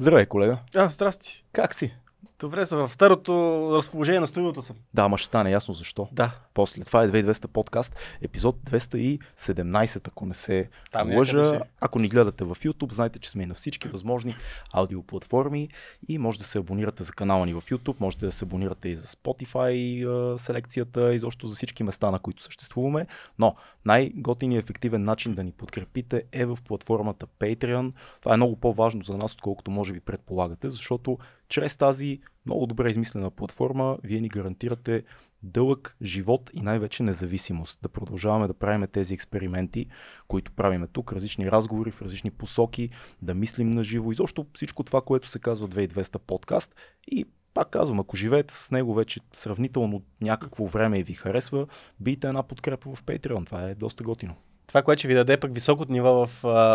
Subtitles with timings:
[0.00, 0.60] Здравей, колега.
[0.74, 1.44] А, здрасти.
[1.52, 1.92] Как си?
[2.40, 3.32] Добре, съм в старото
[3.72, 4.76] разположение на студиото съм.
[4.94, 6.08] Да, ма ще стане ясно защо.
[6.12, 6.34] Да.
[6.54, 11.54] После това е 2200 подкаст, епизод 217, ако не се Там лъжа.
[11.54, 11.68] ще.
[11.80, 14.34] Ако ни гледате в YouTube, знаете, че сме и на всички възможни
[14.72, 15.68] аудиоплатформи
[16.08, 18.96] и може да се абонирате за канала ни в YouTube, можете да се абонирате и
[18.96, 23.06] за Spotify селекцията, изобщо за всички места, на които съществуваме.
[23.38, 23.54] Но
[23.84, 27.92] най-готиният ефективен начин да ни подкрепите е в платформата Patreon.
[28.20, 31.18] Това е много по-важно за нас, отколкото може би предполагате, защото
[31.50, 35.02] чрез тази много добре измислена платформа вие ни гарантирате
[35.42, 37.78] дълъг живот и най-вече независимост.
[37.82, 39.86] Да продължаваме да правим тези експерименти,
[40.28, 42.90] които правиме тук, различни разговори в различни посоки,
[43.22, 46.76] да мислим на живо, изобщо всичко това, което се казва 2200 подкаст
[47.08, 47.24] и
[47.54, 51.66] пак казвам, ако живеете с него вече сравнително някакво време и ви харесва,
[52.00, 53.46] бийте една подкрепа в Patreon.
[53.46, 54.34] Това е доста готино.
[54.66, 56.30] Това, което ще ви даде пък високото ниво в,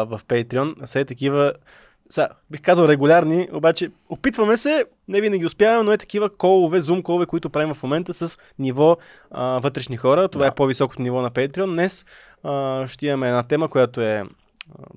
[0.07, 1.54] в Patreon, са е такива,
[2.09, 7.04] са, бих казал регулярни, обаче опитваме се, не винаги успяваме, но е такива колове, зум
[7.04, 8.98] колове, които правим в момента с ниво
[9.32, 10.27] а, вътрешни хора.
[10.27, 10.52] Това Да.
[10.52, 11.71] е по-високото ниво на Patreon.
[11.71, 12.05] Днес
[12.44, 14.24] а, ще имаме една тема, която е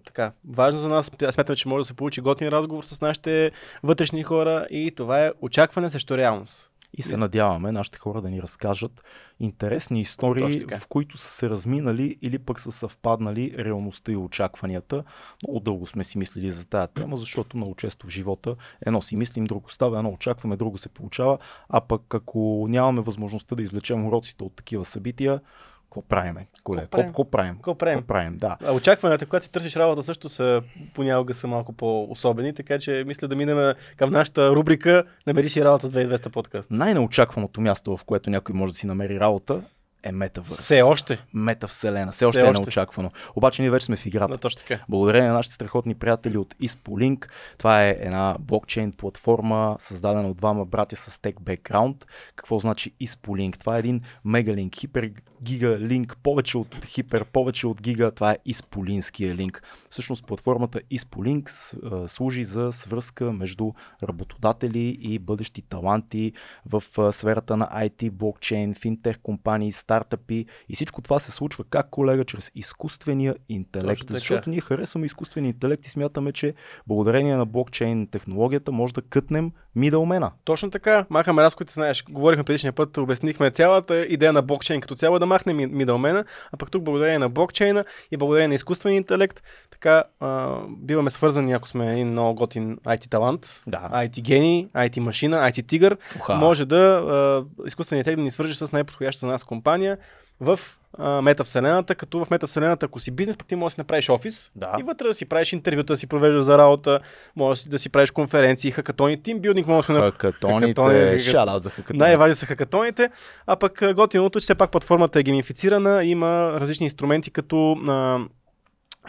[0.06, 1.10] така, важна за нас.
[1.30, 3.50] Смятаме, че може да се получи готин разговор с нашите
[3.82, 6.70] вътрешни хора и това е очакване срещу реалност.
[6.94, 9.04] И се надяваме нашите хора да ни разкажат
[9.40, 15.04] интересни истории, в които са се разминали или пък са съвпаднали реалността и очакванията.
[15.42, 19.16] Много дълго сме си мислили за тази тема, защото много често в живота едно си
[19.16, 24.06] мислим, друго става, едно очакваме, друго се получава, а пък ако нямаме възможността да извлечем
[24.06, 25.40] уроците от такива събития,
[25.88, 26.46] какво правиме?
[26.64, 27.54] Колега, Какво правим?
[27.54, 28.02] Какво правим?
[28.02, 28.36] Правим?
[28.36, 28.56] Да.
[28.64, 30.62] А очакванията, когато си търсиш работа, също са
[30.94, 35.86] понякога са малко по-особени, така че мисля да минем към нашата рубрика Намери си работа
[35.86, 36.70] с 2200 подкаст.
[36.70, 39.62] Най-неочакваното място, в което някой може да си намери работа,
[40.02, 40.58] е метавърс.
[40.58, 41.18] Все още.
[41.34, 42.12] Метавселена.
[42.12, 42.62] Все още е още.
[42.62, 43.10] неочаквано.
[43.36, 44.28] Обаче ние вече сме в играта.
[44.28, 44.84] Да, точно така.
[44.88, 47.28] Благодарение на нашите страхотни приятели от Ispoliink.
[47.58, 52.06] Това е една блокчейн платформа, създадена от двама братя с тек бекграунд.
[52.36, 53.58] Какво значи Ispoliink?
[53.58, 55.10] Това е един мегалинк, хипер
[55.42, 58.10] гига линк, повече от хипер, повече от гига.
[58.10, 59.62] Това е Isполинския линк.
[59.90, 63.72] Всъщност платформата а, служи за свръзка между
[64.02, 66.32] работодатели и бъдещи таланти
[66.66, 66.82] в
[67.12, 72.50] сферата на IT, блокчейн, финтех компании, стартъпи и всичко това се случва как колега чрез
[72.54, 74.00] изкуствения интелект.
[74.00, 74.18] Точно така.
[74.18, 76.54] Защото ние харесваме изкуствения интелект и смятаме, че
[76.86, 80.32] благодарение на блокчейн технологията може да кътнем мидълмена.
[80.44, 81.06] Точно така.
[81.10, 85.56] Махаме разходите, знаеш, говорихме предишния път, обяснихме цялата идея на блокчейн като цяло да махнем
[85.56, 90.56] ми- мидълмена, а пък тук благодарение на блокчейна и благодарение на изкуствения интелект, така а,
[90.68, 93.78] биваме свързани, ако сме един много готин IT талант, Да.
[93.94, 96.34] IT гений, IT машина, IT тигър, Уха.
[96.34, 99.98] може да а, изкуственият интелект да ни свържи с най-подходяща за нас компания
[100.40, 100.60] в
[100.98, 104.50] а, метавселената, като в метавселената, ако си бизнес, пък ти можеш да си направиш офис
[104.56, 104.72] Да.
[104.80, 107.00] и вътре да си правиш интервюта, да си провеждаш за работа,
[107.36, 112.04] може да си правиш конференции, хакатони, тимбилдинг, може да Хакатоните, Хакатони, шараут за хакатоните.
[112.04, 113.10] най-важни са хакатоните,
[113.46, 118.18] а пък готиното, че все пак платформата е геймифицирана, има различни инструменти като, а,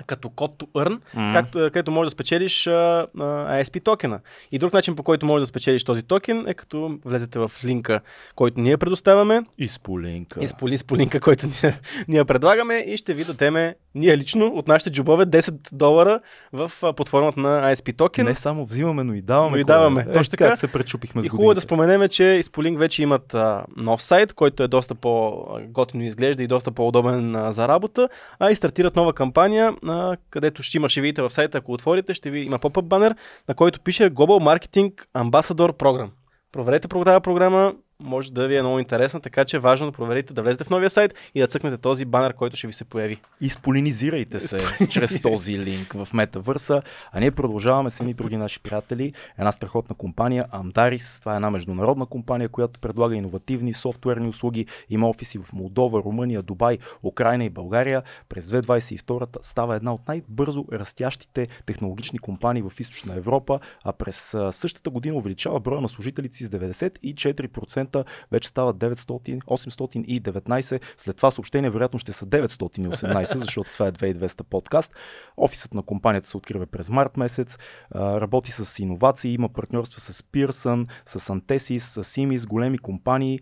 [0.08, 1.34] като Code to Earn, М.
[1.34, 2.72] както, където можеш да спечелиш а,
[3.20, 3.24] а,
[3.64, 4.20] ASP токена.
[4.52, 8.02] И друг начин по който можеш да спечелиш този токен е като влезете в линка,
[8.36, 10.44] който ние предоставяме, Изполинка.
[10.44, 14.18] и с поли- с по линка, който ние, ние предлагаме и ще ви дадеме ние
[14.18, 16.20] лично от нашите джобове 10 долара
[16.54, 16.94] в а,
[17.38, 18.26] на ASP токен.
[18.26, 19.52] Не само взимаме, но и даваме.
[19.52, 20.06] Но и даваме.
[20.10, 20.56] Е, Точно така.
[20.56, 24.34] се пречупихме с И хубаво е да споменеме, че Ispoling вече имат а, нов сайт,
[24.34, 28.10] който е доста по-готино изглежда и доста по-удобен а, за работа,
[28.40, 32.14] а и стартират нова кампания, а, където ще има, ще видите в сайта, ако отворите,
[32.14, 33.16] ще ви има поп-ъп банер,
[33.48, 36.10] на който пише Global Marketing Ambassador Program.
[36.52, 37.74] Проверете програма,
[38.04, 40.70] може да ви е много интересна, така че е важно да проверите да влезете в
[40.70, 43.22] новия сайт и да цъкнете този банер, който ще ви се появи.
[43.42, 46.82] Изполинизирайте се чрез този линк в метавърса.
[47.12, 49.14] А ние продължаваме с едни други наши приятели.
[49.38, 51.20] Една страхотна компания, Amdaris.
[51.20, 54.66] Това е една международна компания, която предлага иновативни софтуерни услуги.
[54.90, 58.04] Има офиси в Молдова, Румъния, Дубай, Украина и България.
[58.30, 64.90] През 2022 става една от най-бързо растящите технологични компании в Източна Европа, а през същата
[64.90, 67.89] година увеличава броя на служителите си с 94%,
[68.32, 70.82] вече стават 900, 819.
[70.98, 74.94] След това съобщение вероятно ще са 918, защото това е 2200 подкаст.
[75.38, 77.58] Офисът на компанията се открива през март месец.
[77.96, 83.40] Работи с иновации, има партньорства с Pearson, с Antesis, с Simis, големи компании.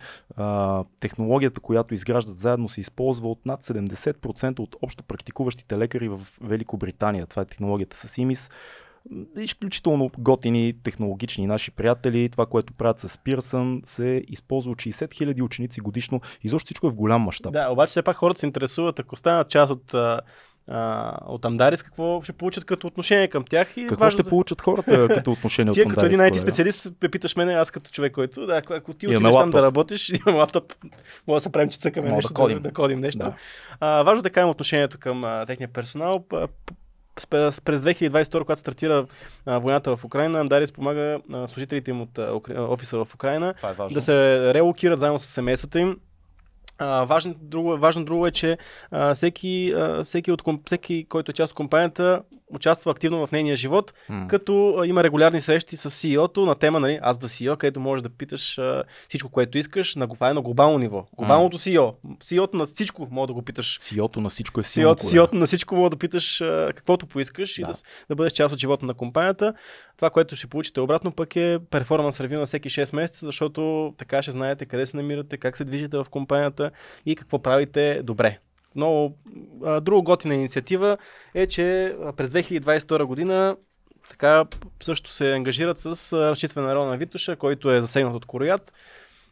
[1.00, 7.26] Технологията, която изграждат заедно, се използва от над 70% от общо практикуващите лекари в Великобритания.
[7.26, 8.52] Това е технологията с Simis
[9.38, 12.30] изключително готини технологични наши приятели.
[12.30, 16.22] Това, което правят с Pearson, се използва от 60 000 ученици годишно.
[16.44, 17.54] Изобщо всичко е в голям мащаб.
[17.54, 19.94] Да, обаче все пак хората се интересуват, ако станат част от
[20.68, 23.78] а, от Амдарис, какво ще получат като отношение към тях.
[23.78, 26.42] И Какво важно ще получат хората като отношение Тия от като Андарис, един IT колега?
[26.42, 30.10] специалист ме питаш мене, аз като човек, който, да, ако, ти отидеш там да работиш,
[30.28, 30.74] имам лаптоп,
[31.28, 32.58] може да се правим, че цъкаме Може нещо, да кодим.
[32.58, 33.20] Да, да кодим нещо.
[33.20, 33.36] Да.
[33.80, 36.26] А, важно да кажем отношението към а, техния персонал.
[37.26, 39.06] През 2022, когато стартира
[39.46, 43.54] а, войната в Украина, Амдарис помага а, служителите им от а, офиса в Украина
[43.90, 44.14] е да се
[44.54, 45.98] релокират заедно с семействата им.
[46.78, 48.58] А, важно, друго, важно друго е, че
[48.92, 53.56] а, всеки, а, всеки, от, всеки, който е част от компанията, участва активно в нейния
[53.56, 54.28] живот, М.
[54.28, 58.02] като а, има регулярни срещи с CEO-то на тема, нали, аз да CEO, където можеш
[58.04, 61.06] да питаш а, всичко, което искаш, на, това е на глобално ниво.
[61.14, 61.94] Глобалното CEO.
[62.18, 63.80] CEO-то на всичко може да го питаш.
[63.80, 64.90] CEO-то на всичко е силно.
[64.90, 67.68] CEO-то, CEO-то на всичко може да питаш а, каквото поискаш и Да.
[67.68, 69.54] да, с- да бъдеш част от живота на компанията.
[69.98, 73.58] Това, което ще получите обратно пък е перформанс ревю на всеки 6 месеца, защото
[73.98, 76.72] така ще знаете къде се намирате, как се движите в компанията
[77.06, 78.40] и какво правите добре.
[78.76, 79.14] Но
[79.64, 80.98] а, друго готина инициатива
[81.34, 83.58] е, че през 2022 година
[84.10, 84.46] така
[84.84, 88.74] също се ангажират с разчистване на района Витоша, който е засегнат от короят.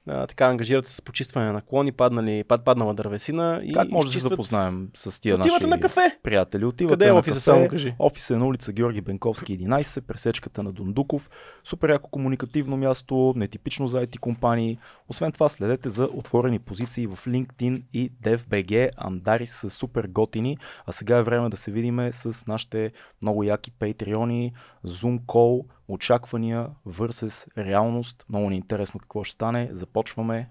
[0.08, 3.62] А, така ангажират се с почистване на клони, паднали, пад, паднала дървесина.
[3.64, 6.18] И Как може да се запознаем с тия Отивате наши на кафе.
[6.24, 6.66] приятели?
[6.66, 7.96] Отивате Къде е офиса, само кажи.
[8.00, 11.30] Офиса е на улица Георги Бенковски 11, пресечката на Дундуков.
[11.64, 14.78] Супер яко комуникативно място, нетипично за IT компании.
[15.10, 18.90] Освен това, следете за отворени позиции в LinkedIn и DevBG.
[18.98, 22.92] Амдарис са супер готини, а сега е време да се видиме с нашите
[23.22, 24.54] много яки патреони,
[24.86, 28.26] Zoom Call, очаквания versus реалност.
[28.30, 29.70] Много ни е интересно какво ще стане.
[29.72, 30.50] Започваме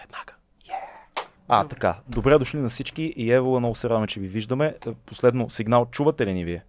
[0.00, 0.32] веднага.
[1.48, 1.98] А, така.
[2.08, 4.76] Добре дошли на всички и Ево, много се радваме, че ви виждаме.
[5.06, 6.64] Последно сигнал, чувате ли ни вие?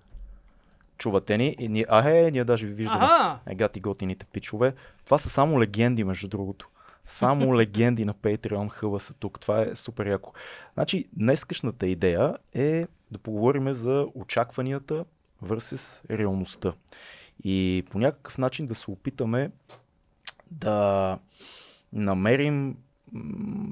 [0.98, 3.06] Чувате ни и ние, а е, ние даже ви виждаме.
[3.06, 3.40] Ага!
[3.48, 4.74] Е, гати готините пичове.
[5.06, 6.70] Това са само легенди, между другото.
[7.04, 9.40] Само легенди на Patreon хъба са тук.
[9.40, 10.34] Това е супер яко.
[10.74, 15.06] Значи, днескашната идея е да поговорим за очакванията
[15.44, 16.74] versus реалността.
[17.44, 19.52] И по някакъв начин да се опитаме
[20.52, 21.20] да
[21.94, 22.78] намерим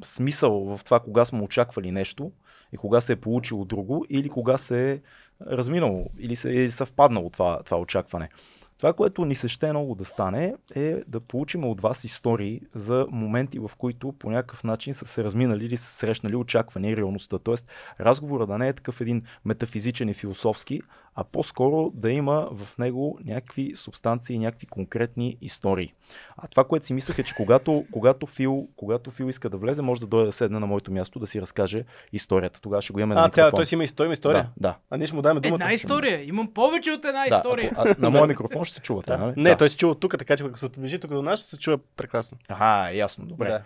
[0.03, 2.31] смисъл в това, кога сме очаквали нещо
[2.73, 4.99] и кога се е получило друго, или кога се е
[5.41, 8.29] разминало, или се е съвпаднало това, това очакване.
[8.77, 13.07] Това, което ни се ще много да стане, е да получим от вас истории за
[13.09, 17.39] моменти, в които по някакъв начин са се разминали или са срещнали очаквания и реалността.
[17.39, 17.67] Тоест,
[17.99, 20.81] разговора да не е такъв един метафизичен и философски,
[21.19, 25.93] а по-скоро да има в него някакви субстанции, някакви конкретни истории.
[26.37, 29.81] А това, което си мислех е, че когато, когато, Фил, когато Фил иска да влезе,
[29.81, 31.83] може да дойде да седне на моето място да си разкаже
[32.13, 32.61] историята.
[32.61, 33.35] Тогава ще го имаме на А, микрофон.
[33.35, 34.49] цяла, той си има история, има история.
[34.57, 34.77] Да, да.
[34.89, 35.55] А ние ще му даме думата.
[35.55, 36.23] Една история.
[36.27, 37.35] Имам повече от една да.
[37.35, 37.71] история.
[37.75, 39.17] Ако, а, на моя микрофон ще се чувате, Да.
[39.17, 39.33] нали?
[39.37, 39.57] Не, да.
[39.57, 41.77] той се чува тук, така че ако се приближи тук до нас, ще се чува
[41.97, 42.37] прекрасно.
[42.47, 43.47] Ага, ясно, добре.
[43.47, 43.61] Да.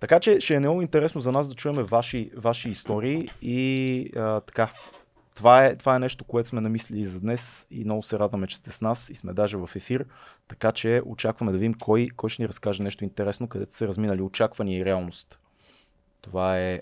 [0.00, 4.40] Така че ще е много интересно за нас да чуем ваши, ваши истории и а,
[4.40, 4.68] така.
[5.34, 8.56] Това е, това е нещо, което сме намислили за днес и много се радваме, че
[8.56, 10.06] сте с нас и сме даже в ефир.
[10.48, 14.22] Така че очакваме да видим кой, кой ще ни разкаже нещо интересно, където са разминали
[14.22, 15.38] очаквания и реалност.
[16.20, 16.80] Това е...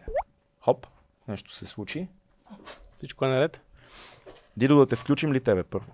[0.60, 0.86] Хоп,
[1.28, 2.08] нещо се случи.
[2.96, 3.60] Всичко е наред.
[4.56, 5.92] Дидо да те включим ли тебе първо?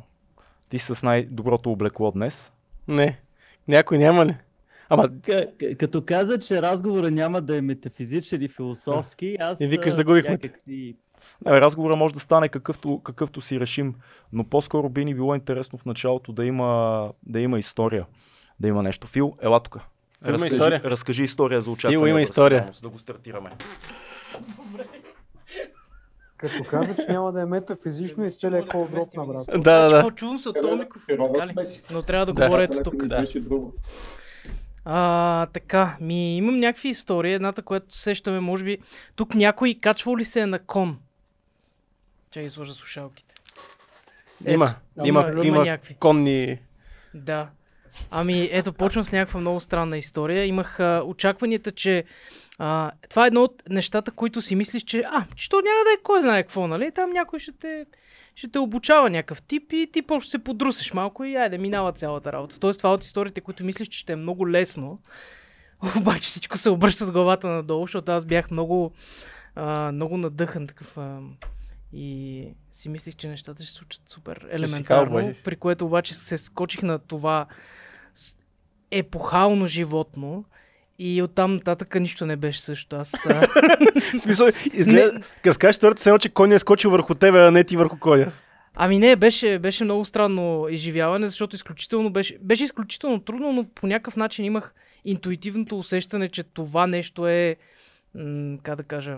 [0.68, 2.52] Ти си с най-доброто облекло днес.
[2.88, 3.20] Не.
[3.68, 4.36] Някой няма ли?
[4.88, 9.94] Ама, К- като каза, че разговора няма да е метафизичен и философски, аз И викаш,
[9.94, 10.96] загубихме някакси...
[11.44, 13.94] Не, бе, разговора може да стане какъвто, какъвто си решим,
[14.32, 18.06] но по-скоро би ни било интересно в началото да има, да има история,
[18.61, 19.06] да има нещо.
[19.06, 19.78] Фил, ела тук.
[20.26, 20.80] Разкажи, история.
[20.85, 21.99] разкажи история за очакване.
[21.99, 22.59] Фил има история.
[22.59, 23.50] реалност, Да го стартираме.
[26.37, 29.47] Като каза, че няма да е метафизично, изцеля е по брат на брат.
[29.47, 29.90] да, да, да.
[29.90, 31.54] Какво чувам се от този микрофон, така ли?
[31.90, 32.47] Но трябва да Да.
[32.47, 33.06] говоря ето тук.
[33.06, 33.26] Да.
[34.85, 37.33] А, така, ми имам някакви истории.
[37.33, 38.78] Едната, която сещаме, може би,
[39.16, 40.99] тук някой качвал ли се е на кон?
[42.37, 43.35] Чакай, сложа слушалките.
[44.47, 45.95] Има, Ето, има, има- има има някакви.
[45.95, 46.59] конни...
[47.14, 47.49] Да.
[48.11, 50.45] Ами, ето, почвам с някаква много странна история.
[50.45, 52.05] Имах а, очакванията, че
[52.59, 55.93] а, това е едно от нещата, които си мислиш, че а, че то няма да
[55.99, 56.93] е кой знае какво, нали?
[56.93, 57.87] Там някой ще те,
[58.35, 62.33] ще те обучава някакъв тип и ти просто се подрусиш малко и айде, минава цялата
[62.33, 62.61] работа.
[62.61, 64.99] Тоест, това е от историите, които мислиш, че ще е много лесно.
[65.99, 68.93] Обаче всичко се обръща с главата надолу, защото аз бях много,
[69.55, 70.99] а, много надъхан такъв.
[70.99, 71.19] А,
[71.96, 76.82] и си мислих, че нещата ще се случат супер елементарно, при което обаче се скочих
[76.82, 77.46] на това
[78.90, 80.44] епохално животно
[80.98, 82.96] и оттам нататък нищо не беше също.
[82.96, 83.10] Аз
[84.16, 85.20] В смисъл, изгледа...
[85.42, 88.32] Като скажеш втората сцена, че коня е скочил върху тебе, а не ти върху коня.
[88.74, 93.86] Ами не, беше, беше много странно изживяване, защото изключително беше, беше изключително трудно, но по
[93.86, 94.74] някакъв начин имах
[95.04, 97.56] интуитивното усещане, че това нещо е,
[98.14, 99.16] м- как да кажа,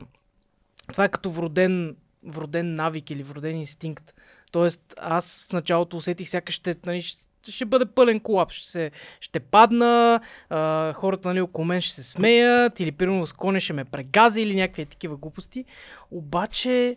[0.92, 1.97] това е като вроден
[2.27, 4.15] вроден навик или вроден инстинкт.
[4.53, 8.55] Тоест, аз в началото усетих сякаш ще, нали, ще, ще бъде пълен колапс.
[8.55, 10.21] Ще, се, ще падна,
[10.51, 14.43] а, хората нали, около мен ще се смеят, или примерно с коня ще ме прегази
[14.43, 15.65] или някакви такива глупости.
[16.11, 16.97] Обаче,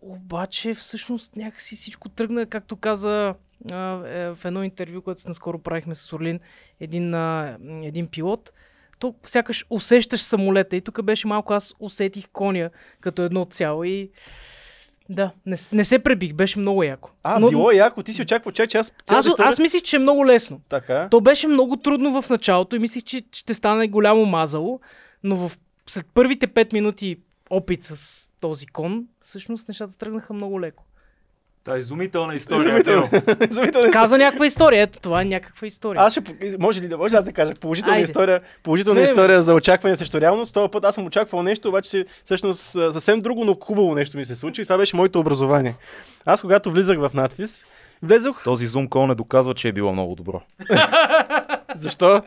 [0.00, 3.34] обаче всъщност някакси всичко тръгна, както каза
[3.72, 6.40] а, е, в едно интервю, което наскоро правихме с Орлин,
[6.80, 8.52] един, а, един пилот,
[9.02, 14.10] то сякаш усещаш самолета и тук беше малко аз усетих коня като едно цяло и
[15.08, 17.10] да, не, не се пребих, беше много яко.
[17.22, 18.68] А, Но- било е яко, ти си очаква, че аз...
[18.70, 20.60] цялата аз, история- аз мислих, че е много лесно.
[20.68, 21.08] Така.
[21.10, 24.80] То беше много трудно в началото и мислих, че ще стане голямо мазало,
[25.22, 27.16] но в, след първите 5 минути
[27.50, 30.84] опит с този кон, всъщност нещата тръгнаха много леко.
[31.64, 32.68] Това е изумителна история.
[32.68, 33.08] Изумително.
[33.50, 33.90] Изумително.
[33.92, 36.02] Каза някаква история, ето това е някаква история.
[36.02, 36.22] Аз ще,
[36.58, 38.04] може ли да може аз да кажа положителна Айде.
[38.04, 40.54] история, положителна Смей, история за очакване срещу реалност.
[40.54, 44.36] Този път аз съм очаквал нещо, обаче всъщност съвсем друго, но хубаво нещо ми се
[44.36, 45.74] случи и това беше моето образование.
[46.26, 47.64] Аз когато влизах в надпис,
[48.02, 50.42] влезох, Този зум кол не доказва, че е било много добро.
[51.74, 52.16] защо?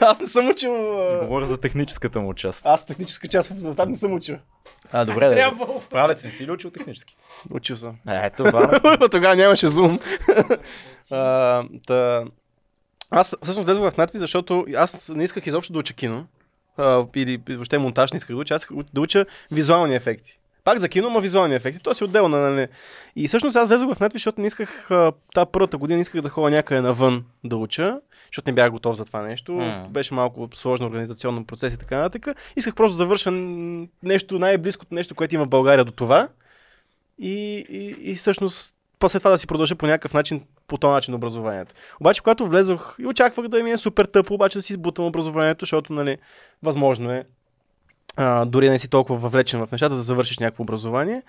[0.00, 0.72] аз не съм учил...
[1.22, 2.66] Говоря за техническата му част.
[2.66, 4.36] Аз техническа част в резултат не съм учил.
[4.92, 5.52] А, добре, да.
[5.90, 7.16] Правец не си ли учил технически?
[7.50, 7.96] Учил съм.
[8.08, 8.80] Е, това.
[9.10, 10.00] Тогава нямаше зум.
[11.10, 12.24] а, та...
[13.10, 16.26] Аз всъщност влезох в надпис, защото аз не исках изобщо да уча кино.
[16.76, 18.54] А, или въобще монтаж не исках да уча.
[18.54, 20.38] Аз исках да уча визуални ефекти.
[20.66, 21.82] Пак за кино, но визуални ефекти.
[21.82, 22.66] То си отделно, нали?
[23.16, 26.28] И всъщност аз влезох в надпис, защото не исках а, тази първата година, исках да
[26.28, 29.52] ходя някъде навън да уча, защото не бях готов за това нещо.
[29.52, 29.86] М.
[29.90, 32.36] Беше малко сложно организационно процес и така нататък.
[32.56, 33.30] Исках просто да завърша
[34.02, 36.28] нещо, най-близкото нещо, което има в България до това.
[37.18, 41.14] И, и, и всъщност после това да си продължа по някакъв начин, по този начин
[41.14, 41.74] образованието.
[42.00, 45.62] Обаче, когато влезох и очаквах да ми е супер тъпо, обаче да си избутам образованието,
[45.62, 46.16] защото, нали,
[46.62, 47.24] възможно е,
[48.16, 51.22] а, дори не си толкова въвлечен в нещата, да завършиш някакво образование.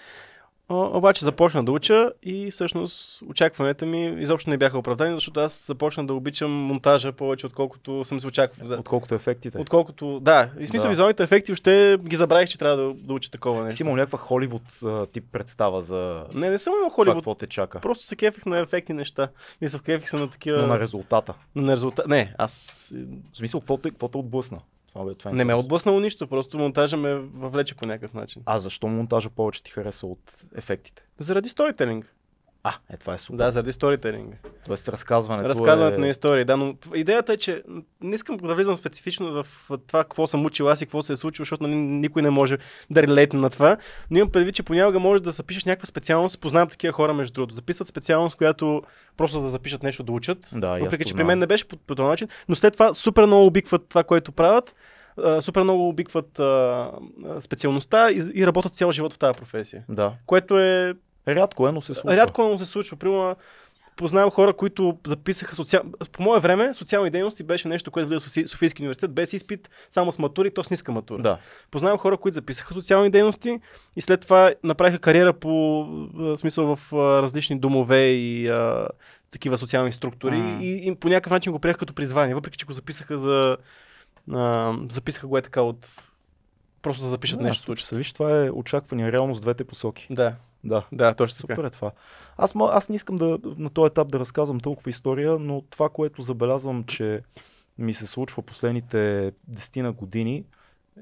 [0.70, 5.68] О, обаче започна да уча и всъщност очакванията ми изобщо не бяха оправдани, защото аз
[5.68, 8.68] започна да обичам монтажа повече, отколкото съм се очаквал.
[8.68, 8.76] Да.
[8.76, 9.58] Отколкото ефектите.
[9.58, 10.90] Отколкото, да, и в смисъл Да.
[10.90, 13.78] визуалните ефекти още ги забравих, че трябва да, да уча такова нещо.
[13.78, 14.62] си имал някаква Холивуд
[15.14, 17.18] тип представа за Не, не съм имал Холивуд.
[17.18, 17.80] какво те чака.
[17.80, 19.28] Просто се кефих на ефектни неща.
[19.62, 20.62] Мисля, кефих се на такива...
[20.62, 21.34] Но на резултата.
[21.56, 22.08] на резултат.
[22.08, 22.94] Не, аз
[23.34, 24.60] В смисъл, какво те, какво те отблъсна?
[24.98, 28.14] Това, бе, това е не ме е отблъснало нищо, просто монтажа ме въвлече по някакъв
[28.14, 28.42] начин.
[28.46, 31.04] А защо монтажа повече ти хареса от ефектите?
[31.20, 32.14] Заради сторителинг.
[32.68, 33.38] А, е, това е супер.
[33.38, 34.36] Да, заради сторителинг.
[34.66, 36.00] Тоест разказването Разказването е...
[36.00, 37.64] на истории, да, но идеята е, че
[38.02, 39.48] не искам да влизам специфично в
[39.88, 42.58] това, какво съм учил аз и какво се е случило, защото нали, никой не може
[42.90, 43.78] да релейтне на това,
[44.12, 47.54] но имам предвид, че понякога може да запишеш някаква специалност, познавам такива хора между другото,
[47.54, 48.82] записват специалност, която
[49.18, 51.96] просто да запишат нещо да учат, Да, въпреки че при мен не беше по, по
[51.96, 54.76] този начин, но след това супер много обикват това, което правят,
[55.42, 56.92] супер много обикват а,
[57.40, 59.84] специалността и, и работят цял живот в тази професия.
[59.90, 60.14] Да.
[60.26, 60.94] Което е
[61.28, 62.18] Рядко е, но се случва.
[62.18, 62.98] Рядко му се случва.
[62.98, 63.36] Примерно,
[63.96, 65.84] познавам хора, които записаха социал...
[66.12, 69.70] По мое време социални дейности беше нещо, което влиза в Софи- Софийски университет без изпит,
[69.90, 71.22] само с матура и то с ниска матура.
[71.22, 71.38] Да.
[71.72, 73.60] Познавам хора, които записаха социални дейности
[73.96, 75.86] и след това направиха кариера по
[76.38, 76.94] смисъл в
[77.24, 78.88] различни домове и а,
[79.32, 80.64] такива социални структури М.
[80.64, 83.58] и, и по някакъв начин го приеха като призвание, въпреки че го записаха за
[84.34, 85.88] а, записаха го е така от
[86.82, 87.74] просто за да запишат да, нещо.
[87.92, 90.08] Виж, това е очаквания реалност в двете посоки.
[90.10, 90.86] Да, Да.
[90.92, 91.68] да, точно Супер така.
[91.68, 91.92] е това.
[92.38, 96.22] Аз, аз не искам да, на този етап да разказвам толкова история, но това, което
[96.22, 97.22] забелязвам, че
[97.78, 100.44] ми се случва последните десетина години,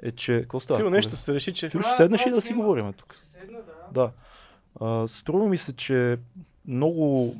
[0.01, 0.41] е, че...
[0.41, 0.79] Какво става?
[0.79, 3.15] Фил нещо се реши, че Фил, ще седнеш и да си говорим тук.
[3.21, 3.57] Седна,
[3.93, 4.01] да.
[4.01, 4.11] Да.
[4.81, 6.17] А, струва ми се, че
[6.67, 7.35] много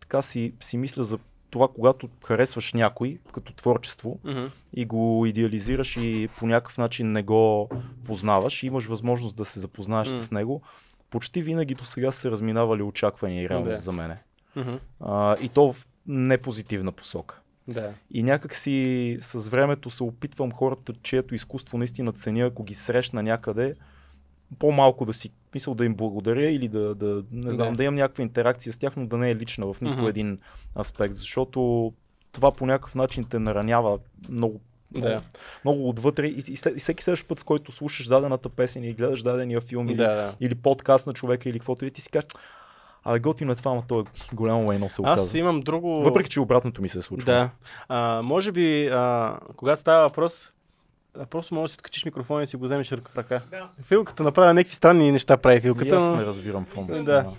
[0.00, 1.18] така си, си мисля за
[1.50, 4.46] това, когато харесваш някой като творчество Мгм.
[4.74, 7.68] и го идеализираш и по някакъв начин не го
[8.04, 10.14] познаваш и имаш възможност да се запознаеш М.
[10.14, 10.62] с него,
[11.10, 13.78] почти винаги до сега са се разминавали очаквания и реалност Да.
[13.78, 14.16] за мене.
[14.56, 14.74] Мгм.
[15.00, 17.40] А, и то в непозитивна посока.
[17.68, 17.90] Да.
[18.10, 23.22] И някак си с времето се опитвам хората, чието изкуство наистина ценя, ако ги срещна
[23.22, 23.74] някъде,
[24.58, 27.76] по-малко да си мисъл да им благодаря или да, да не знам, Да.
[27.76, 27.84] да.
[27.84, 30.08] имам някаква интеракция с тях, но да не е лична в нито Мгм.
[30.08, 30.38] един
[30.78, 31.92] аспект, защото
[32.32, 33.98] това по някакъв начин те наранява
[34.28, 34.60] много,
[34.92, 35.08] Да.
[35.08, 35.22] много,
[35.64, 39.22] много отвътре и, и, и всеки следващ път, в който слушаш дадената песен и гледаш
[39.22, 40.34] дадения филм или, Да, да.
[40.40, 42.28] или подкаст на човека или каквото и ти си кажеш,
[43.04, 44.04] абе готино е това, ама то е
[44.34, 45.38] голямо лайно се Аз оказа.
[45.38, 46.02] имам друго...
[46.02, 47.32] Въпреки, че обратното ми се е случва.
[47.32, 47.50] Да.
[47.88, 50.52] А, може би, а, когато става въпрос,
[51.14, 53.40] а, просто можеш да си откачиш микрофона и си го вземеш ръка в ръка.
[53.50, 53.68] Да.
[53.82, 55.96] Филката направи някакви странни неща, прави И филката.
[55.96, 57.32] аз но- не разбирам какво ме Да.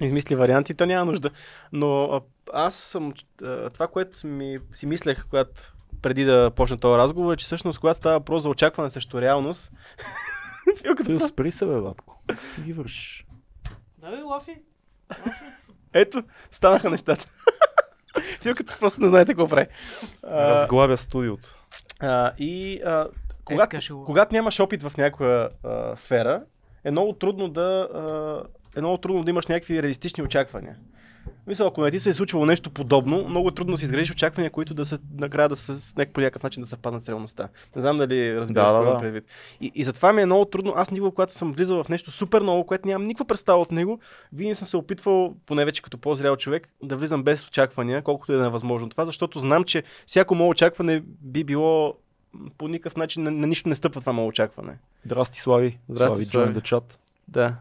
[0.00, 1.30] измисли варианти, то няма нужда.
[1.72, 2.20] Но а,
[2.52, 5.73] аз съм, а, това, което ми, си мислех, когато
[6.04, 9.72] преди да почна този разговор, е, че всъщност, когато става въпрос за очакване срещу реалност.
[11.04, 12.22] Фил, спри се, бе, батко.
[12.54, 13.26] Ти ги вършиш.
[13.98, 14.62] Да бе, Лафи.
[15.92, 17.26] Ето, станаха нещата.
[18.40, 19.66] Филката просто не знаете какво прави.
[20.24, 21.56] Разглавя студиото.
[22.00, 24.04] а, и а, Е, когато, го...
[24.04, 26.42] когато нямаш опит в някоя а, сфера,
[26.84, 30.76] е много трудно да а, е много трудно да имаш някакви реалистични очаквания.
[31.46, 34.10] Мисля, ако не ти се е случвало нещо подобно, много е трудно да си изградиш
[34.10, 37.48] очаквания, които да се накрая да с по някакъв начин да съвпаднат с реалността.
[37.76, 38.98] Не знам дали разбираш Да, да, да.
[38.98, 39.24] предвид.
[39.60, 40.72] И, и затова ми е много трудно.
[40.76, 44.00] Аз никога, когато съм влизал в нещо супер ново, което нямам никаква представа от него,
[44.32, 48.34] винаги съм се опитвал, поне вече като по-зрял човек, да влизам без очаквания, колкото и
[48.34, 51.94] да е невъзможно това, защото знам, че всяко мое очакване би било
[52.58, 54.78] по никакъв начин на, на нищо не стъпва това мое очакване.
[55.04, 55.78] Здрасти, Слави.
[55.88, 56.82] Здрасти, Слави, chat.
[57.28, 57.54] Да.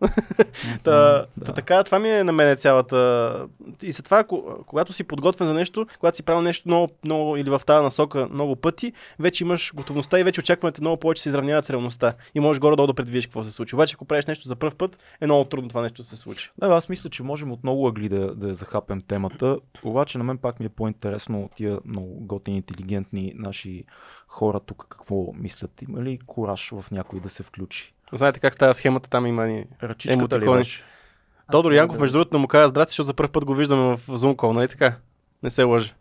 [0.84, 1.26] Та, да.
[1.44, 3.46] та, така, това ми е на мен цялата.
[3.82, 7.36] И след това, ко- когато си подготвен за нещо, когато си правил нещо много, много
[7.36, 11.28] или в тази насока много пъти, вече имаш готовността и вече очакването много повече се
[11.28, 12.12] изравняват с реалността.
[12.34, 13.74] И можеш горе-долу да предвидиш какво се случи.
[13.74, 16.50] Обаче, ако правиш нещо за първ път, е много трудно това нещо да се случи.
[16.58, 20.38] Да, аз мисля, че можем от много ъгли да, да захапем темата, обаче на мен
[20.38, 23.84] пак ми е по-интересно тия много готини, интелигентни наши
[24.28, 25.82] хора тук какво мислят.
[25.82, 27.94] Има ли кураж в някой да се включи?
[28.12, 29.62] Знаете как става схемата, там има.
[29.82, 30.84] Ръчичката ли беше?
[31.52, 34.36] Тодор Янков, между другото, му каза здрасти, защото за първ път го виждаме в Zoom
[34.36, 34.96] call, нали така?
[35.42, 35.94] Не се лъжи.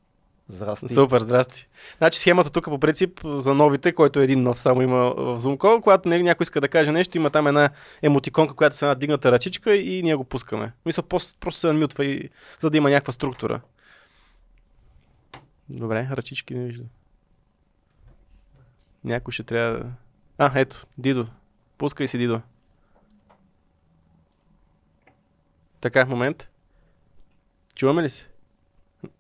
[0.50, 0.94] Здрасти.
[0.94, 1.68] Супер, здрасти.
[1.98, 5.58] Значи схемата тук по принцип за новите, който е един нов само има в Zoom
[5.58, 7.70] call, когато нали, някой иска да каже нещо, има там една
[8.02, 10.74] емотиконка, която е с една дигната ръчичка и ние го пускаме.
[10.86, 13.62] Мисля, просто, просто се анмютва и за да има някаква структура.
[15.70, 16.88] Добре, ръчички не виждам.
[19.04, 19.86] Някой ще трябва да...
[20.38, 21.28] А, ето, Дидо.
[21.78, 22.42] Пускай си, Дидо.
[25.82, 26.50] Така, момент.
[27.76, 28.30] Чуваме ли се?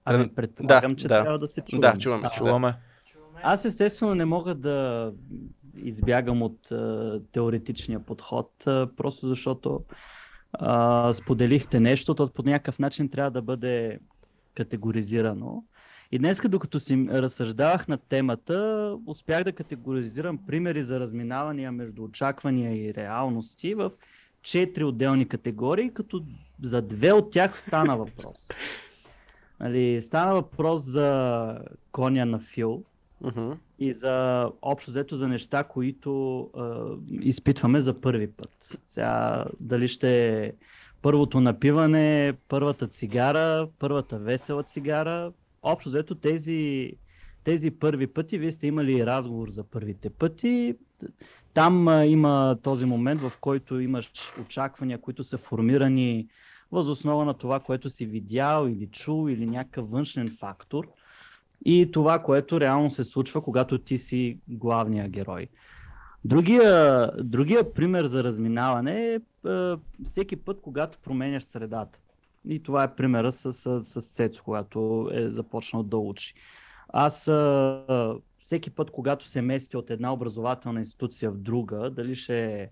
[0.05, 1.21] Ами, предполагам, Да, че да.
[1.23, 1.93] трябва да се чуваме.
[1.93, 2.33] Да, чуваме се.
[2.33, 2.45] Да.
[2.45, 2.75] Чуваме.
[3.43, 5.11] Аз естествено не мога да
[5.75, 9.83] избягам от а, теоретичния подход, а, просто защото
[10.53, 13.99] а, споделихте нещо, то по някакъв начин трябва да бъде
[14.55, 15.63] категоризирано.
[16.11, 22.87] И днес, докато си разсъждавах над темата, успях да категоризирам примери за разминавания между очаквания
[22.87, 23.91] и реалности в
[24.41, 26.23] четири отделни категории, като
[26.63, 28.45] за две от тях стана въпрос.
[29.59, 31.59] Нали, стана въпрос за
[31.91, 32.83] коня на Фил
[33.21, 33.51] Мгм.
[33.79, 36.85] и за общо взето за неща, които а,
[37.21, 38.77] изпитваме за първи път.
[38.87, 40.51] Сега дали ще е
[41.01, 45.31] първото напиване, първата цигара, първата весела цигара,
[45.63, 46.91] общо взето тези,
[47.43, 50.75] тези първи пъти, вие сте имали разговор за първите пъти.
[51.53, 56.27] Там а, има този момент, в който имаш очаквания, които са формирани
[56.71, 60.87] възоснова на това, което си видял или чул или някакъв външен фактор
[61.65, 65.47] и това, което реално се случва, когато ти си главния герой.
[66.25, 69.19] Другия, другия пример за разминаване е,
[70.03, 71.99] всеки път, когато променяш средата.
[72.49, 76.33] И това е примера с, с, с Цецо, когато е започнал да учи.
[76.89, 82.45] Аз а, всеки път, когато се местя от една образователна институция в друга, дали ще
[82.45, 82.69] е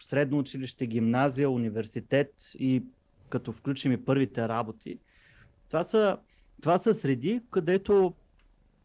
[0.00, 2.84] средно училище, гимназия, университет и
[3.28, 4.98] като включим и първите работи,
[5.68, 6.18] това са,
[6.62, 8.14] това са среди, където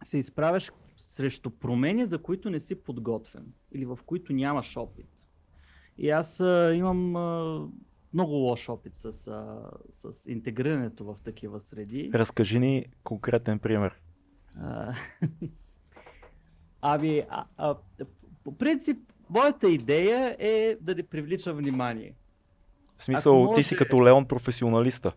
[0.04, 5.10] се изправяш срещу промени, за които не си подготвен или в които нямаш опит.
[5.98, 7.68] И аз а, имам а,
[8.14, 12.12] много лош опит с, а, с интегрирането в такива среди.
[12.14, 13.96] Разкажи ни конкретен пример.
[14.60, 14.94] А,
[16.82, 17.76] Ами, а, а,
[18.44, 18.98] по принцип,
[19.30, 22.14] моята идея е да не привлича внимание.
[22.98, 25.12] В смисъл, Ако ти си може- като Леон професионалиста.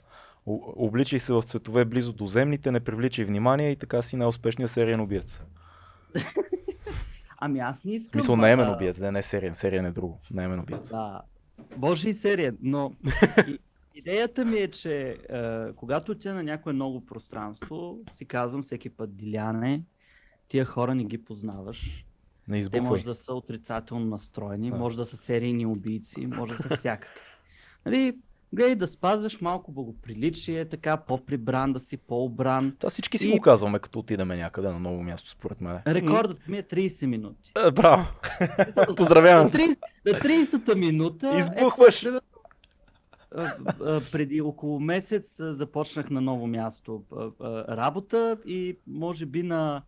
[0.47, 5.01] Обличай се в цветове близо до земните, не привличай внимание и така си най-успешният сериен
[5.01, 5.43] убиец.
[7.39, 8.11] Ами аз не искам...
[8.13, 10.21] смисъл, а, наемен убиец, не, не сериен, сериен е друго.
[10.31, 10.91] Наемен убиец.
[10.91, 11.23] Да,
[11.77, 12.93] може и серия, но
[13.95, 19.17] идеята ми е, че е, когато отида на някое ново пространство, си казвам всеки път,
[19.17, 19.83] Диляне,
[20.49, 22.05] тия хора не ги познаваш.
[22.49, 26.77] Не Те може да са отрицателно настроени, може да са серийни убийци, може да са
[26.77, 27.21] всякакви.
[27.87, 28.19] Нали,
[28.53, 32.77] гледай да спазваш малко благоприличие, така по-прибран, да си по-обран.
[32.79, 35.79] Това всички си И- го казваме, като отидеме някъде на ново място, според мен.
[35.87, 37.53] Рекордът ми е 30 минути.
[37.55, 38.05] А, браво!
[38.97, 41.37] Поздравявам На 30 на 30-та минута...
[41.39, 42.07] Избухваш!
[43.37, 43.53] А,
[44.13, 47.05] преди около месец започнах на ново място
[47.69, 49.83] работа и може би на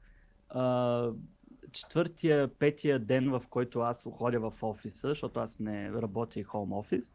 [1.73, 6.73] четвъртия, петия ден, в който аз ходя в офиса, защото аз не работя и хоум
[6.73, 7.11] офис.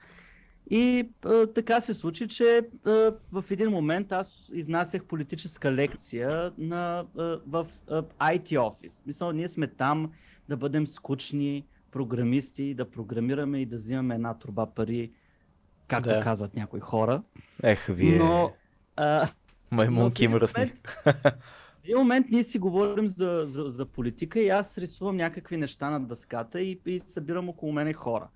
[0.69, 2.89] И а, така се случи, че а,
[3.32, 9.03] в един момент аз изнасях политическа лекция на, а, в а, IT офис.
[9.06, 10.12] Мисля, ние сме там,
[10.49, 15.12] да бъдем скучни програмисти, да програмираме и да взимаме една труба пари,
[15.88, 16.19] както Да.
[16.19, 17.21] казват някои хора.
[17.63, 18.51] Ех, вие, Но
[18.95, 19.30] а,
[19.71, 20.62] маймунки мръсни.
[20.62, 20.88] момент-
[21.75, 25.89] В един момент ние си говорим за, за, за политика и аз рисувам някакви неща
[25.89, 28.27] на дъската и, и събирам около мене хора.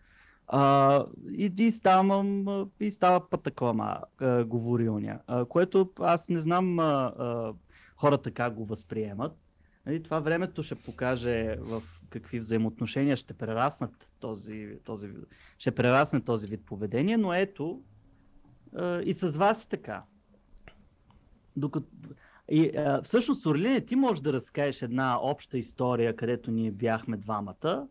[0.53, 2.45] А, и, и, ставам,
[2.79, 7.53] и става пътъклама а, говорилня, а, което аз не знам а, а,
[7.95, 9.37] хората как го възприемат.
[9.85, 15.09] Нали, това времето ще покаже в какви взаимоотношения ще прераснат този, този,
[15.57, 17.81] ще прерасне този вид поведение, но ето
[18.75, 20.03] а, и с вас е така.
[21.55, 21.87] Докато...
[22.49, 27.87] И а, всъщност, Орлине, ти можеш да разкажеш една обща история, където ние бяхме двамата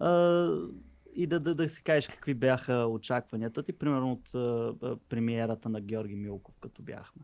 [0.00, 0.50] а,
[1.14, 5.80] и да, да, да си кажеш какви бяха очакванията ти, примерно от а, премиерата на
[5.80, 7.22] Георги Милков, като бяхме.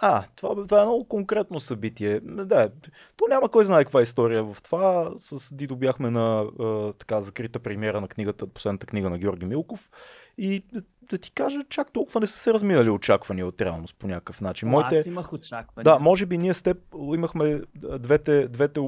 [0.00, 2.20] А, това, това е много конкретно събитие.
[2.20, 2.70] Да,
[3.16, 5.12] то няма кой знае каква история в това.
[5.16, 9.90] С Дидо бяхме на а, така закрита премиера на книгата, последната книга на Георги Милков.
[10.38, 14.06] И да, да ти кажа, чак толкова не са се разминали очаквания от реалност по
[14.06, 14.68] някакъв начин.
[14.68, 14.98] Моите...
[14.98, 15.84] Аз имах очаквания.
[15.84, 18.80] Да, може би ние с теб имахме двете, двете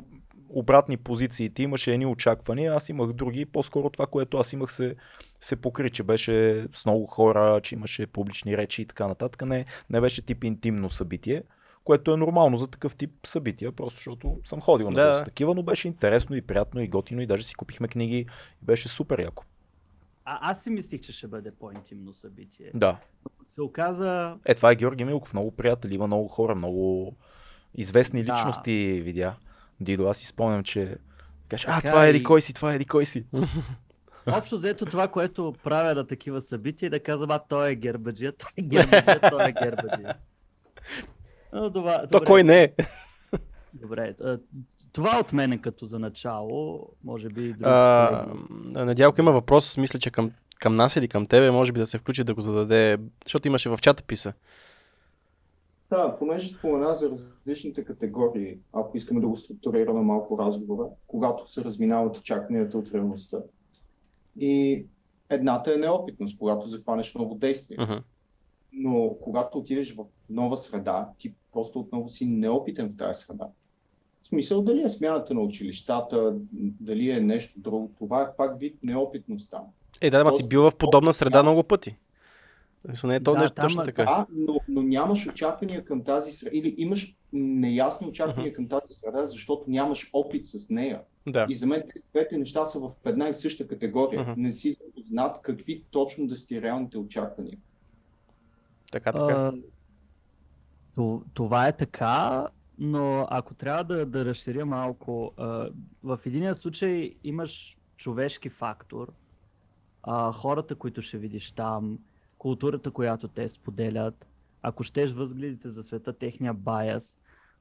[0.49, 1.51] обратни позиции.
[1.51, 3.47] Ти имаше едни очаквания, аз имах други.
[3.47, 4.97] По-скоро това, което аз имах се,
[5.41, 9.43] се покри, че беше с много хора, че имаше публични речи и така нататък.
[9.43, 11.43] Не, не беше тип интимно събитие,
[11.85, 15.25] което е нормално за такъв тип събития, просто защото съм ходил на Да.
[15.25, 18.27] такива, но беше интересно и приятно и готино и даже си купихме книги и
[18.63, 19.45] беше супер яко.
[20.25, 22.71] А, аз си мислих, че ще бъде по-интимно събитие.
[22.75, 22.97] Да.
[23.51, 27.15] Се оказа, Е, това е Георги Милков, много приятели, има много хора, много
[27.75, 28.33] известни Да.
[28.33, 29.37] личности видя.
[29.81, 30.97] Дидо, аз си спомням, че
[31.49, 33.25] Каш, а, това е и- еди кой си, това е еди кой си.
[34.27, 38.33] общо взето това, което правя на такива събития, е да казвам, а той е гербаджия,
[38.33, 40.15] той е гербаджия, той е гербаджия.
[41.53, 42.73] Но, това, То кой не е?
[43.75, 44.15] Добре,
[44.93, 48.27] това от мене като за начало, може би и други А.
[48.75, 51.99] Надялко има въпрос, мисля, че към, към нас или към тебе, може би да се
[51.99, 54.33] включи да го зададе, защото имаше в чата писа.
[55.91, 61.65] Да, понеже спомена за различните категории, ако искаме да го структурираме малко разговора, когато се
[61.65, 63.39] разминават очакванията от реалността.
[64.41, 64.87] И
[65.31, 67.77] едната е неопитност, когато захванеш ново действие.
[68.73, 73.49] Но когато отидеш в нова среда, ти просто отново си неопитен в тази среда.
[74.23, 76.37] В смисъл дали е смяната на училищата,
[76.81, 79.63] дали е нещо друго, това е пак вид неопитност там.
[80.01, 81.97] Е, да, ама си бил в подобна среда много пъти.
[83.05, 84.05] Не е то Да, нещо там, точно а, така.
[84.05, 89.27] Да, но, но нямаш очаквания към тази среда, или имаш неясни очаквания към тази среда,
[89.27, 91.01] защото нямаш опит с нея.
[91.27, 91.47] Да.
[91.49, 94.23] И за мен тези двете неща са в една и съща категория.
[94.23, 94.33] Мгм.
[94.37, 97.59] Не си запознат какви точно да сте реалните очаквания.
[98.93, 99.35] Така, така.
[99.35, 99.53] А,
[100.95, 102.47] то- това е така,
[102.79, 105.71] но ако трябва да, да разширя малко, а,
[106.03, 109.13] в единия случай имаш човешки фактор,
[110.03, 111.99] а, хората, които ще видиш там,
[112.39, 114.27] културата, която те споделят,
[114.63, 117.17] ако щеш възгледите за света, техния байас,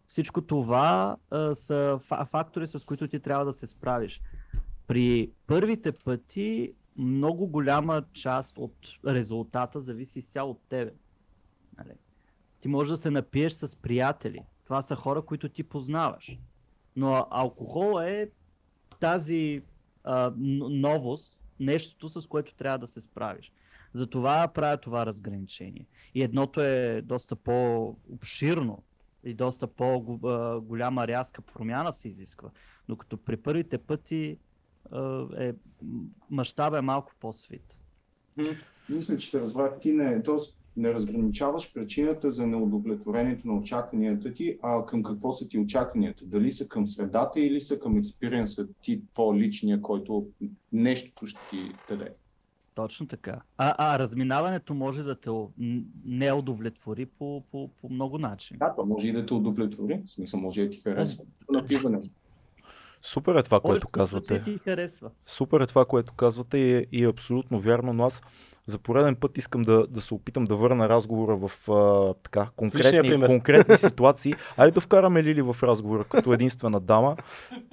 [0.07, 4.21] всичко това а, са фа- фактори, с които ти трябва да се справиш.
[4.87, 8.75] При първите пъти много голяма част от
[9.07, 10.93] резултата зависи изцяло от тебе.
[11.77, 11.93] Нали?
[12.61, 14.39] Ти можеш да се напиеш с приятели.
[14.63, 16.37] Това са хора, които ти познаваш.
[16.95, 18.29] Но алкохол е
[18.99, 19.61] тази
[20.03, 20.33] а,
[20.69, 23.51] новост, нещото с което трябва да се справиш.
[23.93, 25.85] Затова правя това разграничение.
[26.15, 28.83] И едното е доста по-обширно
[29.23, 32.49] и доста по-голяма рязка промяна се изисква.
[32.89, 34.37] Докато при първите пъти
[35.39, 35.53] е,
[36.29, 37.75] мащаба е малко по-свит.
[38.89, 39.79] Мисля, че те разбрах.
[39.79, 45.47] Ти не, тоест, не разграничаваш причината за неудовлетворението на очакванията ти, а към какво са
[45.47, 46.25] ти очакванията?
[46.25, 50.27] Дали са към средата или са към експириенса ти, твой личния, който
[50.71, 51.57] нещото ще ти
[51.89, 52.13] даде?
[52.77, 53.41] Точно така.
[53.57, 55.49] А, а разминаването може да те о-
[56.05, 58.57] не удовлетвори по, по, по много начини.
[58.59, 60.01] Да, това може и да те удовлетвори.
[60.05, 61.23] В смисъл, може и да ти харесва.
[61.51, 61.99] Напиване.
[63.01, 64.43] Супер е това, което Повечето казвате.
[64.43, 65.09] ти харесва.
[65.25, 68.23] Супер е това, което казвате и е, и е абсолютно вярно, но аз
[68.67, 73.25] за пореден път искам да, да се опитам да върна разговора в а, така, конкретни,
[73.25, 74.33] конкретни ситуации.
[74.57, 77.17] Айде да вкараме Лили в разговора като единствена дама.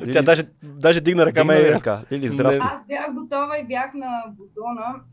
[0.01, 2.05] Лили, Тя даже, даже дигна ръка, дигна ме ръка.
[2.13, 2.61] Лили, здрасти.
[2.63, 5.01] Аз бях готова и бях на бутона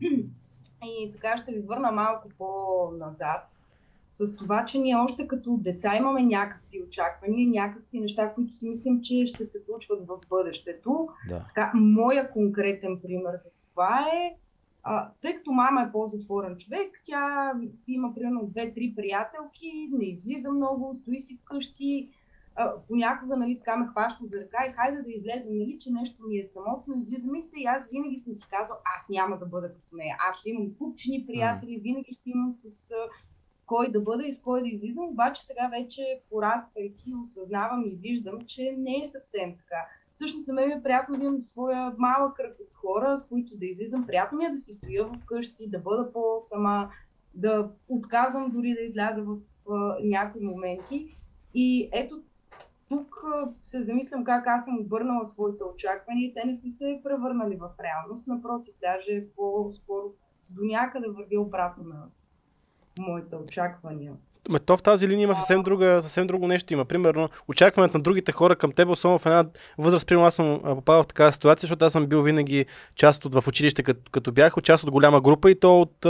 [0.84, 3.56] и така ще ви върна малко по-назад
[4.12, 9.00] с това, че ние още като деца имаме някакви очаквания, някакви неща, които си мислим,
[9.02, 11.08] че ще се случват в бъдещето.
[11.28, 11.44] Да.
[11.54, 14.36] Така, моя конкретен пример за това е,
[14.82, 17.52] а, тъй като мама е по-затворен човек, тя
[17.88, 22.10] има примерно две-три приятелки, не излиза много, стои си вкъщи,
[22.54, 26.22] а, понякога нали, така ме хваща за ръка и хайде да излезем, нали, че нещо
[26.28, 29.46] ми е самотно, излизаме и се и аз винаги съм си казал, аз няма да
[29.46, 30.16] бъда като нея.
[30.30, 33.08] Аз ще имам купчени приятели, винаги ще имам с а,
[33.66, 38.40] кой да бъда и с кой да излизам, обаче сега вече пораствайки осъзнавам и виждам,
[38.46, 39.86] че не е съвсем така.
[40.14, 43.56] Всъщност на мен ми е приятно да имам своя малък кръг от хора, с които
[43.56, 44.06] да излизам.
[44.06, 46.90] Приятно ми е да си стоя вкъщи, да бъда по-сама,
[47.34, 49.36] да отказвам дори да изляза в
[49.70, 51.16] а, някои моменти.
[51.54, 52.22] И ето
[52.88, 53.24] тук
[53.60, 57.70] се замислям как аз съм обърнала своите очаквания и те не са се превърнали в
[57.82, 58.26] реалност.
[58.26, 60.12] Напротив, даже по-скоро
[60.50, 62.06] до някъде върви обратно на
[62.98, 64.16] моите очаквания.
[64.48, 66.72] Ме, то в тази линия има съвсем, друга, съвсем друго нещо.
[66.72, 69.44] Има, примерно, очакването на другите хора към теб, особено в една
[69.78, 73.34] възраст, примерно аз съм попадал в такава ситуация, защото аз съм бил винаги част от
[73.34, 76.06] в училище, като, като бях, част от голяма група и то от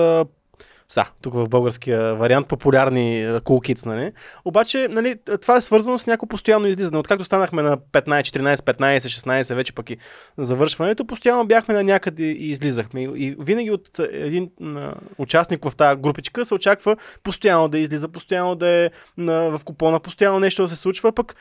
[0.88, 4.12] са, тук в българския вариант, популярни cool kids, нали?
[4.44, 6.98] Обаче, нали, това е свързано с някакво постоянно излизане.
[6.98, 9.96] Откакто станахме на 15, 14, 15, 16, вече пък и
[10.38, 13.02] завършването, постоянно бяхме на някъде и излизахме.
[13.02, 18.54] И винаги от един а, участник в тази групичка се очаква постоянно да излиза, постоянно
[18.54, 21.34] да е в купона, постоянно нещо да се случва, пък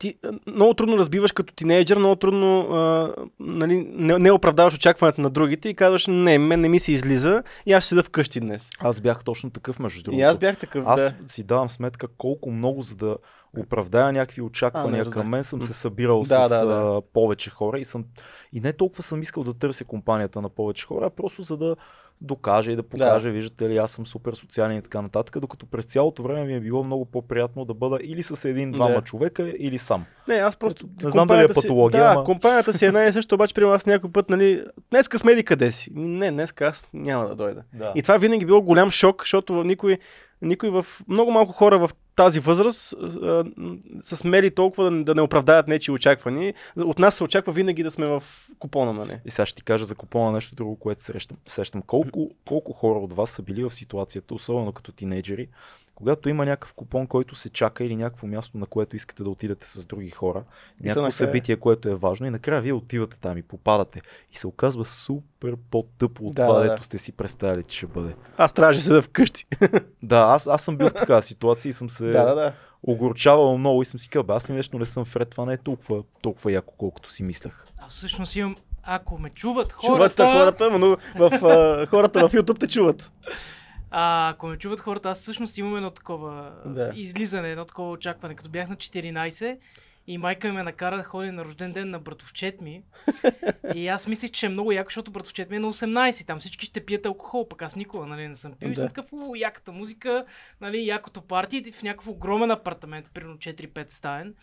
[0.00, 0.14] ти
[0.46, 5.68] много трудно разбиваш като тинейджър, много трудно а, нали, не, не оправдаваш очакването на другите
[5.68, 8.70] и казваш, не, мен не ми се излиза и аз седа вкъщи днес.
[8.78, 10.20] Аз бях точно такъв, между другото.
[10.20, 11.28] И аз бях такъв, Аз да.
[11.28, 13.16] си давам сметка колко много, за да
[13.58, 16.74] оправдая някакви очаквания А, не към мен, съм се събирал Да, с да, да.
[16.74, 18.04] а, повече хора и съм
[18.52, 21.76] и не толкова съм искал да търся компанията на повече хора, а просто за да
[22.22, 25.84] докажа и да покажа, виждате ли, аз съм супер социален и така нататък, докато през
[25.84, 29.00] цялото време ми е било много по-приятно да бъда или с един-двама Да.
[29.00, 30.04] човека, или сам.
[30.28, 30.86] Не, аз просто.
[31.04, 33.54] Не знам дали е си- патология, Да, ама- компанията си е една и също, обаче
[33.54, 35.90] при аз някой път, нали, днеска сме еди къде си.
[35.94, 37.62] Не, днеска аз няма да дойда.
[37.72, 37.92] Да.
[37.94, 39.98] И това винаги било голям шок, защото никой,
[40.42, 43.44] никой в много малко хора в тази възраст а,
[44.02, 46.54] са смели толкова да, да не оправдаят нечи очаквания.
[46.76, 48.22] От нас се очаква винаги да сме в
[48.58, 49.20] купона, нали?
[49.24, 51.36] И сега ще ти кажа за купона нещо друго, което срещам.
[51.46, 51.82] сещам.
[51.82, 55.48] Колко, колко хора от вас са били в ситуацията, особено като тинейджери,
[56.00, 59.66] когато има някакъв купон, който се чака или някакво място, на което искате да отидете
[59.66, 60.44] с други хора,
[60.80, 64.00] някакво накрая- събитие, което е важно и накрая вие отивате там и попадате
[64.32, 66.70] и се оказва супер по-тъпо от Да, това, да, да.
[66.70, 68.14] дето сте си представили, че ще бъде.
[68.36, 69.46] Аз трябваше да седа вкъщи.
[70.02, 72.52] Да, аз, аз съм бил в такава ситуация и съм се да, да, да.
[72.82, 75.98] огорчавал много и съм си казал, аз нещо не съм вред, това не е толкова,
[76.22, 77.64] толкова яко, колкото си мислех.
[77.78, 81.30] А всъщност имам, ако ме чуват Чуват хората, хората, но в,
[81.86, 83.10] хората в YouTube те чуват.
[83.90, 86.92] А, ако ме чуват хората, аз всъщност имам едно такова Да.
[86.94, 88.34] излизане, едно такова очакване.
[88.34, 89.58] Като бях на 14
[90.06, 92.82] и майка ми ме накара да ходя на рожден ден на братовчет ми.
[93.74, 96.26] и аз мислех, че е много яко, защото братовчет ми е на 18.
[96.26, 98.68] Там всички ще пият алкохол, пък аз никога нали, не съм пил.
[98.68, 98.80] И Да.
[98.80, 100.24] съм такъв, у, яката музика,
[100.60, 104.34] нали, якото парти в някакъв огромен апартамент, примерно 4-5 стаен.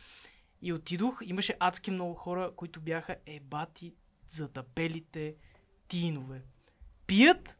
[0.61, 3.93] И отидох, имаше адски много хора, които бяха ебати
[4.29, 5.35] затапелите
[5.87, 6.41] тинове.
[7.07, 7.57] Пият,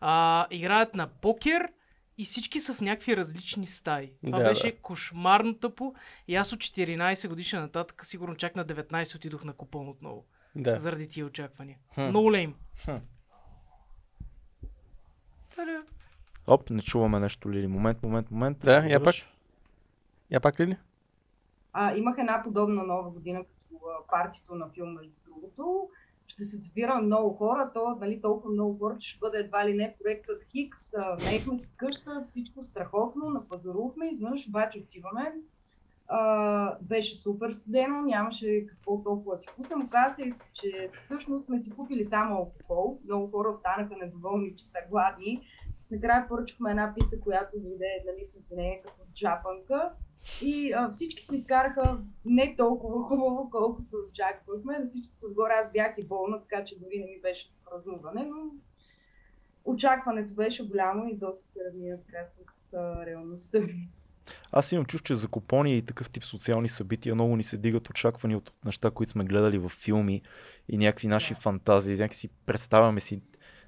[0.00, 1.72] а, играят на покер
[2.18, 4.12] и всички са в някакви различни стаи.
[4.26, 4.76] Това Да, беше да.
[4.78, 5.94] кошмарно тъпо
[6.28, 10.24] и аз от 14 годишна нататък, сигурно чак на 19 отидох на купон отново.
[10.56, 10.80] Да.
[10.80, 11.78] Заради тия очаквания.
[11.94, 12.00] Хм.
[12.00, 12.54] Много лейм.
[12.84, 12.96] Хм.
[15.56, 15.82] Та-да.
[16.46, 17.66] Оп, не чуваме нещо ли?
[17.66, 18.58] Момент, момент, момент.
[18.58, 19.14] Да, я пак.
[20.30, 20.76] Я пак ли ли?
[21.72, 23.80] А, имах една подобна нова година, като
[24.10, 25.88] партито на филм, между другото.
[26.28, 29.74] Ще се събираме много хора, то нали, толкова много хора, че ще бъде едва ли
[29.74, 30.94] не проектът Хикс.
[30.94, 35.34] А, Наехме си къща, всичко страхотно, напазарувахме, изведнъж обаче отиваме.
[36.08, 39.82] А, беше супер студено, нямаше какво толкова си пуснем.
[39.82, 43.00] Оказа се, че всъщност сме си купили само алкохол.
[43.04, 45.42] Много хора останаха недоволни, че са гладни.
[45.90, 49.92] Накрая поръчахме една пица, която дойде нали, с извинение като джапанка.
[50.42, 54.78] И а, всички се изкараха не толкова хубаво, колкото очаквахме.
[54.78, 58.50] На всичкото отгоре аз бях и болна, така че дори не ми беше празнуване, но
[59.64, 63.88] очакването беше голямо и доста се равнира така с а, реалността ми.
[64.52, 67.90] Аз имам чувство, че за купони и такъв тип социални събития много ни се дигат
[67.90, 70.22] очаквания от неща, които сме гледали в филми
[70.68, 71.96] и някакви наши фантазии.
[71.96, 73.22] Някакви си представяме си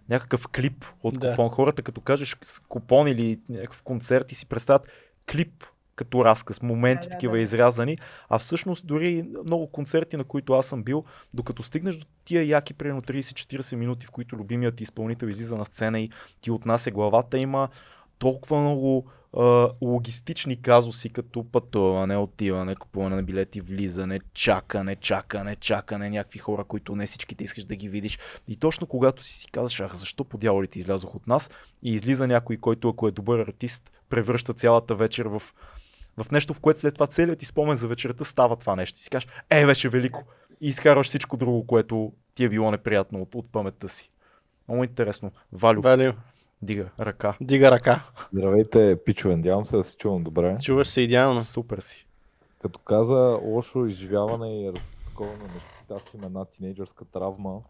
[0.08, 1.30] някакъв клип от Да.
[1.30, 1.48] купон.
[1.48, 2.36] Хората, като кажеш
[2.68, 4.88] купон или някакъв концерт и си представят
[5.32, 5.64] клип
[6.00, 7.42] като разказ, моменти Да, да, такива да.
[7.42, 12.46] изрязани, а всъщност дори много концерти, на които аз съм бил, докато стигнеш до тия
[12.46, 16.10] яки, примерно 30-40 минути, в които любимият ти изпълнител излиза на сцена и
[16.40, 17.68] ти отнася главата, има
[18.18, 19.06] толкова много
[19.82, 26.96] логистични казуси, като пътуване, отиване, купуване на билети, влизане, чакане, чакане, чакане, някакви хора, които
[26.96, 28.18] не всичките искаш да ги видиш.
[28.48, 31.50] И точно когато си си казваш, ах, защо по дяволите излязох от нас
[31.82, 35.42] и излиза някой, който ако е добър артист, превръща цялата вечер в
[36.16, 38.96] в нещо, в което след това целият ти спомен за вечерта става това нещо.
[38.96, 40.22] И си кажеш, е, беше велико.
[40.60, 44.10] И изкарваш всичко друго, което ти е било неприятно от, от паметта си.
[44.68, 45.30] Много интересно.
[45.52, 46.12] Валю, Валю,
[46.62, 47.36] дига ръка.
[47.40, 48.02] дига ръка.
[48.32, 50.58] Здравейте, пичове, надявам се да се чувам добре.
[50.62, 51.40] Чуваш се идеално.
[51.40, 52.06] Супер си.
[52.62, 57.60] Като каза лошо изживяване и раз- такова на нещата, аз имам една тинейджърска травма,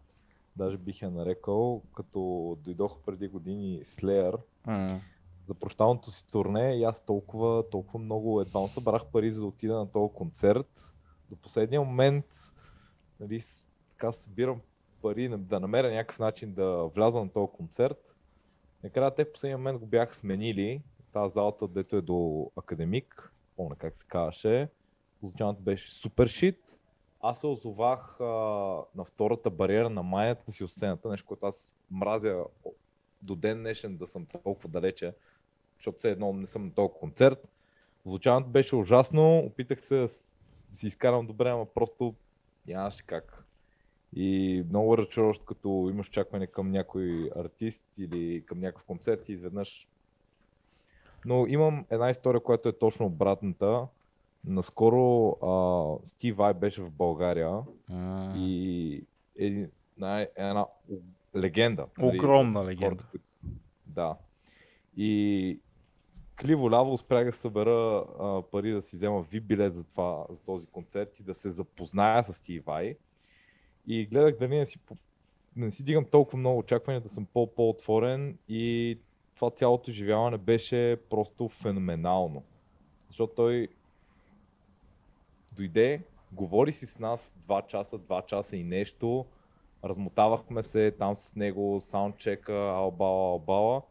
[0.55, 2.19] даже бих я нарекал, като
[2.63, 4.35] дойдох преди години Slayer
[4.67, 4.99] М.
[5.47, 9.75] за прощалното си турне и аз толкова, толкова много едва събрах пари за да отида
[9.75, 10.93] на този концерт.
[11.29, 12.25] До последния момент
[13.19, 13.43] нали,
[13.89, 14.61] така събирам
[15.01, 18.15] пари да намеря някакъв начин да вляза на този концерт.
[18.83, 20.81] Накрая те в последния момент го бяха сменили.
[21.13, 24.69] Тази залата, дето е до академик, помня как се казваше.
[25.19, 26.79] Звучаното беше супер шит.
[27.21, 28.25] Аз се озовах а,
[28.95, 32.43] на втората бариера на майната си от сцената, нещо, което аз мразя
[33.21, 35.13] до ден днешен да съм толкова далече,
[35.77, 37.47] защото все едно не съм на този концерт.
[38.05, 40.09] Звучаното беше ужасно, опитах се да
[40.77, 42.15] си изкарам добре, ама просто
[42.67, 43.45] нямаше как.
[44.15, 49.87] И много разочароващо, като имаш очакване към някой артист или към някакъв концерт и изведнъж.
[51.25, 53.87] Но имам една история, която е точно обратната.
[54.45, 57.51] Наскоро а, Стив Вай беше в България
[57.89, 58.33] М.
[58.37, 58.95] и
[59.39, 60.65] е една, една
[61.35, 61.87] легенда.
[61.97, 63.03] нали, Огромна легенда.
[63.87, 64.15] Да.
[64.97, 65.59] И
[66.35, 70.65] криво-ляво успях да събера а, пари да си взема VIP билет за, това, за този
[70.67, 72.95] концерт и да се запозная с Стив Вай.
[73.87, 74.79] И гледах дали не си,
[75.55, 78.97] не си дигам толкова много очаквания, да съм по- по-отворен и
[79.35, 82.43] това цялото изживяване беше просто феноменално.
[83.07, 83.67] Защото той
[85.51, 89.25] дойде, говори си с нас 2 часа, 2 часа и нещо,
[89.83, 93.81] размотавахме се там с него, саундчека, албала, албала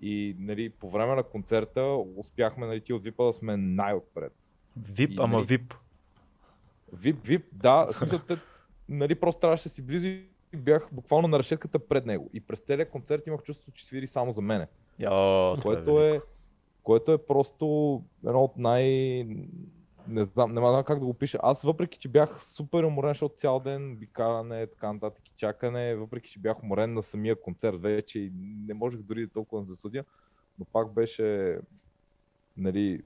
[0.00, 1.82] и нали, по време на концерта
[2.16, 4.32] успяхме нали, ти от VIP да сме най-отпред.
[4.76, 5.74] Вип, И, ама нали, вип.
[6.92, 8.36] Вип, вип, да, в смисъл, те,
[8.88, 10.26] нали, просто трябваше да си близо и
[10.56, 12.30] бях буквално на решетката пред него.
[12.32, 14.66] И през целия концерт имах чувство, че свири само за мене.
[14.98, 16.16] Йо, това което, е...
[16.16, 16.20] е,
[16.82, 17.66] което е просто
[18.26, 19.26] едно от най...
[20.10, 21.38] Не знам, не знам как да го пиша.
[21.42, 26.30] Аз въпреки, че бях супер уморен, защото цял ден бикаране, така нататък и чакане, въпреки,
[26.30, 28.32] че бях уморен на самия концерт вече и
[28.66, 30.04] не можех дори да толкова да засудя,
[30.58, 31.58] но пак беше
[32.56, 33.02] нали,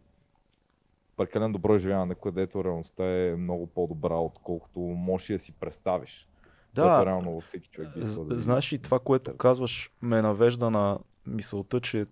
[1.17, 6.29] прекалено добро изживяване, където реалността е много по-добра, отколкото можеш да си представиш.
[6.75, 11.81] Да, реално във всеки човек да знаеш и това, което казваш, ме навежда на мисълта,
[11.81, 12.07] че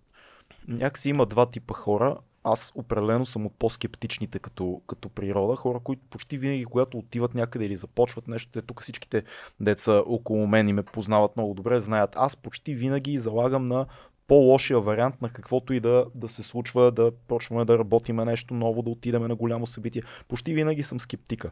[0.67, 2.17] някакси има два типа хора.
[2.43, 5.55] Аз определено съм от по-скептичните като, като природа.
[5.55, 9.23] Хора, които почти винаги, когато отиват някъде или започват нещо, те тук всичките
[9.59, 12.13] деца около мен и ме познават много добре, знаят.
[12.15, 13.85] Аз почти винаги залагам на
[14.27, 18.81] по-лошия вариант на каквото и да, да се случва, да почваме да работиме нещо ново,
[18.81, 20.03] да отидеме на голямо събитие.
[20.27, 21.51] Почти винаги съм скептика,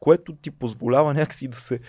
[0.00, 1.80] което ти позволява някакси да се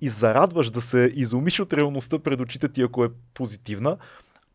[0.00, 3.96] и- зарадваш да се изумиш от реалността пред очите ти, ако е позитивна.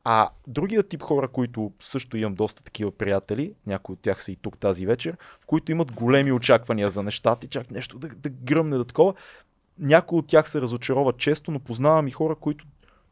[0.08, 4.36] А другия тип хора, които също имам доста такива приятели, някои от тях са и
[4.36, 8.78] тук тази вечер, които имат големи очаквания за нещата и чак нещо да, да гръмне
[8.78, 9.14] да такова.
[9.80, 12.66] Някои от тях се разочароват често, но познавам и хора, които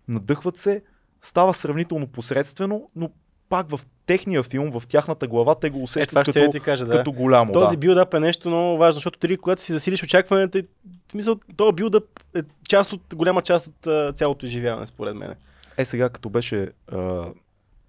[0.07, 0.83] надъхват се,
[1.21, 3.09] става сравнително посредствено, но
[3.49, 6.85] пак в техния филм, в тяхната глава, те го Е, усещат ще като, ти кажа,
[6.85, 6.97] да.
[6.97, 7.53] като голямо.
[7.53, 7.79] Този да.
[7.79, 10.63] билдъп е нещо много важно, защото ти, когато си засилиш очакванията,
[11.07, 15.35] в смисъл, този билдъп е част от, голяма част от цялото изживяване, според мен.
[15.77, 17.25] Е, сега като беше а,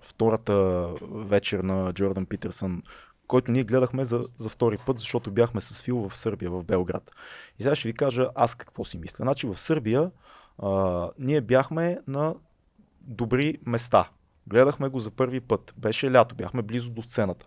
[0.01, 2.83] втората вечер на Джордан Питерсън,
[3.27, 7.11] който ние гледахме за, за втори път, защото бяхме с Фил в Сърбия, в Белград.
[7.59, 9.23] И сега ще ви кажа аз какво си мисля.
[9.23, 10.11] Значи в Сърбия
[10.59, 12.35] а, ние бяхме на
[13.01, 14.09] добри места.
[14.47, 15.75] Гледахме го за първи път.
[15.77, 17.47] Беше лято, бяхме близо до сцената.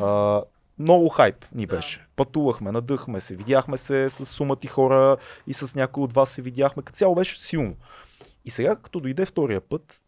[0.00, 0.42] А,
[0.78, 1.76] много хайп ни Да.
[1.76, 2.06] беше.
[2.16, 6.82] Пътувахме, надъхме се, видяхме се с сумати хора и с някои от вас се видяхме.
[6.82, 7.76] Като цяло беше силно.
[8.44, 10.02] И сега, като дойде втория път,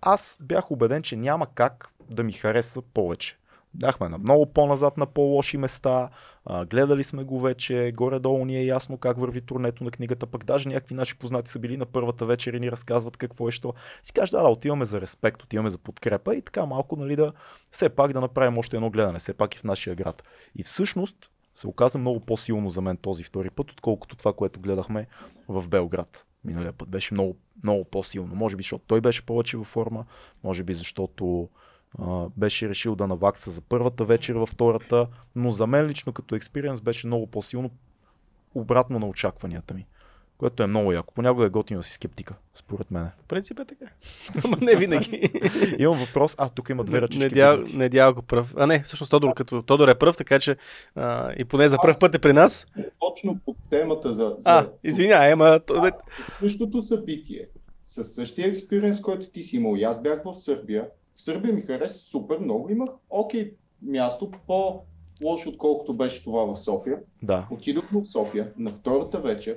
[0.00, 3.38] аз бях убеден, че няма как да ми хареса повече.
[3.74, 6.08] Бяхме на много по-назад на по-лоши места,
[6.44, 10.44] а, гледали сме го вече, горе-долу ни е ясно как върви турнето на книгата, пък
[10.44, 13.74] даже някакви наши познати са били на първата вечер и ни разказват какво е що.
[14.02, 17.32] Си кажеш, да, да, отиваме за респект, отиваме за подкрепа и така малко, нали, да
[17.70, 20.22] все пак да направим още едно гледане, все пак и в нашия град.
[20.56, 25.06] И всъщност се оказа много по-силно за мен този втори път, отколкото това, което гледахме
[25.48, 26.24] в Белград.
[26.44, 28.34] Миналия път беше много, много по-силно.
[28.34, 30.04] Може би, защото той беше повече във форма,
[30.44, 31.48] може би, защото
[31.98, 36.34] а, беше решил да навакса за първата вечер, във втората, но за мен лично като
[36.34, 37.70] експириенс беше много по-силно
[38.54, 39.86] обратно на очакванията ми.
[40.38, 41.14] Което е много яко.
[41.14, 43.08] Понякога е готино си скептика, според мен.
[43.18, 43.84] В принцип е така.
[44.44, 45.30] Ама не винаги.
[45.78, 46.34] Имам въпрос.
[46.38, 47.24] А, тук има две ръчички.
[47.24, 47.76] Недял, вдигнати.
[47.76, 48.54] недялко пръв.
[48.56, 50.56] А не, всъщност Тодор, като Тодор е пръв, така че
[50.94, 52.66] а, и поне за пръв път е при нас.
[53.00, 55.60] Точно по темата за, за А, извинявай, ама...
[55.66, 55.92] то- А,
[56.40, 57.48] същото събитие,
[57.84, 59.76] със същия експириенс, който ти си имал.
[59.76, 60.88] И аз бях в Сърбия.
[61.14, 62.70] В Сърбия ми хареса супер много.
[62.70, 66.98] Имах окей място, по-лошо отколкото беше това в София.
[67.22, 67.46] Да.
[67.50, 69.56] Отидох в София на втората вечер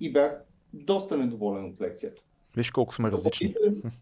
[0.00, 2.22] и бях доста недоволен от лекцията.
[2.56, 3.48] Виж колко сме различни.
[3.48, 3.92] Допълнителен,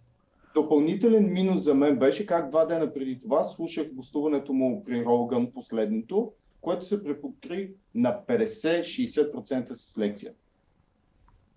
[0.54, 5.52] допълнителен минус за мен беше как два дена преди това слушах гостуването му при Роган
[5.52, 10.38] последното, което се препокри на 50-60% с лекцията.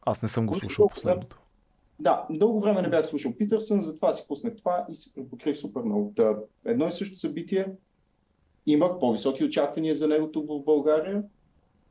[0.01, 1.41] Аз не съм го слушал последното.
[1.99, 5.81] Да, дълго време не бях слушал Питърсън, затова си пуснах това и се препокрих супер
[5.81, 6.13] много.
[6.65, 7.67] Едно и също събитие,
[8.65, 11.23] имах по-високи очаквания за него тук в България,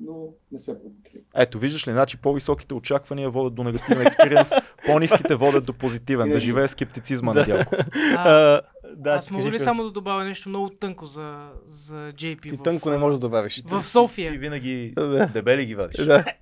[0.00, 1.22] но не се препокрих.
[1.34, 4.50] Ето, виждаш ли, значи по-високите очаквания водят до негативен експириенс,
[4.86, 6.30] по-ниските водят до позитивен.
[6.30, 7.76] Да живее скептицизма на дялко.
[8.16, 8.60] А,
[8.96, 12.62] да, аз мога ли само да добавя нещо много тънко за, за JP Ти в,
[12.62, 13.62] тънко не можеш да добавиш.
[13.66, 14.32] в София?
[14.32, 14.94] Ти винаги
[15.32, 16.04] дебели ги вадиш.
[16.04, 16.24] Да.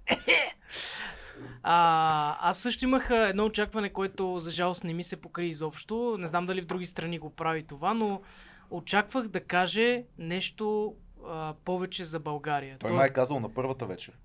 [1.68, 6.16] А, аз също имах едно очакване, което за жалост не ми се покри изобщо.
[6.18, 8.20] Не знам дали в други страни го прави това, но
[8.70, 10.94] очаквах да каже нещо
[11.28, 12.76] а, повече за България.
[12.78, 14.18] Той май е казал на първата вечер.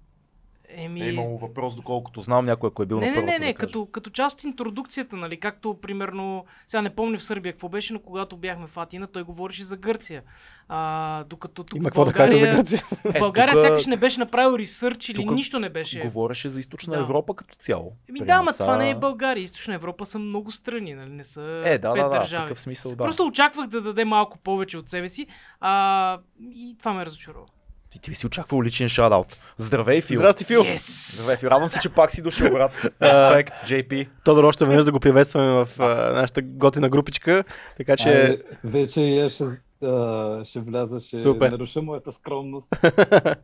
[0.76, 3.32] Еми, Е имало въпрос, доколкото знам някой, ако е бил не, на не, първата.
[3.34, 7.24] не, не, да като, като част от интродукцията, нали, както примерно, сега не помня в
[7.24, 10.24] Сърбия какво беше, но когато бяхме в Атина, той говореше за Гърция.
[10.70, 12.82] А, докато тук Има в какво да кажа за България, Гърция.
[13.06, 16.00] в България тука- сякаш не беше направил ресърч или тука нищо не беше.
[16.00, 17.00] Говореше за източна Да.
[17.00, 17.94] Европа като цяло.
[18.10, 19.42] Еми да, нас, това не е България.
[19.42, 21.10] Източна Европа са много страни, нали?
[21.10, 22.44] Не са Е, да, пет да, да, държави.
[22.44, 22.98] такъв смисъл, да.
[22.98, 25.28] Просто очаквах да даде малко повече от себе си
[25.60, 27.46] а, и това ме разочарова.
[27.92, 29.38] Ти, ти си очаквал личен шадаут.
[29.58, 30.20] Здравей, Фил.
[30.20, 30.62] Здрасти, Фил.
[30.62, 31.22] Yes!
[31.22, 31.48] Здравей, Фил.
[31.48, 32.72] Радвам се, че пак си дошъл, брат.
[33.02, 34.08] Респект, JP.
[34.26, 37.44] Тодор, още веднъж да го приветстваме в а, нашата готина групичка.
[37.78, 38.10] Така че...
[38.10, 39.44] Ай, вече аз ще,
[39.88, 41.52] а, ще вляза, ще Супер.
[41.52, 42.68] наруша моята скромност.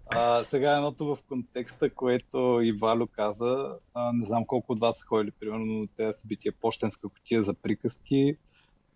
[0.10, 4.98] А, сега едното в контекста, което и Валю каза, а, не знам колко от вас
[4.98, 8.36] са ходили, примерно, на тези събития, почтенска котия за приказки.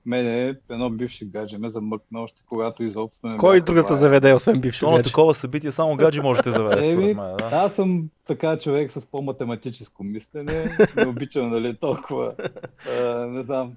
[0.06, 3.96] Мене едно бивше гадже ме замъкна още когато изобщо не Кой другата това.
[3.96, 5.04] заведе, освен на гадже?
[5.04, 7.16] такова събитие само гаджи може да те заведе, според мен.
[7.16, 7.50] Да.
[7.52, 12.36] Аз съм така човек с по-математическо мислене, не обичам нали, толкова,
[13.00, 13.74] а, не знам,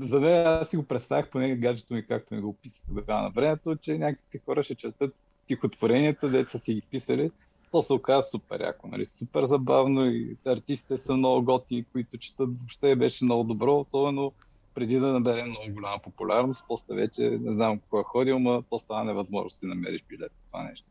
[0.00, 3.30] за мен аз си го представях, поне гаджето ми, както ми го описа тогава на
[3.30, 7.30] времето, че някакви хора ще четат стихотворенията, деца си ги писали,
[7.72, 12.48] то се оказа супер яко, нали, супер забавно и артистите са много готини, които четат,
[12.58, 14.32] въобще беше много добро, особено
[14.78, 18.78] преди да набере много голяма популярност, после вече не знам кой е ходил, но то
[18.78, 20.86] става невъзможно да си намериш билет за това нещо.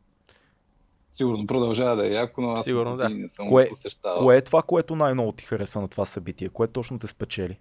[1.15, 3.09] Сигурно продължава да е яко, но аз Сигурно, да.
[3.09, 4.23] не съм Кое- посещавал.
[4.23, 6.49] Кое е това, което най-много ти хареса на това събитие?
[6.49, 7.59] Кое точно те спечели?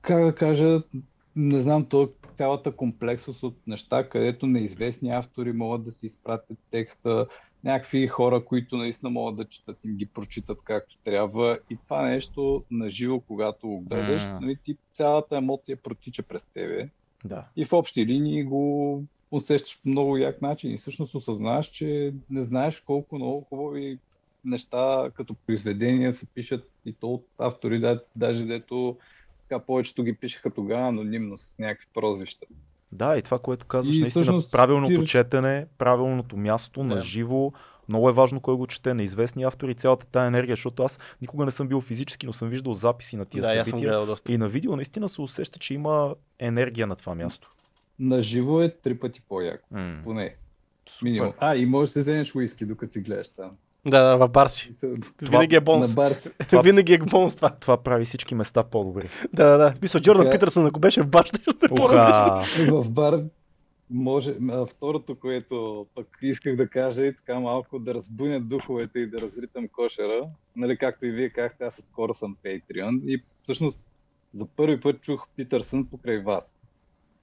[0.00, 0.82] Как да кажа,
[1.36, 7.26] не знам, то цялата комплексност от неща, където неизвестни автори могат да си изпратят текста,
[7.64, 11.58] някакви хора, които наистина могат да четат, им ги прочитат както трябва.
[11.70, 16.88] И това нещо на живо, когато го гледаш, нали, ти цялата емоция протича през тебе.
[17.24, 17.44] Да.
[17.56, 20.74] И в общи линии го усещаш по много як начин.
[20.74, 23.98] И всъщност осъзнаваш, че не знаеш колко много хубави
[24.44, 28.96] неща като произведения се пишат и то от автори, да, даже дето
[29.48, 32.46] така повечето ги пишеха тогава анонимно с някакви прозвища.
[32.92, 36.86] Да, и това, което казваш, И наистина всъщност правилното ти- четене, правилното място, Да.
[36.86, 37.52] на живо.
[37.88, 41.50] Много е важно кой го чете, неизвестни автори, цялата тая енергия, защото аз никога не
[41.50, 44.06] съм бил физически, но съм виждал записи на тия Да, събития.
[44.06, 44.32] доста.
[44.32, 47.50] И на видео наистина се усеща, че има енергия на това място.
[47.98, 50.34] На живо е три пъти по-яко, М, поне.
[50.88, 51.04] супер.
[51.04, 51.32] Минимум.
[51.38, 53.50] А, и можеш да се вземеш уиски, докато си гледаш там.
[53.88, 54.74] Да, да, в бар си.
[55.22, 55.94] Винаги е На бонус.
[55.94, 56.30] бар си.
[56.48, 57.50] Това- Винаги е бонус това.
[57.50, 59.08] Това прави всички места по-добри.
[59.32, 59.74] Да, да, да.
[59.82, 60.38] Мисля, Джордан Така е.
[60.38, 62.82] Питърсън, ако беше в бар, ще е по-различно.
[62.82, 63.20] В бар
[63.90, 64.34] може.
[64.50, 69.20] а, Второто, което пък исках да кажа и така малко да разбуня духовете и да
[69.20, 70.20] разритам кошера.
[70.56, 73.80] Нали, както и вие казахте, аз скоро съм Patreon и всъщност
[74.34, 76.54] за първи път чух Питърсън покрай вас.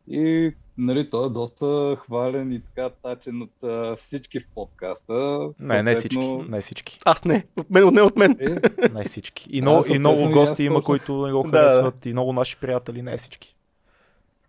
[0.08, 5.50] И нали, той е доста хвален и така тачен от а, всички в подкаста.
[5.60, 6.32] Не, не всички.
[6.50, 7.00] Не всички.
[7.06, 7.46] Аз не.
[7.60, 8.38] От мен, не от мен.
[8.40, 9.48] Е, Не всички.
[9.52, 10.86] И, много, и много гости има, точно.
[10.88, 11.58] които не го Да, да.
[11.58, 12.06] харесват.
[12.06, 13.56] И много наши приятели, не всички.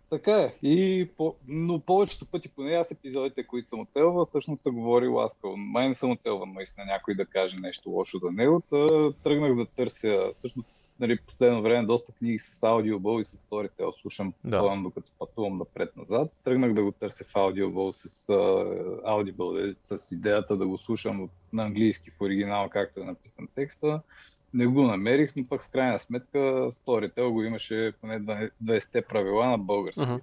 [0.09, 0.53] Така е.
[0.63, 1.35] И по...
[1.47, 5.57] Но повечето пъти, поне аз епизодите, които съм оцелвал, всъщност са говорил ласкаво.
[5.57, 8.61] Май не съм оцелван наистина някой да каже нещо лошо за него.
[8.69, 10.31] Та, тръгнах да търся.
[10.37, 10.67] Всъщност,
[10.99, 14.57] нали, последно време доста книги с аудиобъл и с Storytel слушам, Да.
[14.57, 15.57] особено докато пътувам.
[15.57, 16.31] напред-назад.
[16.43, 18.27] Тръгнах да го търся в Audible с,
[19.07, 24.01] Audible, е, с идеята да го слушам на английски в оригинал, както е написан текста.
[24.53, 26.37] Не го намерих, но пък в крайна сметка
[26.71, 30.01] Storytel го имаше поне 20 правила на български.
[30.01, 30.15] Мгм.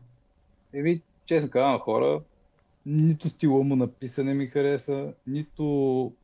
[0.72, 2.20] Еми, честно казвам, хора,
[2.86, 5.64] нито стила му на писане ми хареса, нито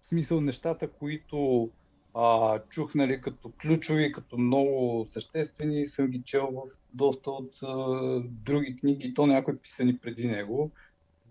[0.03, 1.69] в смисъл нещата, които
[2.15, 7.77] а, чух нали, като ключови, като много съществени, съм ги чел в доста от а,
[8.25, 10.71] други книги, то някои писани преди него.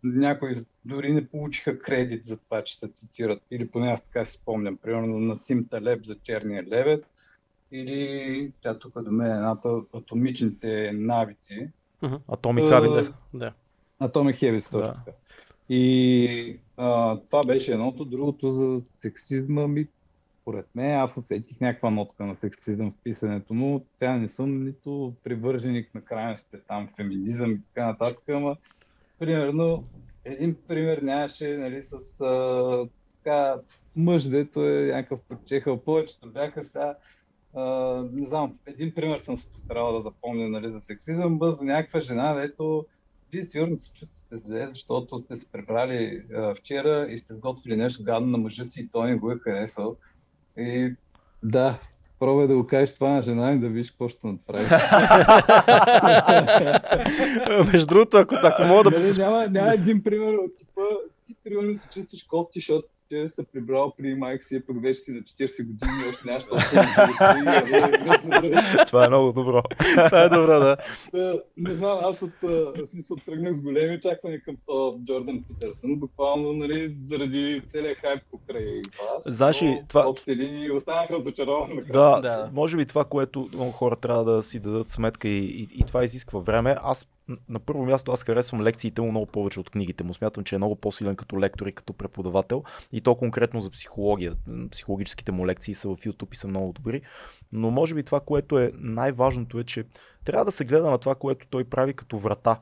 [0.04, 3.42] Някои дори не получиха кредит за това, че се цитират.
[3.52, 4.78] Или поне аз така си спомням.
[4.78, 7.06] Примерно на Сим Талеб за Черния левет.
[7.72, 11.70] Или тя тук до мен е едната атомичните навици.
[12.04, 12.08] Е,
[12.72, 13.14] Habits.
[13.34, 13.54] Да.
[14.02, 14.94] Habits, точно Да.
[14.94, 15.18] така.
[15.70, 18.06] И а, това беше едното.
[18.06, 19.88] Другото за сексизма ми,
[20.50, 23.86] поред мен, аз усетих някаква нотка на сексизъм в писането му.
[24.00, 28.58] Тя не съм нито привърженик на крайностите там, феминизъм и така нататък, ама
[29.20, 29.84] примерно
[30.26, 32.88] един пример нямаше нали, с а,
[33.18, 33.56] така,
[33.96, 35.84] мъж, дето е някакъв подчехал.
[35.84, 36.96] Повечето бяха сега
[37.56, 37.64] а,
[38.14, 42.00] не знам, един пример съм се постарал да запомня нали, за сексизъм, бъз за някаква
[42.00, 42.86] жена, дето
[43.32, 48.04] вие сигурно се чувствате зле, защото сте се прибрали а, вчера и сте сготвили нещо
[48.04, 49.98] гадно на мъжа си и той не го е харесал.
[50.58, 50.96] И
[51.44, 51.80] да,
[52.20, 54.66] пробвай да го кажеш това на жена и да видиш какво ще направи.
[57.72, 59.00] Между другото, ако, ако мога да...
[59.00, 60.82] Нали, няма, няма един пример от типа,
[61.26, 65.12] ти примерно се чувстваш кофти, защото ти се прибрал при майка си, пък вече си
[65.12, 66.86] на 40 години и още толкова
[68.88, 69.62] Това е много добро.
[70.06, 70.78] Това е добро, да.
[71.58, 72.32] Не знам, аз от
[72.90, 78.66] смисъл тръгнах с големи очаквания към то Джордан Питърсън, буквално нали, заради целият хайп покрай
[78.76, 79.36] вас.
[79.36, 81.70] Знаеш ли, това- линии останах разочарован.
[81.94, 82.50] Да, Да.
[82.54, 86.04] може би това, което много хора трябва да си дадат сметка и, и, и това
[86.04, 86.76] изисква време.
[86.84, 87.08] Аз
[87.50, 90.14] на първо място аз харесвам лекциите му много повече от книгите му.
[90.14, 92.64] Смятам, че е много по-силен като лектор и като преподавател.
[92.92, 94.36] И то конкретно за психология.
[94.72, 97.02] Психологическите му лекции са в YouTube и са много добри.
[97.52, 99.86] Но може би това, което е най-важното е, че
[100.26, 102.60] трябва да се гледа на това, което той прави като врата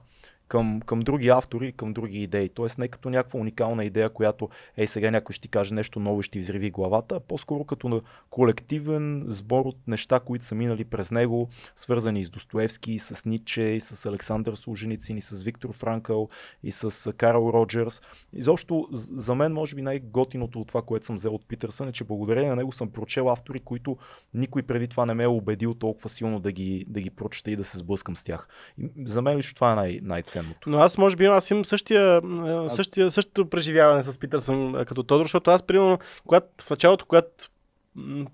[0.47, 2.49] към, към други автори към други идеи.
[2.49, 6.19] Тоест не като някаква уникална идея, която ей сега някой ще ти каже нещо ново
[6.19, 10.55] и ще ти взриви главата, а по-скоро като на колективен сбор от неща, които са
[10.55, 15.43] минали през него, свързани с Достоевски, и с Ниче, и с Александър Солженицин, и с
[15.43, 16.29] Виктор Франкъл,
[16.63, 18.01] и с Карл Роджерс.
[18.33, 22.03] Изобщо за мен може би най-готиното от това, което съм взел от Питърсън е, че
[22.03, 23.97] благодарение на него съм прочел автори, които
[24.33, 27.55] никой преди това не ме е убедил толкова силно да ги, да ги прочета и
[27.55, 28.47] да се сблъскам с тях.
[28.77, 29.99] И за мен лично това е най-
[30.37, 30.69] най-ценното.
[30.69, 35.03] Но аз може би аз имам същия, а, същия, същото преживяване с Питърсън а, като
[35.03, 37.29] Тодор, защото аз примерно, когато в началото, когато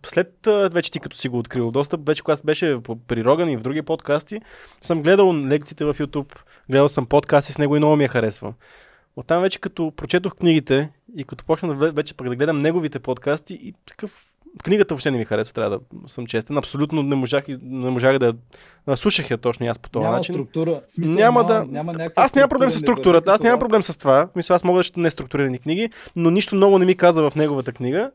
[0.05, 2.77] след а, вече ти като си го открил достъп, вече когато беше
[3.07, 4.41] при Роган и в други подкасти,
[4.81, 6.39] съм гледал лекциите в YouTube,
[6.69, 8.53] гледал съм подкасти с него и много ми я харесва.
[9.15, 13.73] Оттам вече като прочетох книгите и като почнах вече пък да гледам неговите подкасти и
[13.85, 14.32] такъв
[14.63, 16.57] Книгата въобще не ми харесва, трябва да съм честен.
[16.57, 18.33] Абсолютно не можах, не можах да...
[18.95, 20.35] слушах я точно и аз по този няма начин.
[20.35, 20.81] структура.
[20.87, 24.27] Смисъл, Няма няма, да- Няма Аз нямам проблем с структурата, аз нямам проблем с това.
[24.35, 27.71] Мисля, аз мога да чета неструктурирани книги, но нищо много не ми каза в неговата
[27.71, 28.11] книга.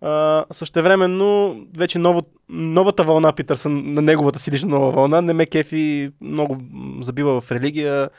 [0.00, 5.46] А, същевременно, вече ново, новата вълна Питърсън, на неговата си лична нова вълна, не ме
[5.46, 6.58] кефи, много
[7.00, 8.10] забива в религия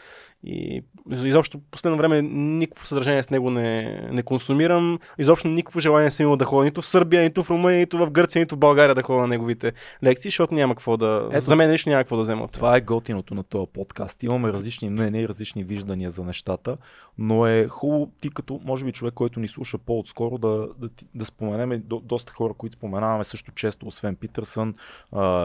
[0.43, 4.99] и изобщо последно време никакво съдържание с него не, не консумирам.
[5.17, 8.11] Изобщо никакво желание съм имал да ходя нито в Сърбия, нито в Румъния, нито в
[8.11, 9.73] Гърция, нито в България да ходя на неговите
[10.03, 11.29] лекции, защото няма какво да...
[11.31, 12.47] Ето- За мен лично няма какво да взема.
[12.47, 12.77] това.
[12.77, 14.23] Е готиното на този подкаст.
[14.23, 16.77] Имаме различни мнения и различни виждания за нещата,
[17.17, 21.25] но е хубаво ти като, може би, човек, който ни слуша по-отскоро, да, да, да
[21.25, 24.73] споменем и до, доста хора, които споменаваме също често, освен Питърсън,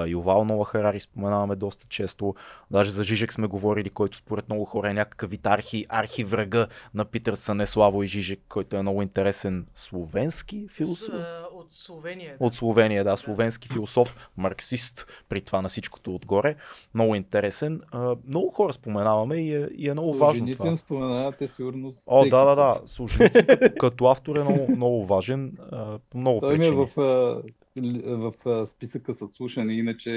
[0.07, 2.35] Ювал Нова Харари споменаваме доста често.
[2.71, 7.05] Даже за Жижек сме говорили, който според много хора е някакъв вид архи, архиврага на
[7.05, 11.07] Питърсън е Славо и Жижек, който е много интересен словенски философ.
[11.07, 12.37] С, а, от Словения.
[12.39, 12.45] да.
[12.45, 16.57] От Словения, да, словенски философ, марксист, при това на всичкото отгоре.
[16.95, 17.81] Много интересен.
[17.91, 20.77] А, много хора споменаваме и е, и е много важно това.
[20.77, 21.93] Споменавате сигурно.
[22.07, 22.81] О, да, да, да.
[22.87, 25.53] Солженицин като, като автор е много, много важен.
[25.73, 26.87] А, по много Той ми е причини.
[26.97, 27.43] в, а,
[27.81, 30.13] ли- в а, списъка с слушане, иначе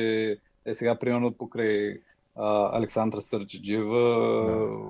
[0.65, 1.97] е сега примерно покрай
[2.35, 4.25] а, Александра Сърчеджиева,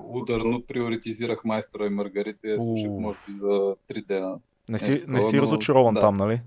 [0.07, 4.39] ударно приоритизирах майстора и Маргарита, я слушах може би за три дена.
[4.69, 5.99] Не си, нещо не си но- разочарован да.
[5.99, 6.41] там, нали?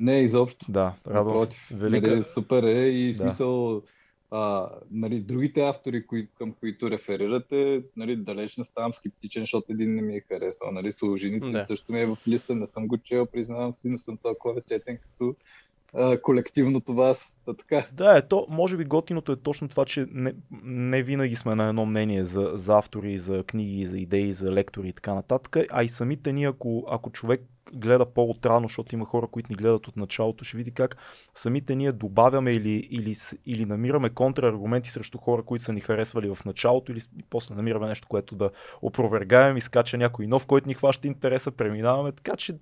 [0.00, 0.66] Не, изобщо.
[0.68, 1.74] Да, радвам се.
[1.74, 2.10] Велика.
[2.10, 3.14] нали, супер е и Да.
[3.14, 3.82] смисъл
[4.34, 9.94] а, нали, другите автори, кои, към които реферирате, нали, далеч не ставам скептичен, защото един
[9.94, 10.72] не ми е харесал.
[10.72, 11.66] Нали, Солженицин Да.
[11.66, 14.98] също ми е в листа, не съм го чел, признавам си, но съм толкова четен
[14.98, 15.36] като
[15.94, 17.32] а, колективното вас.
[17.44, 17.86] Та така.
[17.92, 20.34] Да, е, то, може би готиното е точно това, че не,
[20.64, 24.88] не винаги сме на едно мнение за, за автори, за книги, за идеи, за лектори
[24.88, 25.56] и така нататък.
[25.70, 27.42] А и самите ние, ако, ако човек
[27.74, 30.96] гледа по-отрано, защото има хора, които ни гледат от началото, ще види как
[31.34, 33.14] самите ние добавяме или, или,
[33.46, 37.00] или намираме контраргументи срещу хора, които са ни харесвали в началото, или
[37.30, 38.50] после намираме нещо, което да
[38.82, 42.12] опровергаем, изкача някой нов, който ни хваща интереса, преминаваме.
[42.12, 42.54] Така че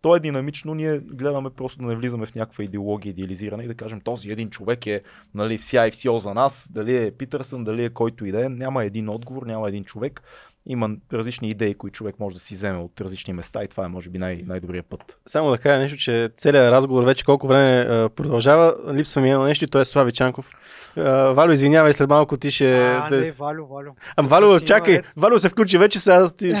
[0.00, 3.74] то е динамично, ние гледаме просто да не влизаме в някаква идеология, идеализиране и да
[3.74, 5.02] кажем този един човек е
[5.34, 8.48] нали, вся и всё за нас, дали е Питърсън, дали е който и да е,
[8.48, 10.22] няма един отговор, няма един човек.
[10.70, 13.88] Има различни идеи, които човек може да си вземе от различни места и това е
[13.88, 15.18] може би най- най-добрият път.
[15.26, 18.76] Само да кажа нещо, че целият разговор вече колко време а, продължава.
[18.94, 20.50] Липсва ми едно нещо и то е Слави Чанков.
[20.96, 21.02] А,
[21.32, 22.86] Валю, извинявай, след малко ти ще...
[22.86, 23.90] А, не, Валю, Валю.
[24.16, 25.10] Ама Валю, има чакай, ред.
[25.16, 26.30] Валю се включи вече сега.
[26.30, 26.54] Ти...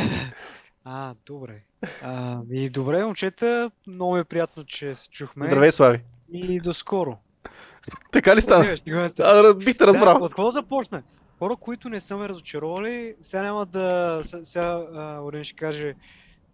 [0.84, 1.54] А, добре.
[2.02, 5.46] А, и добре, момчета, много ми е приятно, че се чухме.
[5.46, 6.00] Здравей, Слави.
[6.32, 7.16] И до скоро.
[8.12, 8.64] Така ли стана?
[8.64, 10.18] Не, стига- А, бих те разбрал.
[10.18, 11.02] Да, от какво започна?
[11.38, 14.20] Хора, които не са ме разочаровали, сега няма да...
[14.24, 14.76] се- Сега
[15.22, 15.94] Орен ще каже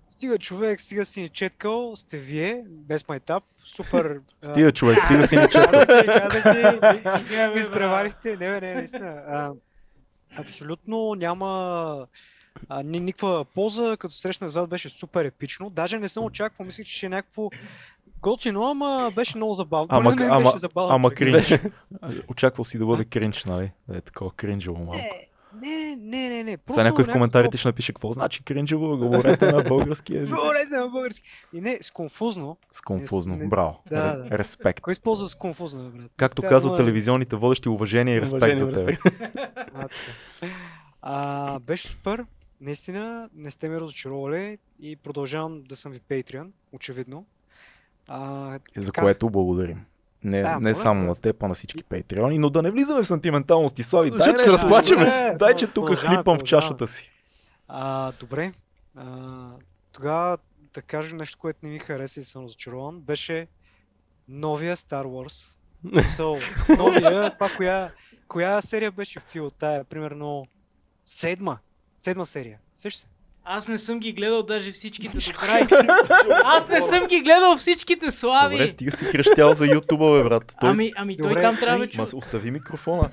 [0.09, 4.21] Стига човек, стига си ни четкал, сте вие, без майтап, супер...
[4.43, 5.81] Стига човек, стига си ни четкал.
[7.23, 8.37] Стига, изпреварихте.
[8.37, 9.23] Не, не, наистина.
[9.29, 9.53] А,
[10.37, 12.07] абсолютно няма
[12.69, 15.71] а, ни, никаква полза, като срещна с вас беше супер епично.
[15.71, 17.51] Даже не съм очаквал, мислих, че ще е някакво
[18.25, 19.87] готино, ама беше много забавно.
[19.91, 20.95] Ама, Поне ама, беше забавно.
[20.95, 21.59] ама кринж.
[22.29, 23.73] Очаквал си да бъде кринж, нали?
[23.89, 24.99] Да е такова кринжево малко.
[25.55, 26.59] Не, не, не, не.
[26.71, 30.37] Сега някой в някакво- коментарите ще напише какво значи кринжево, говорете на български език.
[30.37, 31.23] Говорете на български.
[31.53, 32.57] И не, с конфузно.
[32.73, 33.37] С конфузно.
[33.37, 33.81] Не- Браво.
[33.89, 34.39] Да, да.
[34.39, 34.81] Респект.
[34.81, 36.11] Кой използва с конфузно, бе, брат?
[36.17, 38.99] Както Тя казват има- телевизионните водещи, уважение и респект Уважение, за теб.
[41.03, 42.25] А, беше супер.
[42.61, 47.27] Наистина, не сте ме разочаровали и продължавам да съм ви Patreon, очевидно.
[48.09, 49.85] А, За така, което благодарим.
[50.25, 53.07] Не, Да, не само на теб, а на всички патреони, но да не влизаме в
[53.07, 53.83] сантименталности.
[53.83, 55.05] Слави, дай, Защото се разплачеме.
[55.05, 57.11] Добре, дай, че тук хлипам в чашата си.
[57.69, 58.53] А, добре.
[58.97, 59.51] А,
[59.93, 60.39] тогава
[60.75, 63.47] да кажа нещо, което не ми хареса и съм разочарован, беше
[64.29, 65.57] новия Star Wars.
[66.03, 66.39] Смисъл,
[66.79, 67.93] новия, това коя,
[68.29, 69.51] коя серия беше Фил?
[69.51, 70.47] Тая, примерно,
[71.05, 71.59] седма.
[71.99, 72.59] Седма серия.
[72.75, 73.07] Също се.
[73.45, 75.67] Аз не съм ги гледал даже всичките до край.
[76.45, 78.55] Аз не съм ги гледал всичките слави.
[78.55, 80.55] Добре, стига си крещял за ютуба, бе, брат.
[80.61, 80.71] Той...
[80.71, 82.01] Ами, ами той Добре, там трябва да ами, чу...
[82.01, 83.11] Ма, остави микрофона.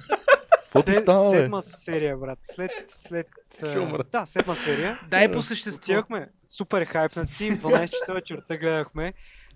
[0.51, 1.37] Какво ти става, бе?
[1.37, 2.39] Седма серия, брат.
[2.43, 3.27] След, след...
[3.63, 4.03] а, Хумор.
[4.11, 4.99] да, седма серия.
[5.09, 5.91] Дай по същество.
[5.91, 9.13] Отивахме супер хайпнати, 12 часа вечерта гледахме.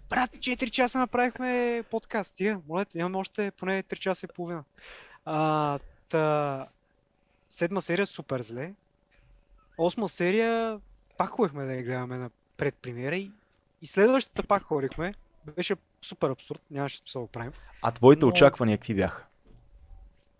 [0.10, 2.30] Брат, 4 часа направихме подкаст.
[2.30, 4.64] Стига, моля имаме още поне 3 часа и половина.
[5.26, 6.68] А, та...
[7.50, 8.74] Седма серия супер зле.
[9.78, 10.80] Осма серия
[11.18, 13.32] пак ходихме да я гледаме на предпремиера и,
[13.82, 15.14] и следващата пак ходихме.
[15.56, 17.52] Беше супер абсурд, нямаше смисъл да го правим.
[17.82, 19.26] А твоите Но- очаквания какви бяха?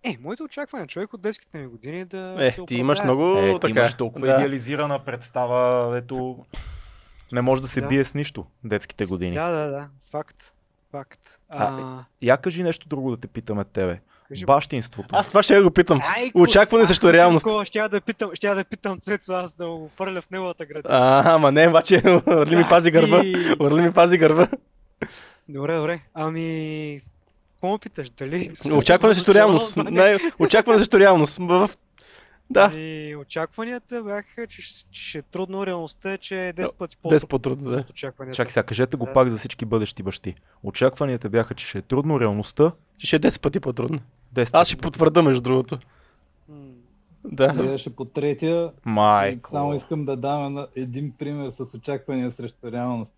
[0.04, 3.38] Е, моите очаквания, човек от детските ми години е да Е, се ти имаш много
[3.38, 3.70] Е, ти така.
[3.70, 4.34] имаш толкова да.
[4.34, 6.46] идеализирана представа, ето
[7.32, 7.88] не може да се Да.
[7.88, 9.34] бие с нищо детските години.
[9.34, 9.90] Да, да, да.
[10.02, 10.54] Факт.
[10.92, 11.40] Факт.
[11.50, 14.02] А, А, Я кажи нещо друго да те питаме тебе.
[14.28, 15.08] Кажи- Бащинството.
[15.12, 16.00] Аз това ще го питам.
[16.18, 17.44] Ай, Очакване срещу реалност.
[17.44, 20.30] такова, Ще я да питам, ще я да питам Цецо, аз да го фърля в
[20.32, 20.84] неговата градина.
[20.90, 23.20] А, ама не, обаче, Орли ми пази гърба.
[23.20, 24.48] И- Орли ми пази гърба.
[25.50, 26.00] Добре, добре.
[26.14, 27.02] Ами,
[27.52, 28.10] какво ме питаш?
[28.10, 28.52] Дали...
[28.74, 29.78] Очакване срещу реалност.
[29.92, 31.38] Не, очакване срещу реалност.
[31.38, 31.70] В...
[32.50, 37.28] Да, Ами, очакванията бяха, че, ще- е трудно, реалността е, че е 10 пъти 10
[37.28, 37.84] по-трудно, да.
[37.90, 38.36] очакванията.
[38.36, 39.14] Чакай сега, кажете го Да.
[39.14, 40.36] пак за всички бъдещи бащи.
[40.64, 44.00] Очакванията бяха, че ще е трудно, реалността Че ще е 10 пъти по-трудно.
[44.36, 45.78] 10 Аз ще потвърда, между другото.
[47.26, 47.54] Да.
[47.54, 48.72] Гледаше по третия.
[48.86, 49.50] Майко.
[49.50, 53.14] Само искам да дам един пример с очаквания срещу реалност.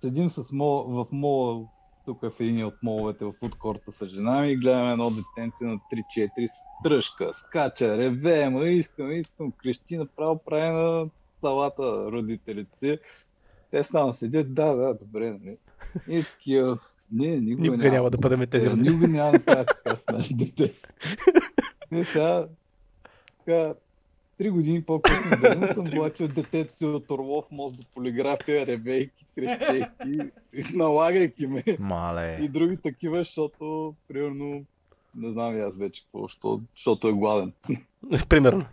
[0.00, 1.66] Седим с мол, в мола,
[2.04, 5.78] тук в един от моловете в фудкорта с жена ми и гледаме едно детенце на
[6.18, 6.50] 3-4 с
[6.84, 11.06] тръжка, скача, реве, ама искам, искам, крещи, направо прави на
[11.40, 12.98] салата родителите си.
[13.70, 15.56] Те само седят, да, да, добре, нали.
[16.08, 16.78] И такива,
[17.12, 18.94] не, никога, Никога няма да бъдем тези е, родители.
[18.94, 20.74] Никога няма да правя така с нашите дете.
[21.92, 22.48] И сега,
[23.38, 23.74] така,
[24.38, 30.32] три години по-късно да съм влачил детето си от Орлов мост до полиграфия, ревейки, крещейки,
[30.74, 31.64] налагайки ме.
[31.78, 32.38] Мале.
[32.42, 34.64] И други такива, защото, примерно,
[35.16, 37.52] не знам и аз вече какво, защото, защото е гладен.
[38.28, 38.64] Примерно.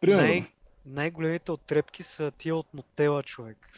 [0.00, 0.22] Примерно.
[0.22, 0.44] най-
[0.86, 3.56] най-големите оттрепки са тия от Нотела, човек.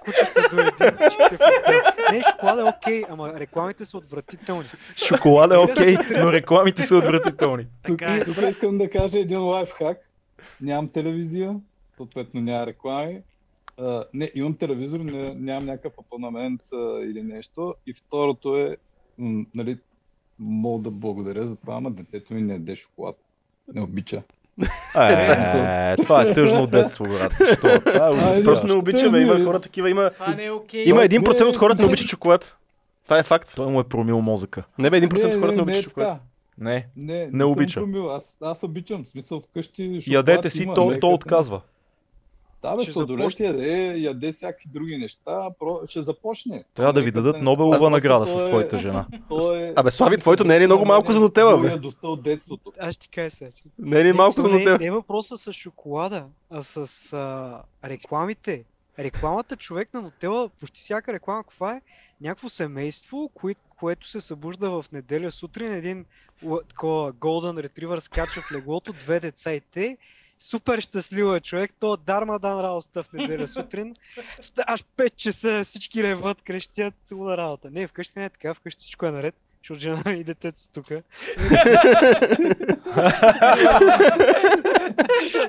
[0.00, 0.98] Кучета до един.
[2.12, 4.64] Не, шоколада е окей, ама рекламите са отвратителни.
[4.96, 7.66] Шоколад е окей, но рекламите са отвратителни.
[7.86, 8.20] Тук, е.
[8.24, 9.98] тук искам да кажа един лайфхак.
[10.60, 11.60] Нямам телевизия,
[11.96, 13.22] съответно няма реклами.
[14.14, 17.74] не, имам телевизор, не, нямам някакъв абонамент а, или нещо.
[17.86, 18.76] И второто е,
[19.18, 19.78] м, нали,
[20.38, 23.16] мога да благодаря за това, ама детето ми не яде шоколад.
[23.74, 24.22] Не обича.
[24.96, 27.32] Е, това е тъжно от детство, брат.
[27.32, 27.80] Защо?
[27.80, 28.42] Това е.
[28.44, 30.10] Просто не обичаме, има хора такива, има...
[30.10, 30.48] Това не е.
[30.74, 31.92] Има 1% Не, от хората не не.
[31.92, 32.56] обичат шоколад.
[33.04, 33.52] Това е факт.
[33.56, 34.64] Той му е промил мозъка.
[34.78, 36.08] Не бе, 1% от хората не не, обичат е шоколад.
[36.08, 36.20] така.
[36.58, 36.86] Не.
[36.96, 37.80] Не, Не съм обича.
[37.80, 38.10] промил.
[38.10, 39.04] Аз, аз обичам.
[39.04, 41.60] В смисъл вкъщи шоколад Ядете си, има, то, то отказва.
[42.64, 45.80] Да, бе, Ще сладолет яде, яде всякакви други неща, про...
[45.86, 46.64] ще започне.
[46.74, 49.06] Трябва да ви дадат да- Нобелова награда той с е- твоята жена.
[49.54, 51.68] е- Абе, Слави, твоето не е ли много малко за Нутела, бе?
[51.68, 52.72] Ядостта от детството.
[52.78, 53.50] Аз ще ти кажа сега.
[53.52, 54.78] че- Не е ли малко за то не, Нутела?
[54.78, 58.64] не е въпроса с шоколада, а с а, рекламите.
[58.98, 61.80] Рекламата човек на Нутела, почти всяка реклама, каква е?
[62.20, 66.04] Някакво семейство, кое, което се събужда в неделя сутрин, един
[66.68, 69.96] такова Golden Retriever скача в леглото, две деца и те.
[70.38, 73.96] Супер щастлива е човек, то дармадан работа в неделя сутрин.
[74.66, 77.70] Аж 5 часа всички реват, крещят луда работа.
[77.70, 80.86] Не, вкъщи не е така, вкъщи всичко е наред, защото жена и детето са тук.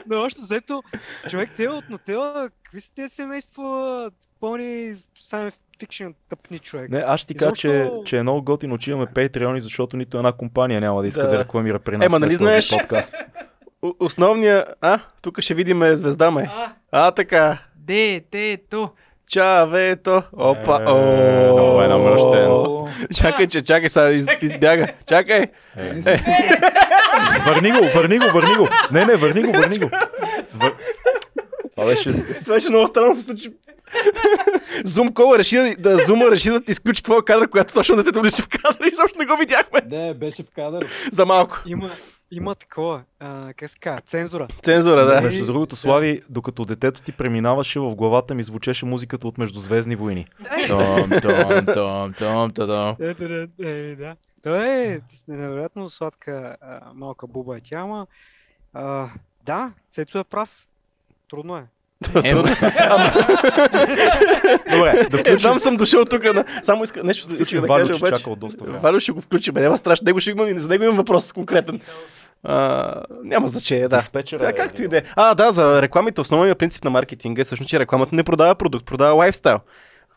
[0.08, 0.84] Но още взето,
[1.30, 6.90] човек те от Нутела, какви са тези семейства, пълни science fiction тъпни човек.
[6.90, 10.18] Не, аз ще ти кажа, че, че е много готино, че имаме Patreon, защото нито
[10.18, 11.40] една компания няма да иска да, Да.
[11.40, 12.06] рекламира при нас.
[12.06, 12.70] Ема, нали знаеш?
[12.70, 13.14] Подкаст.
[14.00, 14.66] Основния...
[14.82, 16.50] А, тук ще видим звезда, ме.
[16.56, 17.58] А, А, така.
[17.76, 18.90] детето.
[19.28, 20.24] Чавето.
[20.34, 20.78] Опа.
[20.78, 20.82] Е,
[21.54, 22.50] много е О, намръщен.
[23.16, 24.88] Чакай, че чакай, сега из, избяга.
[25.10, 25.46] Чакай.
[25.78, 26.22] Е.
[27.46, 28.68] Върни го, върни го, върни го.
[28.92, 29.90] Не, не, върни го, върни го.
[30.54, 30.74] Вър...
[31.76, 32.24] Това беше...
[32.42, 33.50] Това беше много странно се случи.
[34.84, 38.48] Зум кола реши да, зума реши да изключи твоя кадър, когато точно детето влиза в
[38.48, 39.82] кадър и изобщо не го видяхме.
[39.90, 40.88] Не, беше в кадър.
[41.12, 41.62] За малко.
[41.66, 41.90] Има,
[42.32, 44.48] има такова, а, как се казва, цензура.
[44.64, 45.22] Цензура, да.
[45.22, 50.28] Между другото, Слави, докато детето ти преминаваше в главата ми звучеше музиката от Междузвездни войни.
[50.68, 52.96] Том, том, том, том, том.
[53.00, 54.16] Е, да.
[54.44, 58.08] Той е невероятно сладка а, малка буба е тя, ама
[58.74, 59.10] а,
[59.46, 60.68] да, Цецо е прав.
[61.30, 61.66] Трудно е.
[64.72, 66.24] Добре, да Е, включим, там съм дошъл тук.
[66.24, 66.46] На...
[66.64, 68.18] Само иска нещо да включим да кажа, че обаче.
[68.18, 68.80] чака от доста време.
[68.80, 69.54] Валю ще го включим.
[69.54, 70.06] Няма страшно.
[70.06, 71.80] Него ще имам, за него имам въпрос конкретен.
[72.44, 72.94] А,
[73.24, 73.98] няма значение, да.
[73.98, 75.02] Диспетчера Да, е както и да е.
[75.16, 78.86] А, да, за рекламите основният принцип на маркетинга е всъщност, че рекламата не продава продукт,
[78.86, 79.60] продава лайфстайл.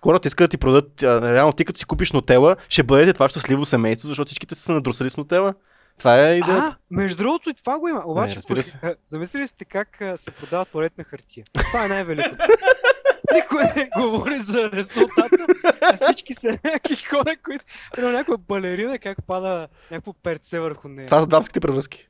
[0.05, 3.65] Хората искат да ти продадат, реално ти като си купиш нотела, ще бъдете това щастливо
[3.65, 5.55] семейство, защото всичките са се надрусали с нотела.
[5.99, 6.65] Това е идеята.
[6.67, 8.03] А, между другото и това го има.
[8.07, 8.79] Обаче, разбира се.
[8.83, 11.45] а, замислили сте как а, се продават туалетна хартия?
[11.53, 12.45] Това е най-великото.
[13.35, 15.47] Никой не говори за резултата,
[15.83, 17.65] а всички са някакви хора, които...
[17.93, 21.07] Примерно някаква балерина, как пада някакво перце върху нея.
[21.07, 22.09] Това са дамските превръзки.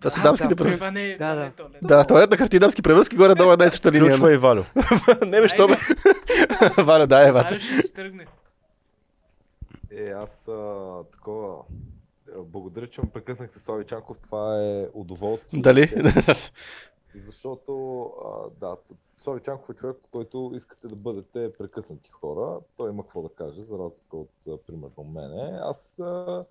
[0.00, 0.78] Това са дамските да, превръзки.
[0.78, 1.40] Това не е, Да, да.
[1.40, 1.78] не е туалет.
[1.82, 4.12] Да, туалетна хартия и дамски превръзки, горе-долу е една и съща линия.
[4.12, 4.62] Включва и Валю.
[5.26, 5.76] Не бе, що бе?
[6.82, 7.54] Валя, да, Евата.
[7.54, 8.26] Аре ще се тръгне.
[9.96, 11.56] Е, аз а, такова...
[12.38, 14.18] Благодаря, че ме прекъснахте, Слави Чанков.
[14.18, 15.60] Това е удоволствие.
[15.60, 15.92] Дали?
[17.14, 18.76] Защото, а, да,
[19.16, 22.60] Слави Чанков е човек, от който искате да бъдете прекъснати хора.
[22.76, 25.58] Той има какво да каже, за разлика от, примерно, мене.
[25.62, 26.44] Аз а,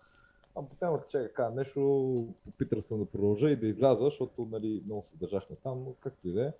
[0.55, 2.17] а по темата ще кажа нещо,
[2.49, 6.27] опитал съм да продължа и да изляза, защото нали, много се държахме там, но както
[6.27, 6.51] и да е.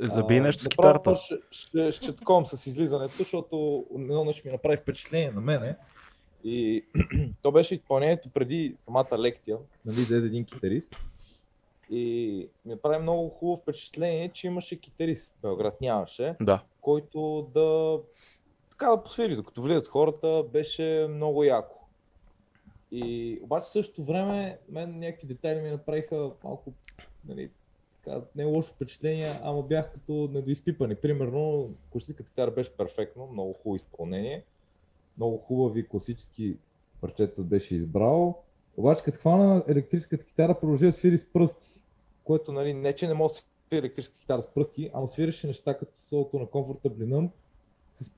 [0.00, 1.14] Забий нещо с китарата.
[1.14, 5.76] Ще, ще, ще таковам с излизането, защото едно нещо ми направи впечатление на мене.
[6.44, 6.84] И
[7.42, 10.96] то беше изпълнението преди самата лекция, нали, да е един китарист.
[11.90, 16.62] И ми направи много хубаво впечатление, че имаше китарист в Белград, нямаше, Да.
[16.80, 17.98] който да
[18.70, 21.78] така да посвири, докато влизат хората, беше много яко.
[22.90, 26.72] И обаче в същото време, мен някакви детайли ми направиха малко,
[27.28, 27.50] нали,
[28.04, 30.94] така, не лошо впечатление, ама бях като недоизпипани.
[30.94, 34.44] Примерно, класическата китара беше перфектно, много хубаво изпълнение,
[35.16, 36.56] много хубави класически
[37.00, 38.42] парчета беше избрал.
[38.76, 41.80] Обаче като хвана електрическата китара, продължи да свири с пръсти,
[42.24, 45.78] което нали, не че не може да свири електрическа китара с пръсти, ама свиреше неща
[45.78, 47.30] като солото на Comfortably Numb
[48.00, 48.10] с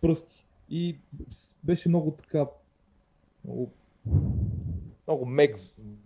[0.00, 0.46] пръсти.
[0.70, 0.98] И
[1.64, 2.46] беше много така,
[3.44, 3.70] много,
[5.06, 5.56] много мек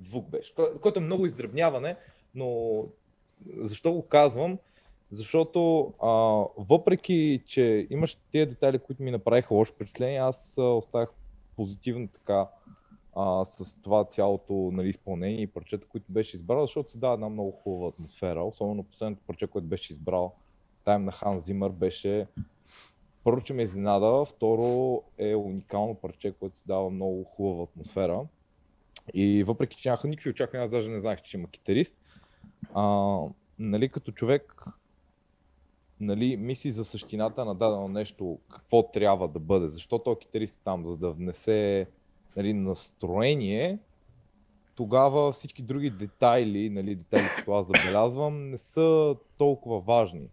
[0.05, 1.97] звук беше, кой- който е много издръбняване,
[2.35, 2.83] но
[3.57, 4.59] защо го казвам?
[5.11, 6.11] Защото а,
[6.59, 11.11] въпреки, че имаш тези детайли, които ми направиха лошо впечатление, аз а, оставах
[11.57, 12.49] позитивно така
[13.17, 17.29] а, с това цялото нали, изпълнение и парчета, които беше избрал, защото се дава една
[17.29, 18.45] много хубава атмосфера.
[18.45, 20.35] Особено последното парче, което беше избрал,
[20.85, 22.27] тайм на Хан Зимър, беше
[23.25, 28.27] първо, че ме изненада, второ е уникално парче, което се дава много хубава атмосфера.
[29.15, 31.97] И въпреки, че нямаха никакви очаквания, аз даже не знаех, че има китарист.
[32.75, 33.19] А,
[33.59, 34.65] нали, като човек,
[36.01, 39.69] нали, мисли за същината на дадено нещо, какво трябва да бъде.
[39.69, 41.87] Защо този китарист е там, за да внесе
[42.37, 43.79] нали, настроение,
[44.75, 50.29] тогава всички други детайли, нали, детайли, които аз забелязвам, не са толкова важни.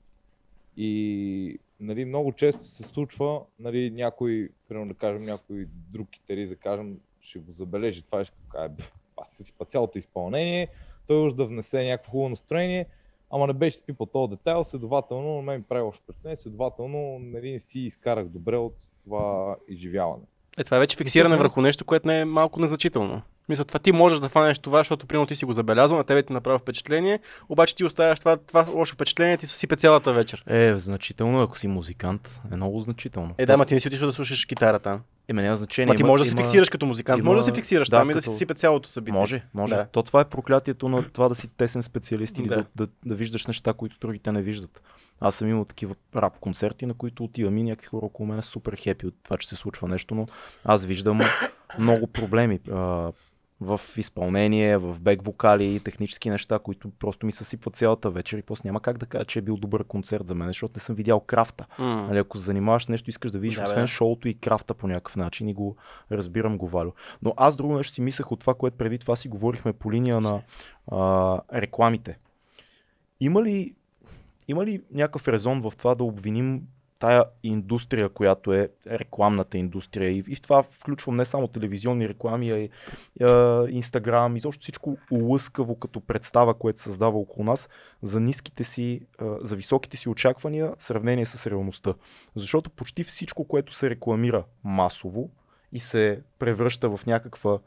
[0.78, 6.56] И нали, много често се случва нали, някой, примерно да кажем, някой друг китарист, да
[6.56, 8.70] кажем, ще го забележи това и ще каже,
[9.18, 10.68] аз си сипа цялото изпълнение,
[11.08, 12.86] той уж да внесе някакво хубаво настроение,
[13.34, 17.52] ама не беше спипал този детайл, следователно, на мен ми прави още впечатление, следователно, нали,
[17.52, 20.24] не си изкарах добре от това изживяване.
[20.58, 23.22] Е, това е вече фиксиране върху нещо, което не е малко незначително.
[23.50, 26.24] Мисля, това ти можеш да фанеш това, защото примерно ти си го забелязал, на тебе
[26.24, 27.20] ти направи впечатление,
[27.50, 30.44] обаче ти оставяш това, това лошо впечатление, ти съсипе цялата вечер.
[30.48, 33.36] Е, значително, ако си музикант, е много значително.
[33.38, 35.02] Е, да, ма ти не си отишъл да слушаш китара там.
[35.30, 35.86] Има няма значение.
[35.88, 37.90] Ма ти има- можеш да се има- фиксираш като музикант, има- може да се фиксираш
[37.90, 39.20] да, там и да си сипе цялото събитие.
[39.20, 39.76] Може, може.
[39.76, 39.86] Да.
[39.86, 42.56] То това е проклятието на това да си тесен специалист или Да.
[42.56, 42.66] да.
[42.76, 44.82] Да, да, виждаш неща, които другите не виждат.
[45.20, 48.50] Аз съм имал такива рап концерти, на които отивам и някакви хора около мен са
[48.50, 50.28] супер хепи от това, че се случва нещо, но
[50.66, 51.20] аз виждам
[51.80, 53.12] много проблеми а,
[53.64, 58.42] в изпълнение, в бек вокали и технически неща, които просто ми съсипват цялата вечер и
[58.42, 60.96] после няма как да кажа, че е бил добър концерт за мен, защото не съм
[60.96, 61.66] видял крафта.
[61.80, 62.08] М.
[62.08, 63.72] Нали, ако се занимаваш нещо, искаш да видиш, Да, да, бе.
[63.72, 65.76] освен шоуто и крафта по някакъв начин и го
[66.12, 66.92] разбирам го Валю.
[67.22, 70.22] Но аз друго нещо си мислех от това, което преди това си говорихме по линия
[70.22, 70.42] на
[70.92, 72.18] а, рекламите.
[73.20, 73.76] Има ли,
[74.48, 76.62] има ли някакъв резон в това да обвиним
[77.04, 80.10] тая индустрия, която е рекламната индустрия.
[80.10, 82.70] И, и в това включвам не само телевизионни реклами, а и
[83.76, 87.70] Инстаграм и защо всичко лъскаво като представа, което се създава около нас
[88.02, 91.94] за ниските си, а, за високите си очаквания в сравнение с реалността.
[92.36, 95.30] Защото почти всичко, което се рекламира масово
[95.72, 97.60] и се превръща в някаква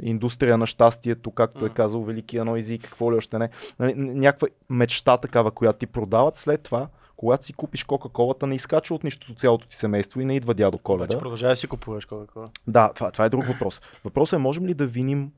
[0.00, 3.48] индустрия на щастието, както е казал Великия Нойзи и какво ли още не.
[3.78, 8.94] Нали, някаква мечта такава, която ти продават, след това когато си купиш Кока-Колата, не изкача
[8.94, 11.04] от нищото цялото ти семейство и не идва дядо Коледа.
[11.04, 12.48] Обаче продължава да си купуваш Кока-Кола.
[12.66, 13.82] Да, това, това е друг въпрос.
[14.04, 15.32] Въпросът е, можем ли да виним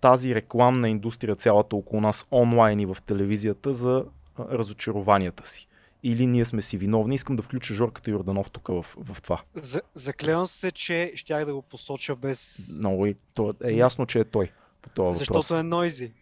[0.00, 4.04] тази рекламна индустрия, цялата около нас, онлайн и в телевизията, за
[4.38, 5.66] разочарованията си?
[6.02, 7.14] Или ние сме си виновни?
[7.14, 9.40] Искам да включа Жорката Йорданов тук в, в това.
[9.54, 12.68] За, заклевам се, че щях да го посоча без...
[12.78, 14.50] Много и то е ясно, че е той
[14.82, 15.46] по този въпрос.
[15.46, 16.12] Защото е нойзи.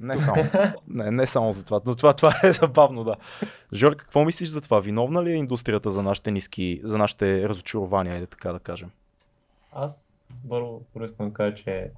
[0.00, 0.42] Не само.
[0.88, 3.16] не, не само за това, но това, това е забавно, да.
[3.74, 4.80] Жор, какво мислиш за това?
[4.80, 8.90] Виновна ли е индустрията за нашите ниски, за нашите разочарования, или така да кажем?
[9.72, 10.06] Аз
[10.48, 11.90] първо, искам да кажа, че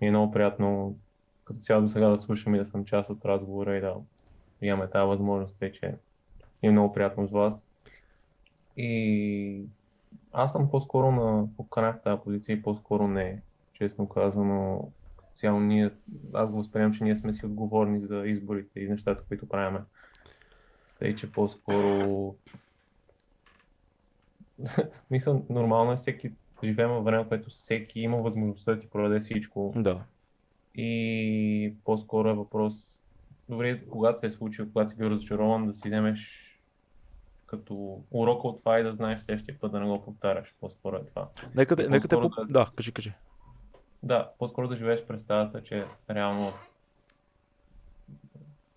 [0.00, 0.96] ми е много приятно
[1.44, 3.94] като цяло до сега да слушам и да съм част от разговора и да
[4.62, 5.94] имаме тази възможност, тъй че
[6.62, 7.70] ми е много приятно с вас.
[8.76, 9.64] И
[10.32, 14.88] аз съм по-скоро на поканах тази позиция и по-скоро не, честно казано.
[15.34, 15.90] Цяло ние,
[16.32, 19.80] аз го възприемам, че ние сме си отговорни за изборите и нещата, които правиме.
[20.98, 22.34] Тъй, че по-скоро
[25.10, 26.32] мисля, нормално е всеки
[26.64, 29.72] живеем във време, което всеки има възможността да ти продаде всичко.
[29.76, 30.04] Да.
[30.74, 33.00] И по-скоро е въпрос,
[33.48, 36.48] добре, когато се е случил, когато си бил разочарован, да си вземеш
[37.46, 40.54] като урока от това и да знаеш следващия път да не го повтаряш.
[40.60, 41.28] По-скоро е това.
[41.54, 42.52] Нека те, нека те По-скоро по...
[42.52, 43.12] Да, кажи, кажи.
[44.02, 46.52] Да, по-скоро да живееш представата, че реално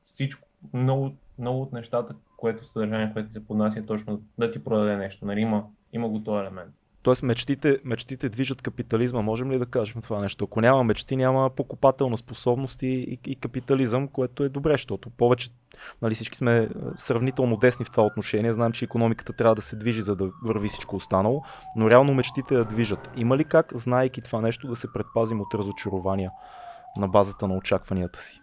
[0.02, 4.98] всичко, много, много от нещата, което съдържание, което се поднася, е точно да ти продаде
[4.98, 5.26] нещо.
[5.26, 6.76] Нали, има, има го този елемент.
[7.06, 10.46] Тоест мечтите, мечтите движат капитализма, можем ли да кажем това нещо?
[10.46, 15.50] Ако няма мечти, няма покупателна способност и, и, и капитализъм, което е добре, защото повече,
[16.02, 19.76] нали всички сме е, сравнително десни в това отношение, знаем, че економиката трябва да се
[19.76, 21.44] движи, за да върви всичко останало,
[21.76, 23.10] но реално мечтите я движат.
[23.16, 26.32] Има ли как, знаейки това нещо, да се предпазим от разочарования
[26.98, 28.42] на базата на очакванията си?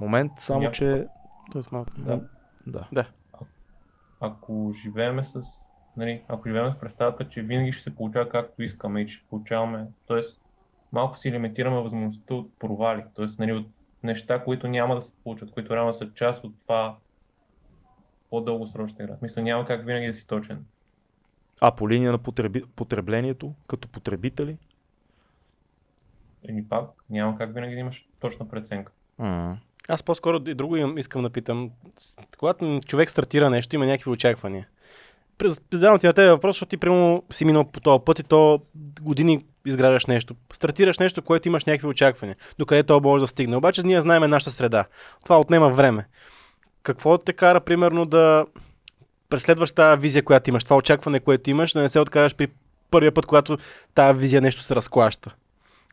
[0.00, 0.72] Момент, само Няма.
[0.72, 1.06] че...
[1.52, 1.90] Тоест малко.
[1.98, 2.20] Да.
[2.66, 2.88] Да.
[2.92, 3.06] Да.
[4.20, 5.63] Ако живееме с
[5.96, 9.86] нали, ако живеем с представата, че винаги ще се получава както искаме и ще получаваме,
[10.08, 10.20] т.е.
[10.92, 13.26] малко си лимитираме възможността от провали, т.е.
[13.38, 13.66] Нали, от
[14.02, 16.96] неща, които няма да се получат, които реално са част от това
[18.30, 19.16] по-дългосрочна игра.
[19.22, 20.64] Мисля, няма как винаги да си точен.
[21.60, 22.64] А по линия на потреби...
[22.76, 24.58] потреблението, като потребители?
[26.48, 28.92] Или пак, няма как винаги да имаш точна преценка.
[29.20, 29.56] Mm.
[29.88, 31.70] Аз по-скоро и друго искам да питам.
[32.38, 34.68] Когато човек стартира нещо, има някакви очаквания.
[35.72, 38.60] Задавам ти на тебе въпрос, защото ти примерно си минал по този път и то
[39.00, 40.34] години изграждаш нещо.
[40.52, 42.36] Стартираш нещо, което имаш някакви очаквания.
[42.58, 43.56] Докъде то може да стигне.
[43.56, 44.84] Обаче ние знаем нашата среда.
[45.24, 46.06] Това отнема време.
[46.82, 48.46] Какво те кара, примерно, да
[49.28, 52.48] преследваш тази визия, която имаш, това очакване, което имаш, да не се откажеш при
[52.90, 53.58] първия път, когато
[53.94, 55.34] тази визия нещо се разклаща.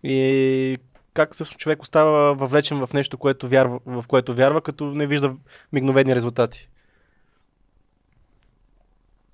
[0.04, 0.78] И
[1.14, 5.34] как всъщност човек остава въвлечен в нещо, което вярва, в което вярва, като не вижда
[5.74, 6.70] мигновени резултати?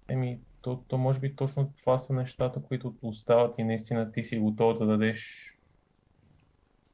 [0.07, 4.37] Еми, то, то може би точно това са нещата, които остават и наистина ти си
[4.37, 5.53] готов да дадеш.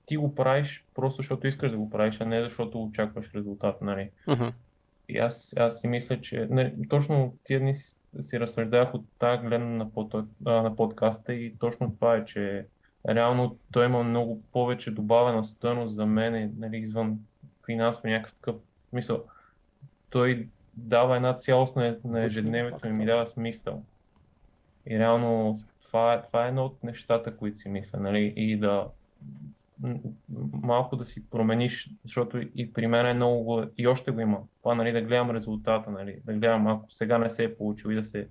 [0.05, 4.09] Ти го правиш просто защото искаш да го правиш, а не защото очакваш резултат, нали?
[4.27, 4.47] Мгм.
[5.09, 9.47] И аз, аз си мисля, че нали, точно тия дни си, си разсъждах от тази
[9.47, 12.65] гледна на, под, а, на подкаста и точно това е, че
[13.09, 17.19] реално той има много повече добавена стойност за мен, нали, извън
[17.65, 18.55] финансово някакъв такъв
[18.93, 19.23] мисъл.
[20.09, 23.83] Той дава една цялост на, на ежедневието и ми дава смисъл.
[24.87, 28.87] И реално това, е- това е едно от нещата, които си мисля, нали, и да
[30.53, 34.39] малко да си промениш, защото и при мен е много, го- и още го има.
[34.59, 37.95] Това, нали, да гледам резултата, нали, да гледам, ако сега не се е получил и
[37.95, 38.27] да се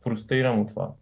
[0.00, 0.92] фрустрирам от това.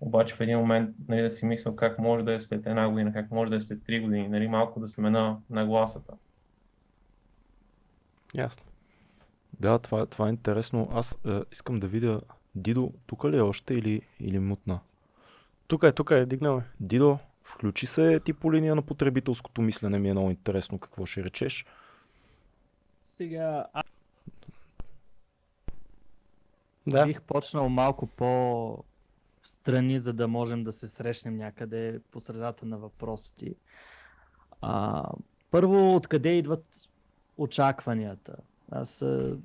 [0.00, 3.12] Обаче в един момент нали, да си мисля как може да е след една година,
[3.12, 6.12] как може да е след три години, нали, малко да смена нагласата.
[8.34, 8.64] Ясно.
[9.60, 10.88] Да, това, това е интересно.
[10.92, 12.20] Аз е, искам да видя
[12.54, 14.80] Дидо, тук ли е още или, или мутна?
[15.66, 16.62] Тук е, тук е, дигнал е.
[16.80, 21.24] Дидо, включи се ти по линия на потребителското мислене, ми е много интересно какво ще
[21.24, 21.66] речеш.
[23.02, 23.82] Сега, а...
[26.86, 27.06] Да.
[27.06, 28.84] бих почнал малко по
[29.44, 33.54] страни, за да можем да се срещнем някъде по средата на въпросите.
[34.60, 35.04] А,
[35.50, 36.64] първо, откъде идват
[37.36, 38.36] очакванията?
[38.70, 39.04] Аз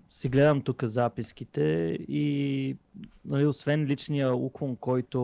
[0.10, 1.62] си гледам тук записките
[2.08, 2.78] и
[3.26, 5.22] нали, освен личния уклон, който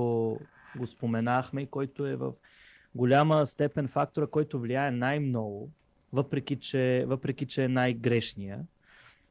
[0.77, 2.33] го споменахме и който е в
[2.95, 5.69] голяма степен фактора, който влияе най-много,
[6.13, 8.59] въпреки че, въпреки че е най-грешния,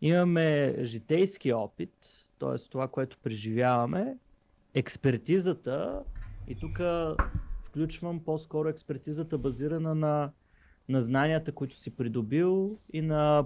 [0.00, 1.92] имаме житейски опит,
[2.38, 2.68] т.е.
[2.70, 4.16] това, което преживяваме,
[4.74, 6.02] експертизата
[6.48, 6.80] и тук
[7.64, 10.30] включвам по-скоро експертизата базирана на,
[10.90, 13.44] на знанията, които си придобил и на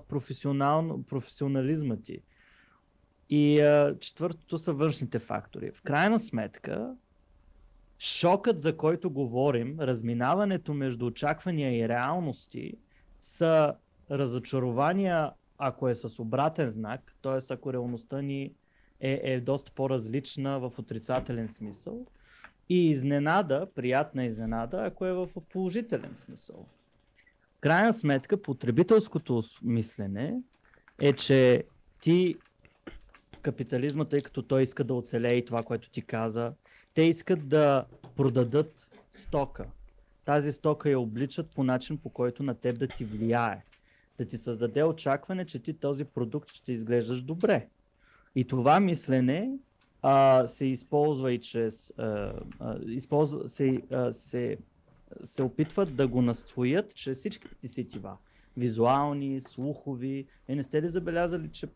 [1.09, 2.19] професионализма ти.
[3.31, 5.71] И а, четвъртото са външните фактори.
[5.75, 6.97] В крайна сметка,
[7.99, 12.75] шокът, за който говорим, разминаването между очаквания и реалности,
[13.21, 13.75] са
[14.11, 17.55] разочарования, ако е с обратен знак, т.е.
[17.55, 18.53] ако реалността ни
[19.01, 22.07] е, е доста по-различна в отрицателен смисъл,
[22.69, 26.67] и изненада, приятна изненада, ако е в положителен смисъл.
[27.65, 30.41] Крайна сметка, потребителското мислене
[31.01, 31.65] е, че
[32.01, 32.37] ти
[33.43, 36.53] капитализма, тъй като той иска да оцелее и това, което ти каза,
[36.95, 37.85] те искат да
[38.17, 39.67] продадат стока.
[40.25, 43.65] Тази стока я обличат по начин, по който на теб да ти влияе.
[44.19, 47.69] Да ти създаде очакване, че ти този продукт ще изглеждаш добре.
[48.35, 49.51] И това мислене
[50.03, 51.93] а, се използва и чрез.
[51.99, 54.59] А, а, използва, се, а, се,
[55.25, 58.17] се опитват да го настоят чрез всичките сетива.
[58.57, 60.27] Визуални, слухови.
[60.49, 61.67] Е, не сте ли забелязали, че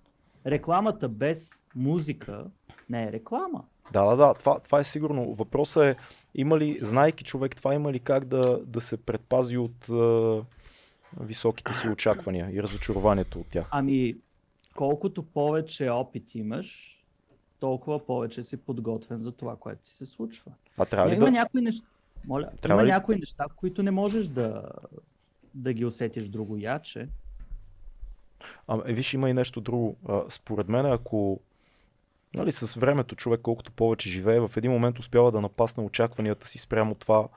[0.47, 2.45] рекламата без музика
[2.91, 3.65] не е реклама?
[3.93, 5.35] Да, да, да, това, това е сигурно.
[5.35, 5.97] Въпросът е,
[6.35, 10.43] има ли, знайки човек това, има ли как да, да се предпази от е,
[11.21, 13.69] високите си очаквания и разочарованието от тях?
[13.71, 14.17] Ами,
[14.77, 16.99] колкото повече опит имаш,
[17.61, 20.53] толкова повече си подготвен за това, което ти се случва.
[20.79, 21.31] А трябва ли има да...
[21.31, 21.87] някои неща,
[22.27, 24.63] моля, Трябва има ли- някои неща, които не можеш да,
[25.55, 27.09] да ги усетиш друго яче.
[28.69, 29.97] А, е, виж, има и нещо друго.
[30.09, 31.41] А, според мен, ако
[32.35, 36.59] нали, с времето човек колкото повече живее, в един момент успява да напасне очакванията си
[36.59, 37.29] спрямо това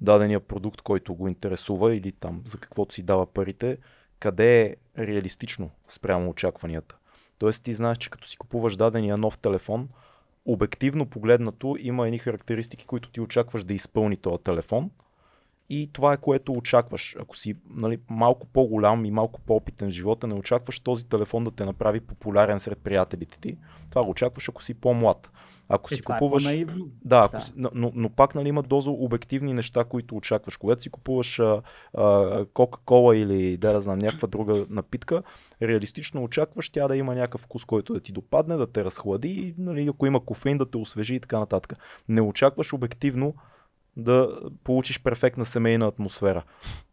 [0.00, 3.78] дадения продукт, който го интересува или там за каквото си дава парите,
[4.20, 6.96] къде е реалистично спрямо очакванията.
[7.38, 9.88] Тоест ти знаеш, че като си купуваш дадения нов телефон,
[10.48, 14.90] обективно погледнато има едни характеристики, които ти очакваш да изпълни този телефон
[15.68, 17.16] и това е което очакваш.
[17.20, 21.50] Ако си нали, малко по-голям и малко по-опитен в живота, не очакваш този телефон да
[21.50, 23.56] те направи популярен сред приятелите ти.
[23.90, 25.30] Това го очакваш, ако си по-млад.
[25.68, 26.44] Ако Е, си е купуваш.
[26.44, 26.88] по-наивно.
[27.04, 27.40] да, ако Да.
[27.40, 30.56] Си, но, но, пак нали, има доза обективни неща, които очакваш.
[30.56, 31.62] Когато си купуваш а,
[31.94, 35.22] а, Кока-Кола или да, да знам, някаква друга напитка,
[35.62, 39.88] реалистично очакваш тя да има някакъв вкус, който да ти допадне, да те разхлади, нали,
[39.88, 41.78] ако има кофеин, да те освежи и така нататък.
[42.08, 43.34] Не очакваш обективно
[43.98, 44.28] да
[44.64, 46.42] получиш перфектна семейна атмосфера.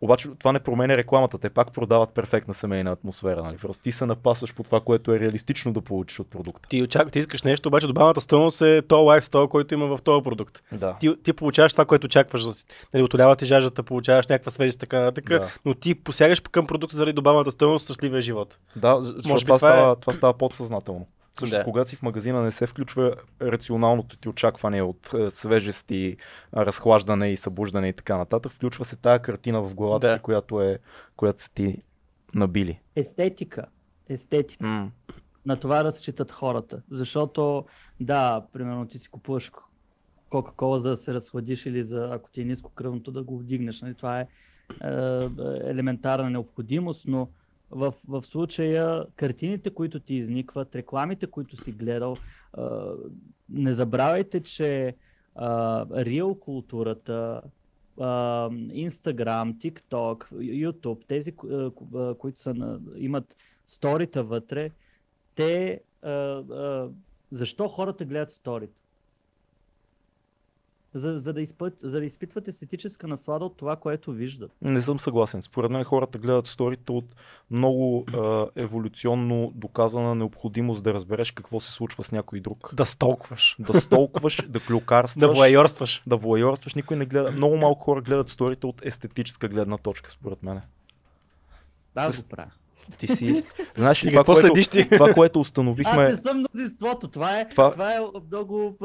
[0.01, 1.37] Обаче това не променя рекламата.
[1.37, 3.43] Те пак продават перфектна семейна атмосфера.
[3.43, 3.57] Нали?
[3.57, 6.69] Просто ти се напасваш по това, което е реалистично да получиш от продукта.
[6.69, 10.23] Ти, очаква, ти искаш нещо, обаче добавената стойност е то лайфстайл, който има в този
[10.23, 10.63] продукт.
[10.71, 10.95] Да.
[10.99, 12.45] Ти, ти получаваш това, което очакваш.
[12.93, 15.49] Нали, отолява ти жаждата, получаваш някаква свежест, така нататък, Да.
[15.65, 18.57] но ти посягаш към продукта заради добавената стойност щастливия живот.
[18.75, 21.07] Да, защото това, това е- това става подсъзнателно.
[21.39, 21.63] Също Да.
[21.63, 26.17] когато си в магазина не се включва рационалното ти очакване от е, свежести,
[26.51, 28.51] а, разхлаждане и събуждане и така нататък.
[28.51, 30.15] Включва се тая картина в главата Да.
[30.15, 30.79] ти, която, е,
[31.15, 31.81] която са ти
[32.35, 32.79] набили.
[32.95, 33.65] Естетика.
[34.09, 34.63] Естетика.
[34.65, 34.91] М.
[35.45, 36.81] На това разчитат хората.
[36.91, 37.65] Защото,
[37.99, 39.51] да, примерно ти си купуваш
[40.29, 43.81] Кока-Кола за да се разхладиш или за, ако ти е ниско кръвното, да го вдигнеш.
[43.81, 43.93] Нали?
[43.93, 44.27] Това е,
[44.83, 44.87] е
[45.69, 47.29] елементарна необходимост, но
[47.75, 52.17] в, в случая картините, които ти изникват, рекламите, които си гледал,
[52.57, 52.61] е,
[53.49, 54.95] не забравяйте, че
[55.95, 57.41] реал културата,
[58.73, 63.35] Инстаграм, TikTok, YouTube, тези, ко- ко- които са на, имат
[63.67, 64.71] сторита вътре,
[65.35, 65.81] те.
[66.01, 66.89] А, а,
[67.31, 68.84] защо хората гледат сторите?
[70.95, 74.51] За, за, да изпът, за да изпитват естетическа наслада от това, което виждат.
[74.61, 75.41] Не съм съгласен.
[75.41, 77.05] Според мен хората гледат сторите от
[77.51, 82.75] много а, еволюционно доказана необходимост да разбереш какво се случва с някой друг.
[82.75, 83.55] Да столкваш.
[83.59, 85.19] Да столкваш, да клюкарстваш.
[85.19, 86.03] Да воайорстваш.
[86.07, 86.75] Да воайорстваш.
[86.75, 87.31] Никой не гледа.
[87.31, 90.61] Много малко хора гледат сторите от естетическа гледна точка, според мен.
[91.95, 92.51] Аз С- го правя.
[92.97, 93.43] Ти си.
[93.77, 94.89] Знаеш ли това, какво което, следиш ти?
[94.89, 96.03] това, което Аз установихме.
[96.03, 97.07] не съм мнозинството.
[97.07, 97.93] Това е, Това- това...
[97.93, 97.99] е
[98.31, 98.75] много.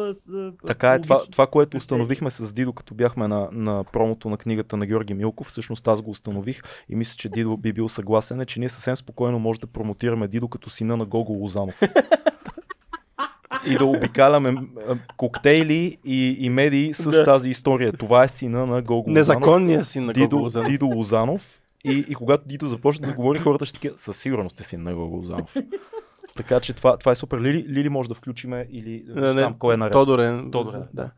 [0.66, 4.76] Така е, това, това, което установихме с Дидо, като бяхме на, на промото на книгата
[4.76, 8.44] на Георги Милков, всъщност аз го установих и мисля, че Дидо би бил съгласен, е,
[8.44, 11.80] че ние съвсем спокойно може да промотираме Дидо като сина на Гого Лозанов.
[13.66, 14.54] и да обикаляме
[15.16, 17.24] коктейли и, и медии с Да.
[17.24, 17.92] тази история.
[17.92, 19.14] Това е сина на Гого Лозанов.
[19.14, 20.68] Незаконният син на Дидо, Гого Лозанов.
[20.68, 21.59] Дидо Лозанов.
[21.84, 24.94] И, и когато Дидо започне да говори, хората ще такива, със сигурност е син на
[24.94, 25.22] Гого.
[26.36, 27.40] Така че това, това е супер.
[27.40, 29.92] Лили, Лили може да включиме или Не, не, знам кой е наред.
[29.92, 30.50] Тодор е.
[30.50, 31.10] Тодор е, да.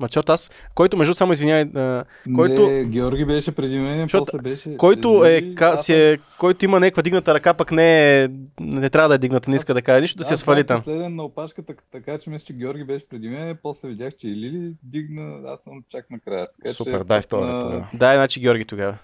[0.00, 2.04] Мачот аз, който между само извинявай, а,
[2.36, 2.70] който.
[2.70, 4.76] Не, Георги беше преди мен, Защото- после беше...
[4.76, 8.28] който, е, ка, си е, който има някаква дигната ръка, пък не е,
[8.60, 10.80] не трябва да е дигната, не иска да каже нищо, да я Аз свали там.
[10.80, 14.36] Последен на опашката, така че мисля, че Георги беше преди мен, после видях, че и
[14.36, 16.46] Лили дигна, аз съм чак накрая.
[16.62, 17.88] Така, Супер, че, дай втора на- тогава.
[17.94, 18.98] Да, значи Георги тогава.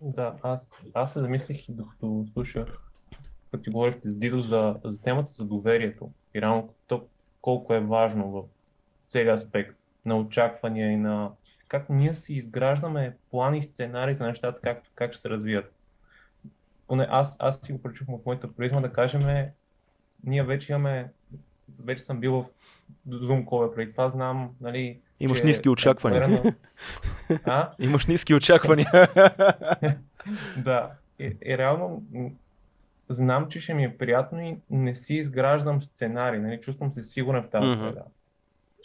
[0.00, 2.78] Да, аз, аз се замислих и докато слушах,
[3.50, 7.06] като ти говорихте с Дидо за, за темата за доверието и реално то,
[7.40, 8.42] колко е важно в
[9.08, 11.30] целият аспект на очаквания и на
[11.68, 15.72] как ние си изграждаме плани и сценарии за нещата, как, как ще се развият.
[16.86, 19.50] Поне аз, аз си го прочух в моята призма да кажем,
[20.24, 21.12] ние вече имаме,
[21.78, 22.46] вече съм бил в
[23.08, 26.28] Zoom call преди това, знам, нали, Имаш че ниски е очаквания.
[26.28, 26.54] на-
[27.44, 27.70] А?
[27.78, 28.90] Имаш ниски очаквания.
[30.58, 32.02] Да, и, и реално
[33.08, 36.60] знам, че ще ми е приятно и не си изграждам сценарий, нали?
[36.60, 38.02] чувствам се сигурен в тази среда.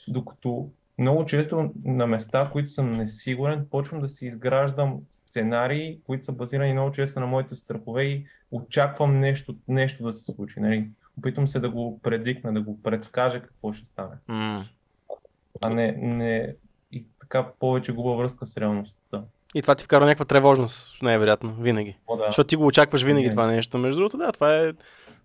[0.08, 6.32] Докато много често на места, които съм несигурен, почвам да си изграждам сценарии, които са
[6.32, 10.60] базирани много често на моите страхове и очаквам нещо, нещо да се случи.
[10.60, 10.88] Нали?
[11.18, 14.16] Опитвам се да го предикна, да го предскажа какво ще стане.
[14.28, 14.66] М.
[15.62, 16.56] А не, не
[16.92, 19.24] и така повече губа връзка с реалността.
[19.56, 21.98] И това ти вкара някаква тревожност, най-вероятно, винаги.
[22.08, 22.26] О, да.
[22.26, 23.36] Защото ти го очакваш винаги Винаги.
[23.36, 23.78] това нещо.
[23.78, 24.74] Между другото, да, това е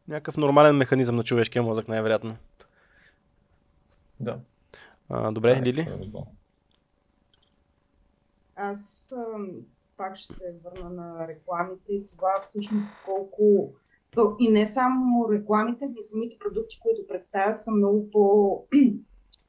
[0.09, 2.37] някакъв нормален механизъм на човешкия мозък, най-вероятно.
[4.21, 4.39] Да.
[5.09, 5.81] А, добре, Да, Лили?
[5.81, 5.89] е.
[8.57, 9.49] Аз ам,
[9.97, 13.73] пак ще се върна на рекламите и това всъщност колко...
[14.11, 18.11] То, и не само рекламите, и самите продукти, които представят, са много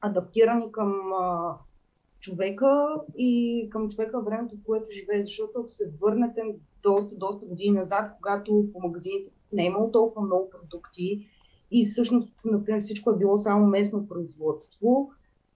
[0.02, 1.56] по-адаптирани към а,
[2.20, 5.24] човека и към човека времето, в което живее.
[5.24, 6.42] Защото ако се върнете
[6.84, 11.28] доста, доста години назад, когато по магазините не е имало толкова много продукти
[11.72, 15.12] и всъщност, например, всичко е било само местно производство,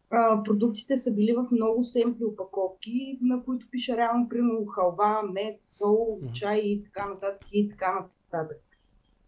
[0.09, 5.59] а, продуктите са били в много семпли опаковки, на които пише реално, примерно, халва, мед,
[5.63, 8.70] сол, чай и така нататък и така нататък.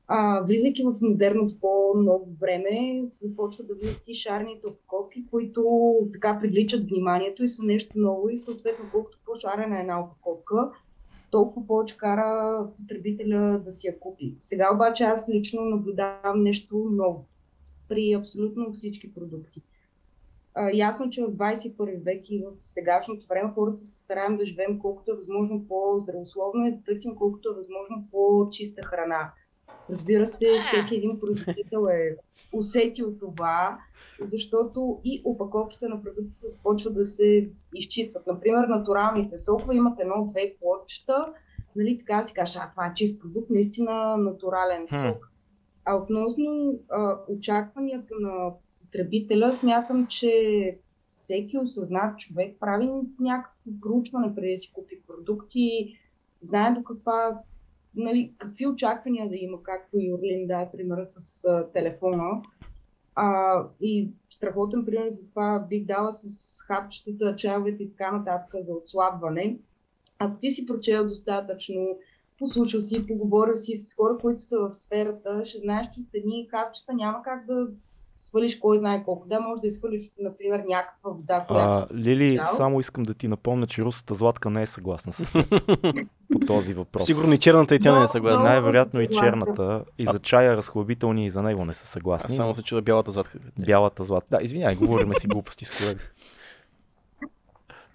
[0.07, 6.89] А, влизайки в модерното по-ново време, започват да влизат и шарните опаковки, които така привличат
[6.89, 10.71] вниманието и са нещо ново и съответно колкото по-шарена е една опаковка,
[11.31, 14.37] толкова повече кара потребителя да си я купи.
[14.41, 17.25] Сега обаче аз лично наблюдавам нещо ново
[17.89, 19.61] при абсолютно всички продукти.
[20.55, 24.79] А, ясно, че в 21 век и в сегашното време хората се стараем да живеем
[24.79, 29.33] колкото е възможно по-здравословно и да търсим колкото е възможно по-чиста храна.
[29.89, 32.17] Разбира се, всеки един производител е
[32.53, 33.79] усетил това,
[34.21, 38.27] защото и опаковките на продукти се започват да се изчистват.
[38.27, 41.33] Например, натуралните сокове имат едно-две плодчета,
[41.75, 45.31] нали, така си кажеш, а това е чист продукт, наистина натурален сок.
[45.85, 48.51] А относно а, очакванията на
[48.81, 50.31] потребителя, смятам, че
[51.11, 52.89] всеки осъзнат човек прави
[53.19, 55.97] някакво проучване преди да си купи продукти,
[56.41, 57.31] знае до каква
[57.95, 62.41] нали, какви очаквания да има, както Юрлин даде примера с а, телефона.
[63.15, 68.73] А, и страхотен пример за това бих дала с хапчетата, чайовете и така нататък за
[68.73, 69.57] отслабване.
[70.19, 71.97] Ако ти си прочел достатъчно,
[72.39, 76.47] послушал си, поговорил си с хора, които са в сферата, ще знаеш, че от едни
[76.51, 77.67] хапчета няма как да
[78.23, 79.27] свалиш кой знае колко.
[79.27, 82.45] Да, може да изхвърлиш, например, някаква вода, която А, си Лили, дал.
[82.47, 85.49] само искам да ти напомня, че русата Златка не е съгласна с теб
[86.31, 87.05] по този въпрос.
[87.05, 88.39] Сигурно и черната и тя не е Но- съгласна.
[88.39, 89.85] но- Най-вероятно и черната.
[89.97, 92.35] И за чая разхлабителни и за него не са съгласни.
[92.35, 93.37] само се чуда бялата златка.
[93.59, 94.27] Бялата златка.
[94.31, 95.99] Да, извинявай, говориме си глупости с колеги.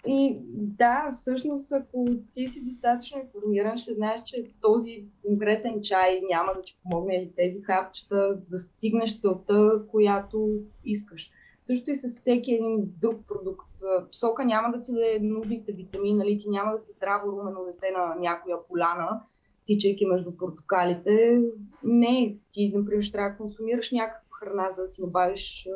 [0.07, 6.53] И да, всъщност, ако ти си достатъчно информиран, ще знаеш, че този конкретен чай няма
[6.53, 11.31] да ти помогне или тези хапчета да стигнеш целта, която искаш.
[11.61, 13.69] Също и с всеки един друг продукт.
[14.11, 16.37] Сока няма да ти даде нужните витамини, нали?
[16.37, 19.21] ти няма да си здраво румено дете на някоя поляна,
[19.65, 21.41] тичайки между портокалите.
[21.83, 25.67] Не, ти, например, ще трябва да консумираш някаква храна, за да си набавиш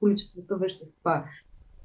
[0.00, 1.24] количествата вещества.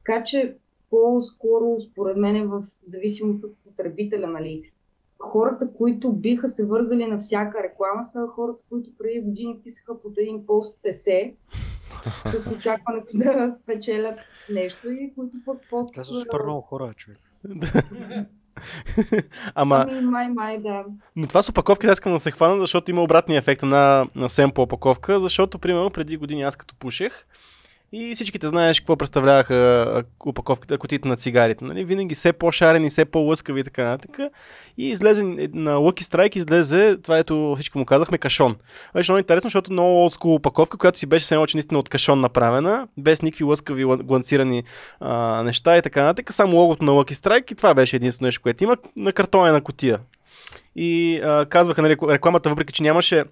[0.06, 0.58] Така че
[0.90, 4.72] по-скоро, според мен, е в зависимост от потребителя, нали.
[5.20, 10.18] Хората, които биха се вързали на всяка реклама, са хората, които преди години писаха под
[10.18, 11.36] един пост есе,
[12.26, 14.20] с очакването да спечелят
[14.50, 15.94] нещо и които пък под...
[15.94, 17.20] Те са супер много хора, човек.
[19.56, 20.86] Ама, Ами, май, май, да.
[21.16, 24.30] но това с опаковките аз искам да се хвана, защото има обратния ефект на, на
[24.30, 27.26] семпл опаковка, защото, примерно, преди години аз като пушех,
[27.92, 31.66] и всичките знаеш какво представляваха опаковките, кутиите на цигарите.
[31.66, 31.84] Нали?
[31.84, 34.20] Винаги все по-шарени, все по-лъскави и така нататък.
[34.78, 38.56] И излезе на Lucky Strike, излезе това, ето всичко му казахме, кашон.
[38.94, 42.20] Беше много интересно, защото много олдскул опаковка, която си беше все едно, наистина от кашон
[42.20, 44.64] направена, без никакви лъскави лан- гланцирани
[45.00, 46.34] а, неща и така нататък.
[46.34, 50.00] Само логото на Lucky Strike и това беше единствено нещо, което има на картонена котия.
[50.76, 53.24] И а, казваха, нали, рекламата, въпреки че нямаше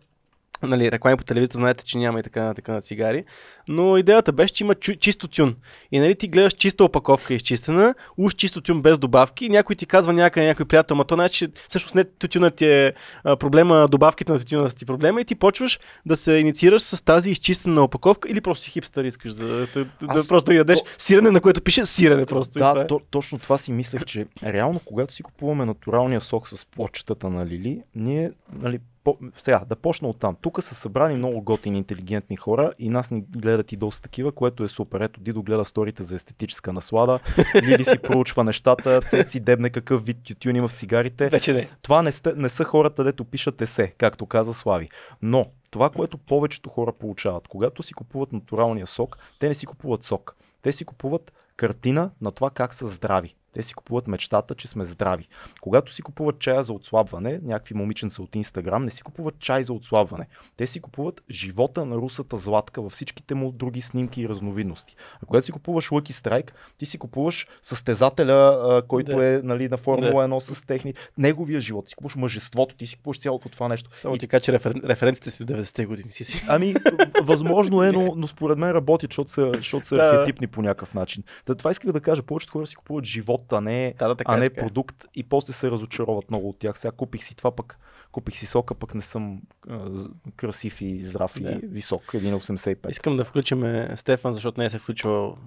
[0.64, 3.23] нали, реклами по телевизията, знаете, че няма и така, така на цигари.
[3.68, 5.56] Но идеята беше, че има чу- чисто тюн.
[5.91, 9.86] И нали ти гледаш чиста опаковка изчистена, уж чисто тюн без добавки и някой ти
[9.86, 14.32] казва някъде, някой приятел, ма то значи, всъщност не тютюна ти е а, проблема, добавките
[14.32, 18.30] на тютюна са ти проблема и ти почваш да се инициираш с тази изчистена опаковка
[18.30, 21.32] или просто си хипстър искаш да, да, да, да Аз- просто да ядеш то- сирене,
[21.32, 22.52] на което пише сирене просто.
[22.52, 22.88] и това Да, е.
[22.88, 27.45] то, точно това си мислех, че реално когато си купуваме натуралния сок с плочетата на
[27.45, 30.36] Лили, ние, нали, по, сега да почна от там.
[30.41, 34.64] Тук са събрани много готини, интелигентни хора и нас ни гледат и доста такива, което
[34.64, 35.02] е супер.
[35.02, 37.19] Ето Дидо гледа сторите за естетическа наслада,
[37.56, 41.30] Лили си проучва нещата, Цеци дебне какъв вид тютюн има в цигарите.
[41.30, 41.69] Вече не.
[41.82, 44.90] Това не, сте, не са хората, дето пишат есе, както каза Слави.
[45.22, 50.03] Но това, което повечето хора получават, когато си купуват натуралния сок, те не си купуват
[50.03, 50.36] сок.
[50.61, 53.36] Те си купуват картина на това как са здрави.
[53.56, 55.27] Те си купуват мечтата, че сме здрави.
[55.61, 59.73] Когато си купуват чая за отслабване, някакви момиченца от Инстаграм не си купуват чай за
[59.73, 60.27] отслабване.
[60.57, 64.95] Те си купуват живота на русата златка във всичките му други снимки и разновидности.
[65.23, 69.26] А когато си купуваш Lucky Strike, ти си купуваш състезателя, който Да.
[69.27, 70.94] е нали, на Формула 1 с техни.
[71.18, 71.86] Неговия живот.
[71.86, 73.90] Ти си купуваш мъжеството, ти си купуваш цялото това нещо.
[73.94, 74.73] Само ти кажа, че рефер...
[74.84, 76.45] референците си в 90-те години си си.
[76.48, 76.76] Ами,
[77.23, 81.23] възможно е, но, но според мен работи, защото са, защото са архетипни по някакъв начин.
[81.45, 82.23] Да, това исках да кажа.
[82.23, 84.64] Повечето хора си купуват живот, а не, Да, да, така а е, не така е.
[84.64, 86.80] продукт и после се разочароват много от тях.
[86.80, 87.80] Сега купих си това, пък
[88.12, 89.90] купих си сока, пък не съм а,
[90.36, 91.52] красив и здрав Да.
[91.52, 92.04] и висок.
[92.04, 92.90] 1,85.
[92.90, 95.38] Искам да включим Стефан, защото не е се включвал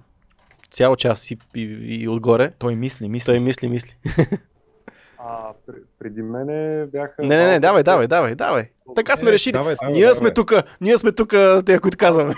[0.71, 1.61] цял час и, и,
[2.01, 2.51] и отгоре.
[2.59, 3.25] Той мисли, мисли.
[3.25, 3.95] Той мисли, мисли.
[5.17, 7.21] А, пр- преди мене бяха...
[7.21, 8.69] Не, не, не, давай, давай, давай, давай.
[8.95, 9.53] Така сме решили.
[9.53, 10.15] давай, давай, ние давай.
[10.15, 11.29] сме тук, ние сме тук,
[11.65, 12.35] те, които казваме.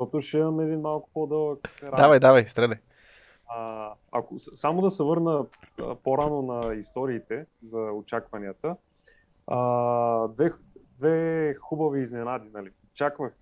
[0.00, 1.58] Защото ще имам един малко по-дълъг
[1.96, 2.78] давай, давай, стреляй.
[4.12, 5.46] Ако само да се върна
[6.04, 8.76] по-рано на историите за очакванията,
[9.46, 10.52] а, две,
[10.98, 12.70] две хубави изненади, нали.
[12.92, 13.32] Очаквах,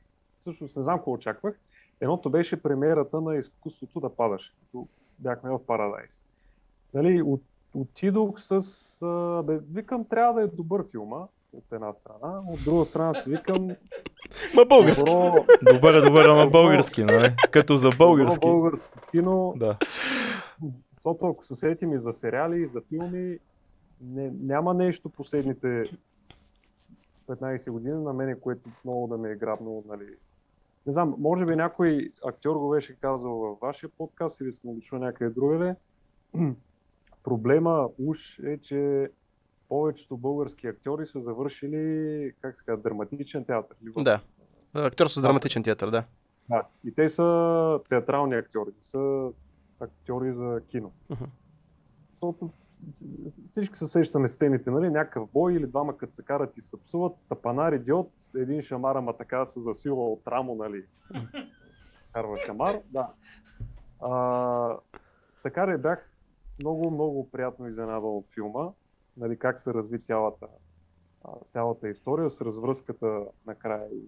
[0.40, 1.60] всъщност не знам какво очаквах.
[2.00, 4.88] Едното беше премиерата на изкуството да падаш, като
[5.18, 6.10] бяхме в Парадайс.
[6.94, 7.42] Нали, от,
[7.74, 8.62] отидох с...
[9.02, 11.26] А, бе, викам, трябва да е добър филма,
[11.56, 13.68] от една страна, от друга страна си викам...
[14.54, 15.10] Ма български.
[15.10, 17.34] Добро, Добър, е, добър, ама български, нали?
[17.50, 18.46] Като за български.
[18.46, 19.54] Добро българско кино.
[19.56, 19.76] Да.
[20.94, 23.38] Защото ако се сетим и за сериали, и за филми,
[24.00, 25.84] не, няма нещо последните
[27.28, 30.06] 15 години на мене, което много да ме е грабнало, нали.
[30.86, 34.80] Не знам, може би някой актьор го беше казал във вашия подкаст или съм го
[34.80, 35.74] чул някъде другаде.
[37.24, 39.10] Проблема уж е, че
[39.68, 43.76] повечето български актьори са завършили, как се казва, драматичен театър.
[43.82, 44.20] Или в- Да.
[44.74, 46.04] Актьор с драматичен театър, да.
[46.50, 49.30] да, и те са театрални актьори, са
[49.80, 50.92] актьори за кино.
[51.10, 51.24] Мгм.
[52.12, 52.50] Защото
[53.50, 54.90] всички се сещаме сцените, нали?
[54.90, 59.16] Някакъв бой или двама като се карат и се псуват, тапанар идиот, един шамар, ама
[59.16, 60.84] така се засила от рамо, нали?
[62.12, 63.08] Карва шамар, да.
[64.00, 64.76] А,
[65.42, 66.10] така ли бях
[66.60, 68.68] много, много приятно изненадан от филма,
[69.16, 70.46] нали, как се разви цялата,
[71.52, 74.04] цялата история с развръзката накрая и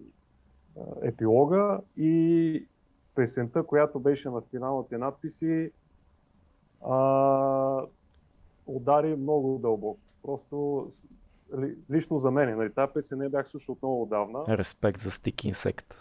[1.01, 2.67] епилога и
[3.15, 5.71] песента, която беше на финалните надписи,
[6.81, 7.85] а,
[8.67, 9.99] удари много дълбоко.
[10.23, 10.87] Просто
[11.91, 14.45] лично за мен, нали, тази песен не бях слушал много отдавна.
[14.47, 15.93] Респект за Stick Insect.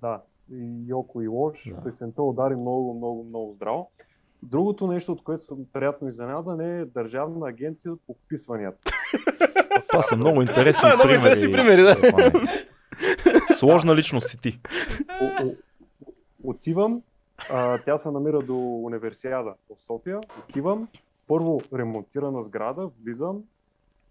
[0.00, 1.70] Да, и Йоко и Лош.
[1.70, 1.82] Да.
[1.82, 3.90] Песента удари много, много, много здраво.
[4.42, 8.78] Другото нещо, от което съм приятно изненадан е Държавна агенция по вписванията.
[9.88, 11.30] Това са много интересни Това е много примери.
[11.30, 13.54] интересни примери, да.
[13.54, 14.60] Сложна личност си ти.
[15.22, 15.54] О- о-
[16.44, 17.02] Отивам,
[17.52, 20.20] а, тя се намира до универсиада в София.
[20.40, 20.88] Отивам,
[21.28, 23.42] първо ремонтирана сграда, влизам,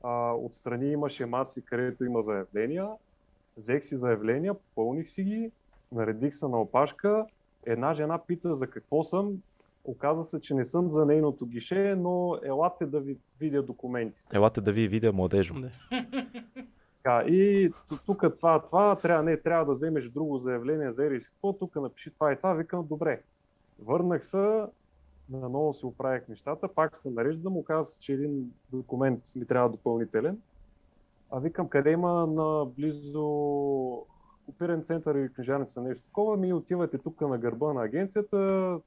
[0.04, 2.88] а, отстрани имаше маси, където има заявления.
[3.58, 5.52] Взех си заявления, попълних си ги,
[5.92, 7.26] наредих се на опашка.
[7.66, 9.34] Една жена пита за какво съм.
[9.88, 14.22] Оказа се, че не съм за нейното гише, но елате да ви видя документи.
[14.34, 15.56] Елате да ви видя младежо.
[17.04, 17.72] Така, и
[18.06, 21.28] тук това, това, трябва, не, трябва да вземеш друго заявление за Ерис.
[21.28, 23.22] Какво тук напиши това и това, викам, добре.
[23.80, 24.62] Върнах се,
[25.30, 30.38] наново си оправих нещата, пак се нареждам, оказа се, че един документ ми трябва допълнителен.
[31.32, 33.26] А викам, къде има на близо
[34.48, 38.38] копирен център или книжарница нещо такова, ми отивате тук на гърба на агенцията,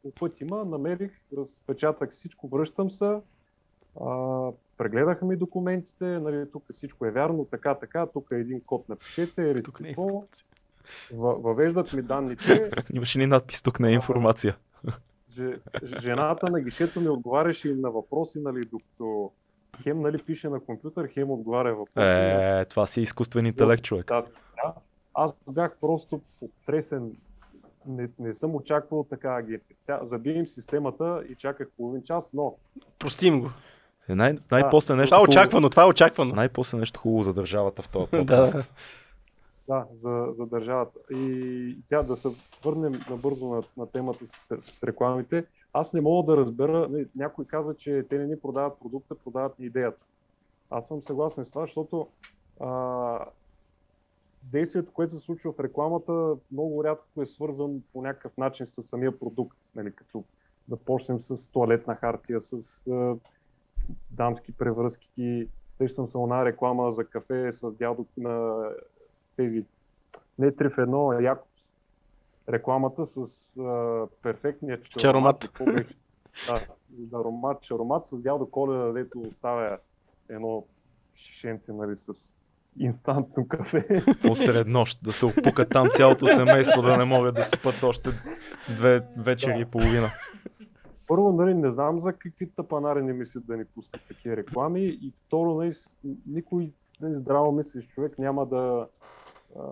[0.02, 3.16] по път има, намерих, разпечатах всичко, връщам се,
[4.00, 8.88] а, прегледаха ми документите, нали, тук всичко е вярно, така, така, тук е един код
[8.88, 10.24] напишете, е какво,
[11.14, 14.56] въ- въвеждат ми данните, Имаше ни надпис, тук не е информация.
[15.34, 15.58] Же-
[16.00, 19.30] жената на гишето ми отговаряше и на въпроси, нали, докато
[19.82, 22.06] хем нали, пише на компютър, хем отговаря въпроси.
[22.06, 24.06] Е, това си изкуствен интелект, човек.
[24.06, 24.24] Да,
[24.64, 24.74] да.
[25.14, 27.12] Аз бях просто потресен.
[27.86, 29.76] Не, не съм очаквал така агенция.
[29.80, 32.54] Сега забием системата и чаках половин час, но
[32.98, 33.50] Простим го.
[34.08, 36.34] Е, най- най-после нещо Това е хубаво- очаквано, това е очаквано.
[36.34, 38.18] Най-после нещо хубаво за държавата в този Да.
[38.18, 38.56] подкаст.
[39.68, 40.98] Да, за, за държавата.
[41.10, 42.28] И сега да се
[42.64, 44.32] върнем набързо на, на темата с,
[44.62, 45.44] с рекламите.
[45.72, 49.66] Аз не мога да разбера, някой каза, че те не ни продават продукта, продават ни
[49.66, 50.04] идеята.
[50.70, 52.06] Аз съм съгласен с това, защото
[52.60, 52.68] а,
[54.42, 59.18] действието, което се случва в рекламата, много рядко е свързан по някакъв начин с самия
[59.18, 59.58] продукт.
[59.74, 60.24] Нали, като
[60.68, 63.16] да почнем с туалетна хартия, с а,
[64.10, 65.48] дамски превръзки.
[65.78, 68.64] Сещам се една реклама за кафе с дядо на
[69.36, 69.64] тези
[70.38, 71.50] не 3 в 1, а Якобс.
[72.48, 73.16] Рекламата с
[73.58, 75.52] а, перфектния Чаромат.
[75.64, 75.94] беше?
[76.46, 79.78] Да, аромат, чаромат с дядо Коледа, дето оставя
[80.28, 80.64] едно
[81.14, 82.30] шишенце нали, с
[82.78, 84.04] инстантно кафе.
[84.22, 88.10] Посред нощ, да се опукат там цялото семейство, да не могат да спят още
[88.76, 90.10] две вечери и половина.
[91.06, 95.12] Първо, нали, не знам за какви тъпанари не мислят да ни пускат такива реклами и
[95.26, 95.74] второ, нали,
[96.26, 98.86] никой нали, здраво мислиш човек няма да
[99.56, 99.62] а,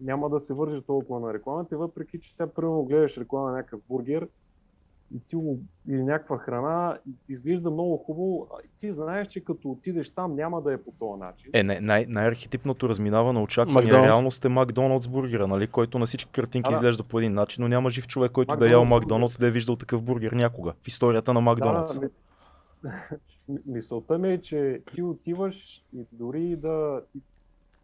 [0.00, 3.80] няма да се върже толкова на рекламите, въпреки че сега примерно гледаш реклама на някакъв
[3.88, 4.28] бургер
[5.14, 5.36] и ти
[5.88, 10.62] или някаква храна, и изглежда много хубаво, а ти знаеш, че като отидеш там няма
[10.62, 11.50] да е по този начин.
[11.52, 13.82] Е, не, най- най-архетипното разминава на очаквания.
[13.82, 14.06] Макдоналдс.
[14.06, 15.66] Реалност е Макдоналдс бургера, нали?
[15.66, 16.74] който на всички картинки да.
[16.74, 19.38] изглежда по един начин, но няма жив човек, който да е ял Макдоналдс Макдоналдс и
[19.38, 22.00] да е виждал такъв бургер някога в историята на Макдоналдс.
[22.00, 22.10] Да,
[23.48, 27.02] ми- мисълта ми е, че ти отиваш и дори да...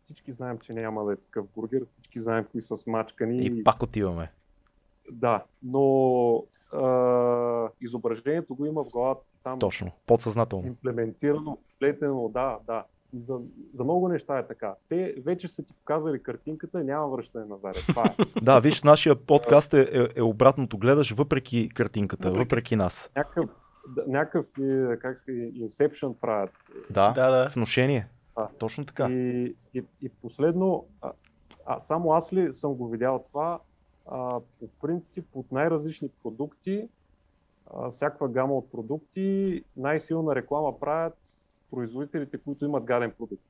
[0.05, 3.47] Всички знаем, че няма да е такъв бургер, всички знаем кои са смачкани.
[3.47, 4.31] И пак отиваме.
[5.13, 9.59] Да, но а, изображението го има в главата там.
[9.59, 10.67] Точно, подсъзнателно.
[10.67, 12.85] Имплементирано, вплетено, да, да.
[13.13, 13.39] И за,
[13.75, 14.75] за много неща е така.
[14.89, 17.77] Те вече са ти показали картинката, няма връщане назад.
[17.89, 18.25] Това е.
[18.43, 20.79] Да, виж, нашия подкаст е, е, е обратното.
[20.79, 22.45] Гледаш въпреки картинката, Въпреки.
[22.45, 23.11] въпреки нас.
[23.17, 23.51] някакъв,
[24.07, 26.51] някакъв е, как се Inception правят.
[26.91, 27.49] Да, Да, да.
[27.55, 28.09] внушение.
[28.39, 28.49] Да.
[28.59, 29.09] Точно така.
[29.11, 31.13] И, и, и последно, а,
[31.67, 33.59] а, само аз ли съм го видял това,
[34.09, 36.89] а, по принцип от най-различни продукти,
[37.75, 41.19] а, всякаква гама от продукти, най-силна реклама правят
[41.71, 43.43] производителите, които имат гаден продукт.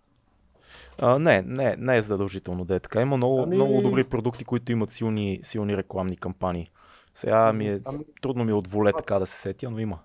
[0.98, 3.00] А, не, не, не е задължително да е така.
[3.00, 6.70] Има много, Ами- много добри продукти, които имат силни, силни рекламни кампании.
[7.14, 9.98] Сега ми е, Ами- трудно ми е от воле така да се сетя, но има.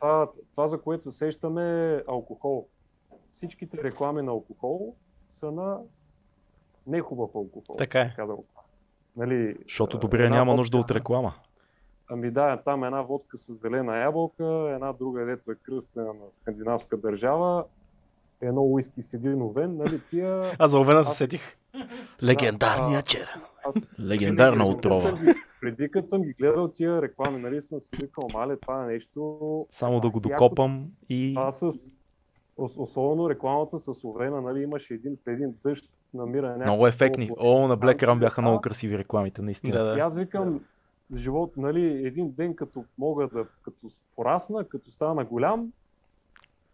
[0.00, 2.66] Това, това, за което се сещаме е алкохол.
[3.32, 4.94] Всичките реклами на алкохол
[5.34, 5.78] са на
[6.86, 7.76] нехубав алкохол.
[7.76, 8.08] Така е.
[8.08, 8.36] Така да.
[9.16, 11.34] Нали, Защото а, добрия няма водка- нужда от реклама.
[12.10, 14.44] Ами да, там една водка с зелена ябълка,
[14.74, 17.64] една друга, дето е кръстена на скандинавска държава,
[18.40, 20.42] едно уиски с един овен, нали, тия...
[20.58, 21.56] Аз за овена се сетих.
[22.22, 23.40] Легендарния черен.
[24.00, 25.18] Легендарна отрова.
[25.60, 29.66] Преди като съм ги гледал тия реклами, нали, съм си викал, мале, това е нещо...
[29.70, 31.34] Само да го докопам и...
[31.34, 31.60] Това с...
[32.56, 35.84] ос- Особено рекламата с Овена, нали, имаше един, един дъжд,
[36.16, 36.64] намира някакво...
[36.64, 37.30] Много ефектни.
[37.38, 38.42] О, на Black Ram бяха Да.
[38.42, 39.94] много красиви рекламите, наистина.
[39.96, 40.60] И аз викам,
[41.16, 43.76] живот, нали, един ден като мога да, като
[44.16, 45.72] порасна, като стана голям,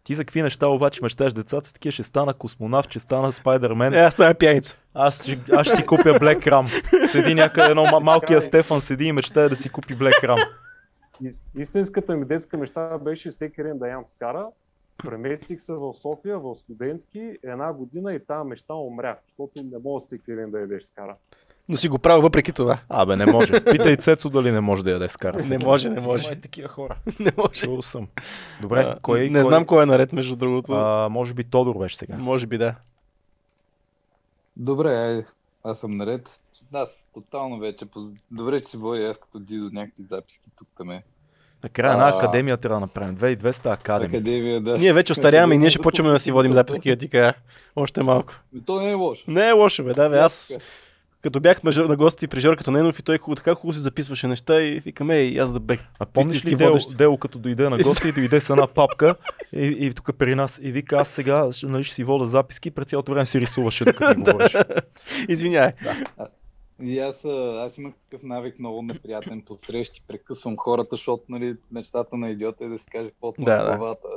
[0.03, 3.93] Ти за какви неща обаче мечтаеш децата си такива, ще стана космонавт, ще стана Спайдермен.
[3.93, 4.77] Е, аз стана пияница.
[4.93, 6.67] Аз ще, аз ще си купя Black Ram.
[7.07, 10.47] Седи някъде едно ма- малкия Стефан седи и мечтае да си купи Black Ram.
[11.23, 14.47] Ис- Истинската ми детска мечта беше всеки ден да ям скара.
[14.97, 19.99] Преместих се в София, в студентски, една година и тази мечта умря, защото не мога
[19.99, 21.15] всеки ден да ядеш скара.
[21.69, 22.79] Но си го правил въпреки това.
[22.89, 23.65] Абе, не може.
[23.65, 25.37] Питай Цецо дали не може да яде скара.
[25.49, 26.27] Не може, не може.
[26.27, 26.97] Има такива хора.
[27.19, 27.61] Не може.
[27.61, 28.07] Чул съм.
[28.61, 30.73] Добре, А, кой, не знам кой е наред, между другото.
[30.73, 32.17] А, може би Тодор беше сега.
[32.17, 32.75] Може би да.
[34.57, 35.25] Добре.
[35.63, 36.39] Аз съм наред.
[36.73, 37.85] Аз тотално вече.
[37.85, 41.03] поз- Добре, че си води аз като Дидо някакви записки тук там е.
[41.63, 43.15] Накрая една А, академия трябва да направим.
[43.15, 44.19] 2200 академия.
[44.19, 44.77] Академия, да.
[44.77, 47.33] Ние вече остаряваме и ние ще почваме да си водим записки, да ти кажа.
[47.75, 48.33] Още малко.
[48.65, 49.23] То не е лошо.
[49.27, 50.19] Не е лошо, бе, да, бе.
[50.19, 50.57] Аз
[51.23, 54.61] като бях на гости при Жорката Ненов и той хубаво, така хубаво си записваше неща
[54.61, 55.79] и викаме, ей, аз да бех.
[55.99, 56.77] А помниш ли Дело.
[56.97, 59.15] Дело като дойде на гости и дойде с една папка
[59.55, 62.71] и, и тук при нас и вика аз сега ще, нали, ще си вода записки,
[62.71, 64.55] през цялото време си рисуваше докато ми говориш.
[65.29, 65.71] Извинявай.
[66.83, 70.03] И аз, аз имах такъв навик много неприятен по срещи.
[70.07, 74.07] Прекъсвам хората, защото нали, мечтата на идиота е да си каже му е Да, главата.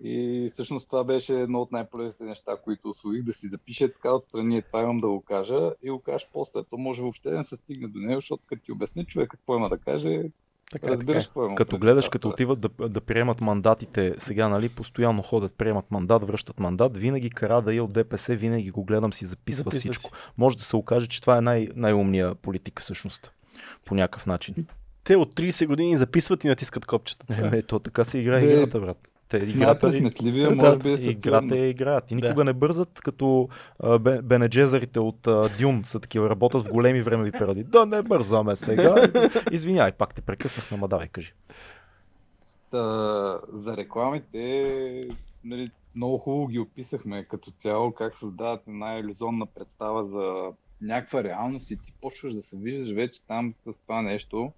[0.00, 4.62] И всъщност това беше едно от най-полезните неща, които освоих да си запише така отстрани.
[4.62, 6.64] Това имам да го кажа и го кажеш после.
[6.70, 9.56] То може въобще да не се стигне до него, защото като ти обясни човек какво
[9.56, 10.30] има да каже,
[10.72, 11.26] Така, разбираш така.
[11.26, 11.54] какво има.
[11.54, 16.60] Като гледаш, като отиват да, да приемат мандатите, сега нали, постоянно ходят, приемат мандат, връщат
[16.60, 20.10] мандат, винаги кара да е от ДПС, винаги го гледам си записва Записва всичко.
[20.38, 23.32] Може да се окаже, че това е най- най-умния политик всъщност.
[23.84, 24.54] По някакъв начин.
[25.04, 27.26] Те от 30 години записват и натискат копчета.
[27.38, 28.98] Е, бе, то така се играе играта, брат.
[29.28, 32.10] Те играта, Най-късметливия Да, може би е със играта е играят.
[32.10, 32.44] И никога Да.
[32.44, 33.48] не бързат, като
[33.78, 37.64] а, Бе- бенеджезарите от а, Дюн са такива, работят в големи времеви периоди.
[37.64, 38.94] Да не бързаме сега.
[39.50, 41.32] Извинявай, пак те прекъснахме, ма давай, кажи.
[42.70, 42.80] Та,
[43.52, 45.00] за рекламите,
[45.44, 51.70] нали, много хубаво ги описахме като цяло, как създават една иллюзионна представа за някаква реалност
[51.70, 54.52] и ти почваш да се виждаш вече там с това нещо.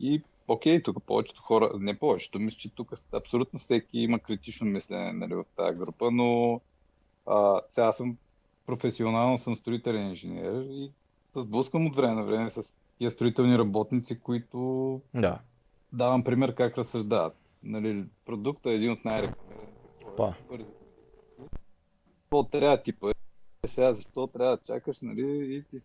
[0.00, 5.12] И окей, тук повечето хора, не повечето, мисля, че тук абсолютно всеки има критично мислене
[5.12, 6.60] нали, в тази група, но
[7.26, 8.16] а, сега съм
[8.66, 10.90] професионално съм строителен инженер и
[11.32, 15.38] се сблъскам от време на време с тия строителни работници, които Да.
[15.92, 17.36] давам пример как разсъждават.
[17.62, 19.32] Нали, продуктът е един от най
[20.16, 20.34] Па.
[22.22, 23.10] Какво трябва типа?
[23.10, 25.82] Е, Сега защо трябва да чакаш, нали, и ти,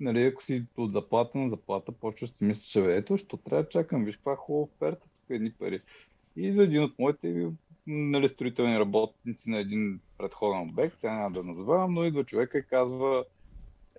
[0.00, 3.68] нали, ако си от заплата на заплата, почваш си мислиш, че ето, що трябва да
[3.68, 5.80] чакам, виж каква хубава оферта, тук едни пари.
[6.36, 7.50] И за един от моите
[7.86, 12.66] нали, строителни работници на един предходен обект, тя няма да назовавам, но идва човека и
[12.66, 13.24] казва,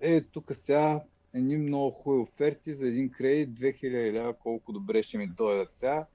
[0.02, 1.02] е, тук сега
[1.34, 6.06] едни много хубави оферти за един кредит, 2000 лева, колко добре ще ми дойдат сега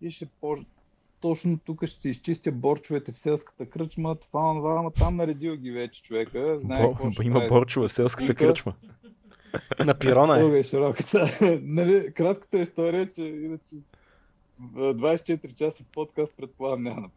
[0.00, 0.56] и ще по...
[1.20, 6.02] точно тук ще изчистя борчовете в селската кръчма, това, това, ама там наредил ги вече
[6.02, 6.82] човека, знае
[7.16, 8.74] Бо, има борчове в селската кръчма.
[9.84, 10.40] На пирона е.
[10.40, 11.38] Дълга и широката.
[11.62, 13.76] нали, кратката история е, че иначе
[14.58, 17.10] в 24 часа подкаст предполагам няма.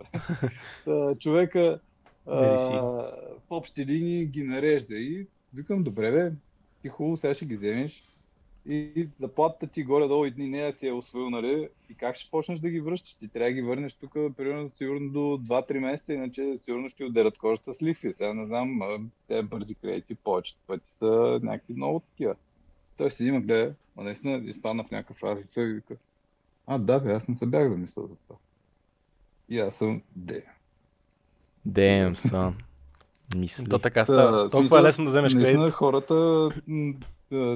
[0.86, 1.80] Та, човека
[2.26, 6.32] а, в общи линии ги нарежда и викам, добре бе,
[6.82, 8.04] ти хубаво сега ще ги вземеш
[8.70, 11.70] и заплатата ти горе-долу и дни нея си е освоил, нали?
[11.90, 13.14] И как ще почнеш да ги връщаш?
[13.14, 17.38] Ти трябва да ги върнеш тук, примерно, сигурно до 2-3 месеца, иначе сигурно ще отделят
[17.38, 18.14] кожата с лихви.
[18.14, 18.80] Сега не знам,
[19.28, 22.36] те бързи кредити повечето пъти са някакви много такива.
[22.98, 25.96] Той си има гледа, а наистина изпадна в някакъв разлик и вика,
[26.68, 28.36] а да, бе, аз не се бях замислил за това.
[29.50, 30.44] И аз съм, де.
[31.68, 32.54] Damn, son.
[33.38, 33.70] Мисли.
[33.70, 34.50] То така Та, става.
[34.50, 35.74] Толкова смисъл, е лесно да вземеш наистина кредит.
[35.74, 36.50] хората,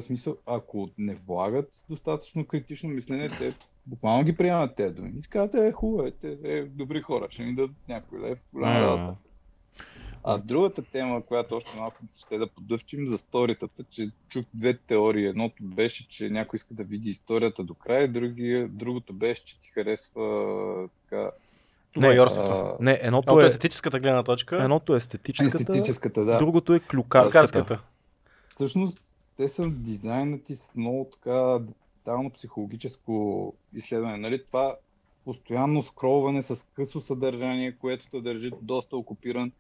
[0.02, 3.54] смисъл, ако не влагат достатъчно критично мислене, те
[3.86, 5.12] буквално ги приемат тези думи.
[5.18, 8.74] И казват, е, хубаво, е, те е, добри хора, ще ни дадат някой лев, голяма
[8.74, 8.88] М.
[8.88, 9.16] работа.
[10.24, 15.26] А другата тема, която още малко ще да поддъвчим за сторитата, че чух две теории.
[15.26, 19.72] Едното беше, че някой иска да види историята до края, други, другото беше, че ти
[19.74, 21.32] харесва така...
[21.96, 22.52] Майорството.
[22.52, 24.64] а, Не, едното е е, естетическата гледна точка.
[24.64, 26.38] едното е естетическата, Естетическата, да.
[26.38, 27.40] другото е клюкарската.
[27.42, 27.80] Каската.
[28.56, 28.98] Всъщност,
[29.42, 31.60] те са дизайнати с много така
[31.98, 34.18] тотално психологическо изследване.
[34.18, 34.46] Нали?
[34.46, 34.76] Това
[35.26, 39.52] постоянно скролване с късо съдържание, което те държи доста окупиран.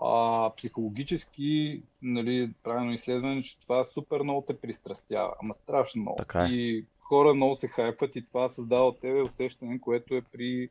[0.00, 6.16] А, психологически, нали, правилно изследване, че това супер много те пристрастява, ама страшно много.
[6.16, 6.48] Така е.
[6.48, 10.68] И хора много се хайпват и това създава от тебе усещане, което е при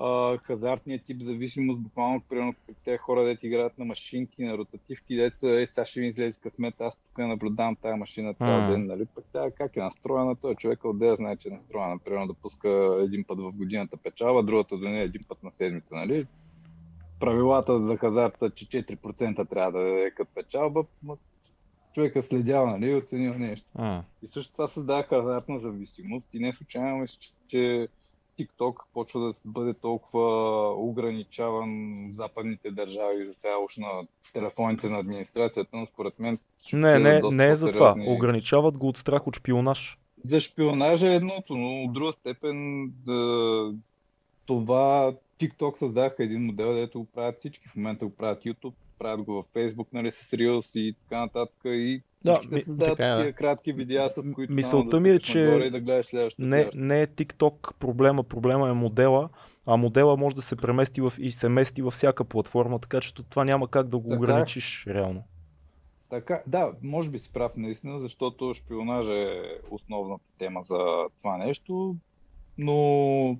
[0.00, 5.16] а, хазартния тип зависимост, буквално примерно при тези хора, дете играят на машинки, на ротативки,
[5.16, 8.70] деца, е, сега ще ви излезе късмет, аз тук наблюдавам тази машина М.
[8.70, 9.06] ден, нали?
[9.14, 12.98] Пък тя как е настроена, той човек отдея знае, че е настроена, примерно да пуска
[13.02, 16.26] един път в годината печава, другата да не е един път на седмица, нали?
[17.20, 20.84] Правилата за хазарт са, че 4% трябва да е като печалба,
[21.94, 23.68] човека следява, нали, оценил нещо.
[23.74, 24.04] М.
[24.22, 27.18] И също това създава хазартна зависимост и не случайно мисля,
[27.48, 27.88] че
[28.40, 31.70] TikTok почва да бъде толкова ограничаван
[32.10, 36.38] в западните държави за сега уж на телефоните на администрацията, но според мен
[36.72, 37.94] Не, не, не е за това.
[38.06, 39.98] Ограничават го от страх от шпионаж.
[40.24, 43.72] За шпионажа е едното, но от друга степен да,
[44.46, 47.68] това TikTok създадаха един модел, дето го правят всички.
[47.68, 51.54] В момента го правят YouTube, правят го в Facebook, нали, с Reels и така нататък.
[51.64, 53.16] И Да, ми- така е, да.
[53.16, 56.42] такива кратки видеа, с които Мисълта ми е, да че да гледаш следващото.
[56.42, 56.78] не, следващото.
[56.78, 59.28] не е TikTok проблема, проблема е модела,
[59.66, 63.14] а модела може да се премести в, и се мести във всяка платформа, така че
[63.14, 64.18] това няма как да го Така е.
[64.18, 65.22] ограничиш реално.
[66.10, 69.40] Така, да, може би си прав наистина, защото шпионажа е
[69.70, 70.78] основната тема за
[71.18, 71.96] това нещо,
[72.58, 73.36] но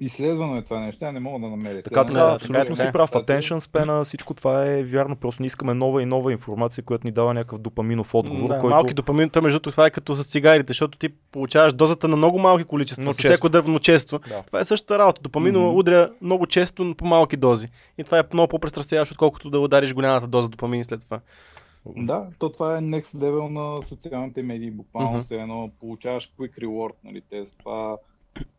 [0.00, 1.82] изследвано е това нещо, я не мога да намеря.
[1.82, 2.92] Така, така, абсолютно си Да.
[2.92, 3.10] прав.
[3.10, 5.16] Attention span, всичко това е вярно.
[5.16, 8.68] Просто не искаме нова и нова информация, която ни дава някакъв допаминов отговор, Да, който...
[8.74, 12.64] Малки допамин, между това е като с цигарите, защото ти получаваш дозата на много малки
[12.64, 14.18] количества, Но всеко дървно често.
[14.28, 14.42] Да.
[14.42, 15.20] Това е същата работа.
[15.22, 15.76] Допамино Мгм.
[15.78, 17.68] удря много често, но по малки дози.
[17.98, 21.20] И това е много по-престрастяващо, отколкото да удариш голямата доза допамин след това.
[21.96, 24.70] Да, то това е next level на социалните медии.
[24.70, 25.20] Буквално Мгм.
[25.22, 27.22] все едно получаваш quick reward, нали?
[27.30, 27.96] Те това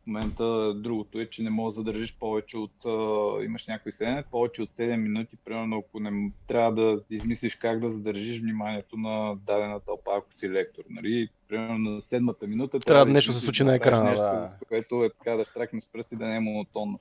[0.04, 4.24] в момента другото е, че не можеш да задържиш повече от, а, имаш някакви седене,
[4.32, 9.36] повече от 7 минути, примерно ако не трябва да измислиш как да задържиш вниманието на
[9.36, 11.30] дадена тълпа, ако си лектор, нали?
[11.48, 14.66] Примерно на седмата минута Трябва нещо да се случи на направиш екрана, нещо, да.
[14.68, 17.00] което е така да штракнеш с пръсти, да не е монотонно.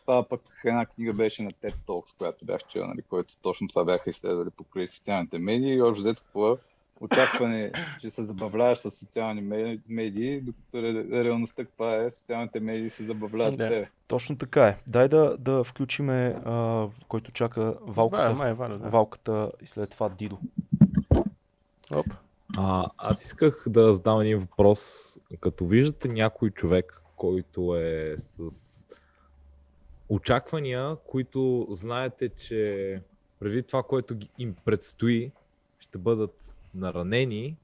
[0.00, 3.84] Това пък една книга беше на TED Talks, която бях чел, нали, който точно това
[3.84, 5.74] бяха изследвали покрай социалните медии.
[5.74, 6.58] И общо взето какво
[7.04, 12.90] очакване, че се забавляваш с социални ме- медии, докато ре- реалността каква е, социалните медии
[12.90, 13.64] се забавляват Да.
[13.64, 13.70] да.
[13.70, 13.88] тебе.
[14.08, 14.76] Точно така е.
[14.86, 18.88] Дай да, да включиме, а, който чака валката, Валя, май, Валя, да.
[18.88, 20.38] валката и след това Дидо.
[21.90, 22.06] Оп.
[22.56, 25.10] А, аз исках да задам един въпрос.
[25.40, 28.48] Като виждате някой човек, който е с
[30.08, 33.00] очаквания, които знаете, че
[33.40, 35.32] преди това, което им предстои,
[35.78, 37.56] ще бъдат наранени,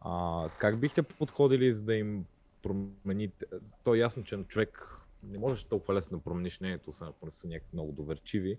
[0.00, 2.24] а, как бихте подходили за да им
[2.62, 3.46] промените?
[3.84, 7.26] То е ясно, че на човек не можеш толкова лесно да промениш мнението, освен ако
[7.26, 8.58] не са някакви много доверчиви.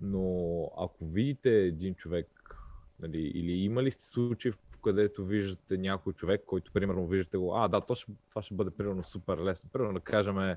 [0.00, 2.56] Но ако видите един човек,
[3.00, 7.56] нали, или има ли сте случаи, в където виждате някой човек, който примерно виждате го,
[7.56, 9.70] а да, то ще, това ще бъде примерно супер лесно.
[9.72, 10.56] Примерно да кажем,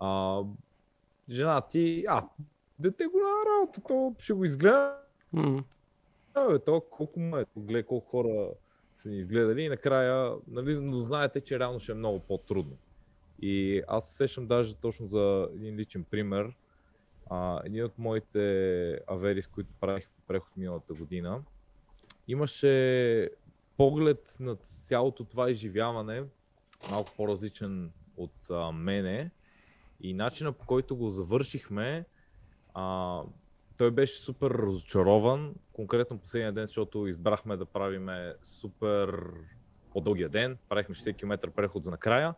[0.00, 0.40] а,
[1.30, 2.28] жена ти, а,
[2.78, 4.98] дете голяма работа, то ще го изгледа.
[6.34, 6.42] М.
[6.42, 8.50] Абе, то колко му е, гледай колко хора
[8.94, 12.76] са ни изгледали и накрая, нали, но знаете, че реално ще е много по-трудно.
[13.42, 16.52] И аз се сещам даже точно за един личен пример.
[17.30, 21.42] А, един от моите авери, с които правих преход миналата година,
[22.28, 23.30] имаше
[23.76, 26.24] поглед на цялото това изживяване,
[26.90, 29.30] малко по-различен от а, мене.
[30.00, 32.04] И начина по който го завършихме,
[32.74, 33.20] а,
[33.78, 38.08] той беше супер разочарован, конкретно последния ден, защото избрахме да правим
[38.42, 39.20] супер
[39.92, 42.34] по-дългия ден, правихме 60 км преход за накрая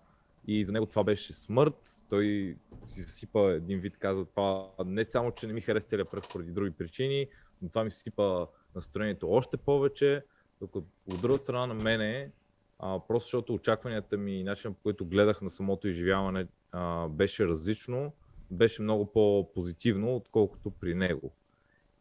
[0.46, 2.04] и за него това беше смърт.
[2.08, 2.56] Той
[2.86, 6.50] си засипа един вид, каза това не само, че не ми хареса целият преход поради
[6.50, 7.26] други причини,
[7.62, 10.24] но това ми сипа настроението още повече,
[10.60, 12.30] докато от друга страна на мене,
[12.78, 17.46] а, просто защото очакванията ми и начинът по който гледах на самото изживяване а, беше
[17.46, 18.12] различно,
[18.50, 21.32] беше много по-позитивно, отколкото при него.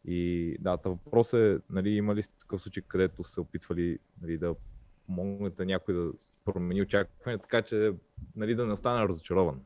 [0.06, 4.54] И да, въпрос е, нали, има ли такъв случай, където се опитвали нали, да
[5.06, 6.10] помогнете някой да
[6.44, 7.92] промени очакване, така че
[8.36, 9.60] нали, да не остане разочарован.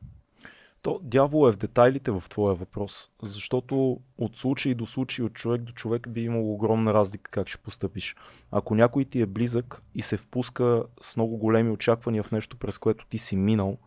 [0.81, 5.61] То дявол е в детайлите в твоя въпрос, защото от случай до случай, от човек
[5.61, 8.15] до човек би имало огромна разлика как ще постъпиш.
[8.51, 12.77] Ако някой ти е близък и се впуска с много големи очаквания в нещо, през
[12.77, 13.77] което ти си минал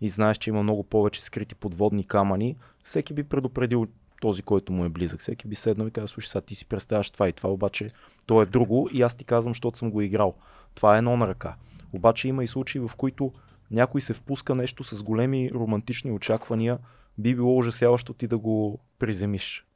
[0.00, 3.86] и знаеш, че има много повече скрити подводни камъни, всеки би предупредил
[4.20, 5.20] този, който му е близък.
[5.20, 7.90] Всеки би седнал и казал, слушай, сега ти си представяш това и това, обаче
[8.26, 10.34] то е друго и аз ти казвам, защото съм го играл.
[10.74, 11.56] Това е едно на ръка.
[11.92, 13.32] Обаче има и случаи, в които
[13.70, 16.78] някой се впуска нещо с големи романтични очаквания,
[17.18, 19.66] би било ужасяващо ти да го приземиш.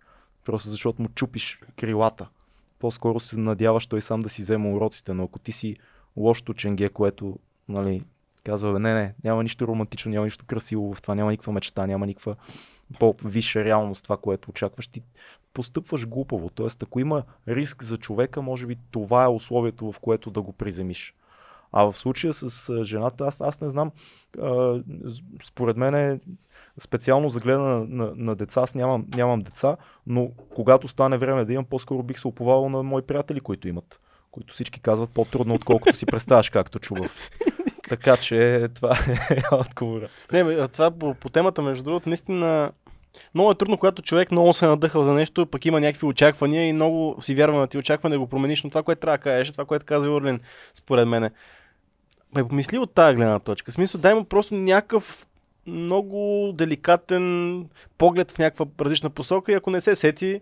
[0.45, 2.29] Просто защото му чупиш крилата.
[2.79, 5.77] По-скоро се надяваш той сам да си взема уроците, но ако ти си
[6.17, 7.39] лошото ченге, което
[7.69, 8.03] нали,
[8.45, 12.07] казва, не, не, няма нищо романтично, няма нищо красиво в това, няма никаква мечта, няма
[12.07, 12.37] никаква
[12.99, 15.03] по-висша реалност, това, което очакваш, ти
[15.55, 16.51] постъпваш глупаво.
[16.51, 20.53] Тоест, ако има риск за човека, може би това е условието, в което да го
[20.53, 21.15] приземиш.
[21.73, 23.91] А в случая с жената, аз, аз не знам,
[24.41, 24.83] а,
[25.45, 26.21] според мен е
[26.79, 31.45] специално за гледане на, на, на деца, аз нямам, нямам деца, но когато стане време
[31.45, 34.01] да имам, по-скоро бих се оповавал на мои приятели, които имат.
[34.31, 37.31] Които всички казват по-трудно, отколкото си представяш, както чував.
[37.89, 38.97] Така че това
[39.31, 40.09] е отговора.
[40.33, 42.73] Не, бе, това по, по темата, между другото, наистина
[43.35, 46.69] много е трудно, когато човек много се е надъхал за нещо, пък има някакви очаквания
[46.69, 49.23] и много си вярва на ти очаквания да го промениш, но това, което трябва да
[49.23, 50.41] кажеш, това, което каза Юрлин,
[50.75, 51.31] според мен.
[52.35, 53.73] Ме помисли от тази гледна точка.
[53.73, 55.27] Смисъл, дай му просто някакъв
[55.67, 57.67] много деликатен
[57.99, 60.41] поглед в някаква различна посока и ако не се сети,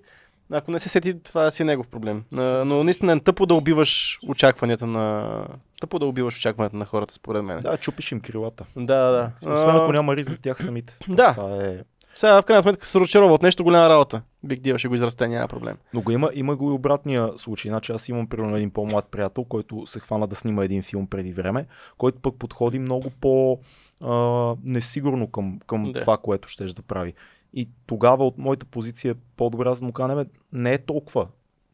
[0.53, 2.25] ако не се сети, това си е негов проблем.
[2.33, 5.47] Но наистина е тъпо да убиваш очакванията на...
[5.81, 7.61] Тъпо да убиваш очакванията на хората, според мен.
[7.61, 8.65] Да, чупиш им крилата.
[8.77, 9.33] Да, да.
[9.55, 10.97] Освен ако няма риск за тях самите.
[11.09, 11.33] Да.
[11.33, 11.79] Това е...
[12.15, 14.23] Сега, в крайна сметка, се разочарова от нещо голяма работа.
[14.45, 15.77] Биг дил ще го израсте, няма проблем.
[15.95, 17.69] Но го има, има го и обратния случай.
[17.71, 21.33] Значи аз имам примерно един по-млад приятел, който се хвана да снима един филм преди
[21.33, 21.67] време,
[21.99, 23.59] който пък подходи много по
[24.01, 26.01] а, несигурно към, към да.
[26.01, 27.15] това, което щеш да прави.
[27.55, 31.29] И тогава от моята позиция е по-добре аз да му кажа, «Не, е толкова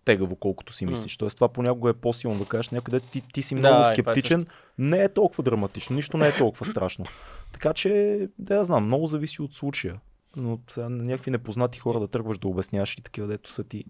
[0.05, 1.17] тегаво, колкото си мислиш.
[1.17, 3.95] Тоест това понякога е по-силно да кажеш някъде ти, ти си Да, много това е
[3.95, 4.47] скептичен,
[4.79, 7.05] не е толкова драматично, нищо не е толкова страшно.
[7.53, 10.01] Така че, да я знам, много зависи от случая.
[10.37, 13.85] Но сега на някакви непознати хора да тръгваш да обясняваш и такива, дето са ти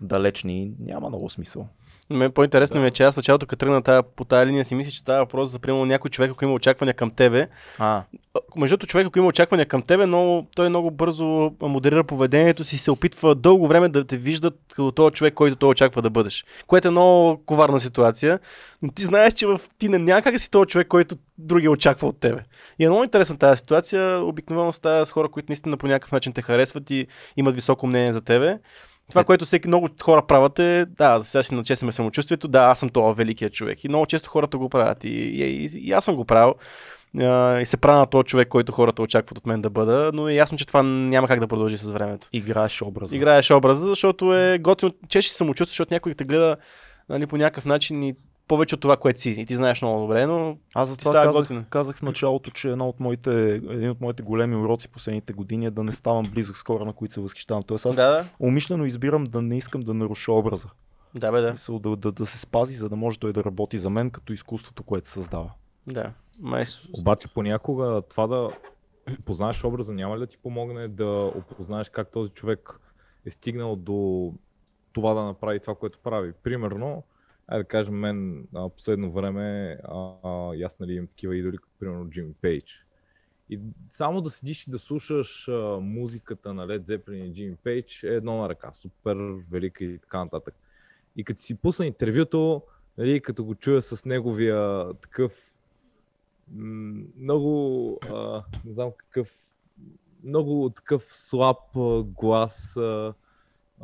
[0.00, 1.68] далечни, няма много смисъл.
[2.10, 4.90] Мен по-интересно ми е, че аз началото, като тръгна тая, по тази линия, си мисля,
[4.90, 7.48] че става въпрос за примерно някой човек, ако има очаквания към тебе.
[7.78, 8.02] А.
[8.56, 12.76] Между другото, човек, ако има очаквания към тебе, но той много бързо модерира поведението си
[12.76, 16.10] и се опитва дълго време да те виждат като този човек, който той очаква да
[16.10, 16.44] бъдеш.
[16.66, 18.38] Което е много коварна ситуация.
[18.82, 21.70] Но ти знаеш, че в ти не няма как да си този човек, който другия
[21.70, 22.40] очаква от тебе.
[22.78, 24.20] И е много интересна тази ситуация.
[24.20, 27.06] Обикновено става с хора, които наистина по някакъв начин те харесват и
[27.36, 28.58] имат високо мнение за тебе.
[29.08, 32.88] Това, което всеки много хора правят е, да, сега си начесваме самочувствието, да, аз съм
[32.88, 33.84] това великият човек.
[33.84, 35.04] И много често хората го правят.
[35.04, 36.54] И, и, и, и аз съм го правил.
[37.60, 40.34] И се правя на този човек, който хората очакват от мен да бъда, но е
[40.34, 42.28] ясно, че това няма как да продължи с времето.
[42.32, 43.16] Играеш образа.
[43.16, 46.56] Играеш образа, защото е готино, чеши самочувствие, защото някой те гледа
[47.08, 48.14] нали, по някакъв начин и
[48.48, 49.30] повече от това, което си.
[49.38, 52.88] И ти знаеш много добре, но Аз затова става казах, казах в началото, че една
[52.88, 56.62] от моите, един от моите големи уроци последните години е да не ставам близък с
[56.62, 57.62] хора, на които се възхищавам.
[57.62, 58.24] Тоест аз Да, да.
[58.40, 60.68] умишлено избирам да не искам да наруша образа.
[61.14, 61.52] Да, бе, да.
[61.52, 64.32] Мисъл, да, да, да се спази, за да може той да работи за мен като
[64.32, 65.50] изкуството, което създава.
[65.86, 66.12] Да.
[66.40, 66.64] Май...
[66.98, 68.50] Обаче понякога това да
[69.24, 72.80] познаеш образа няма ли да ти помогне да опознаеш как този човек
[73.26, 74.32] е стигнал до
[74.92, 76.32] това да направи това, което прави.
[76.42, 77.02] Примерно,
[77.48, 81.72] айде да кажем, мен а, последно време, а, а, аз нали имам такива идоли, като
[81.80, 82.84] примерно Джимми Пейдж.
[83.50, 88.02] И само да седиш и да слушаш а, музиката на Led Zeppelin и Джимми Пейдж
[88.02, 89.16] е едно на ръка, супер
[89.50, 90.54] велика и така нататък.
[91.16, 92.62] И като си пусна интервюто,
[92.98, 95.32] нали, като го чуя с неговия такъв
[97.16, 99.28] много, а, не знам какъв,
[100.24, 103.14] много такъв слаб а, глас а,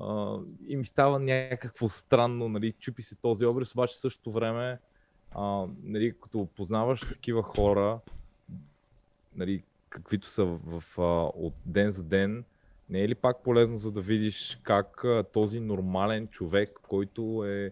[0.01, 0.39] а,
[0.69, 4.79] и ми става някакво странно, нали, чупи се този образ, обаче същото време,
[5.35, 7.99] а, нали, като познаваш такива хора,
[9.37, 12.45] нали, каквито са в, а, от ден за ден,
[12.91, 17.71] не е ли пак полезно, за да видиш как а, този нормален човек, който е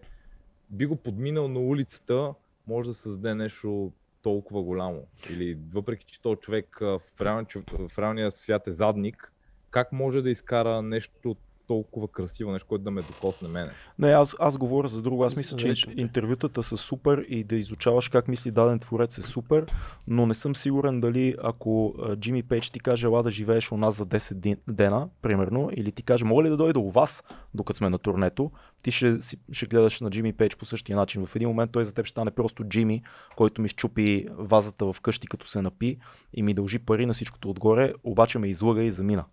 [0.69, 2.33] би го подминал на улицата,
[2.67, 3.91] може да създаде нещо
[4.21, 5.07] толкова голямо.
[5.29, 7.47] Или въпреки, че този човек в, реалния,
[7.89, 9.31] в реалния свят е задник,
[9.71, 11.35] как може да изкара нещо
[11.67, 13.69] толкова красиво, нещо, което да ме докосне мене?
[13.99, 15.23] Не, аз, аз говоря за друго.
[15.23, 15.93] Аз мисля, че Различно.
[15.97, 19.65] интервютата са супер и да изучаваш как мисли даден творец е супер,
[20.07, 23.97] но не съм сигурен дали ако Джимми Пейдж ти каже, ела да живееш у нас
[23.97, 27.23] за 10 ден- дена, примерно, или ти каже, мога ли да дойда у вас,
[27.53, 29.17] докато сме на турнето, ти ще,
[29.51, 31.25] ще гледаш на Джимми Пейдж по същия начин.
[31.25, 33.01] В един момент той за теб ще стане просто Джимми,
[33.35, 35.97] който ми щупи вазата в къщи, като се напи
[36.33, 39.25] и ми дължи пари на всичкото отгоре, обаче ме излъга и замина.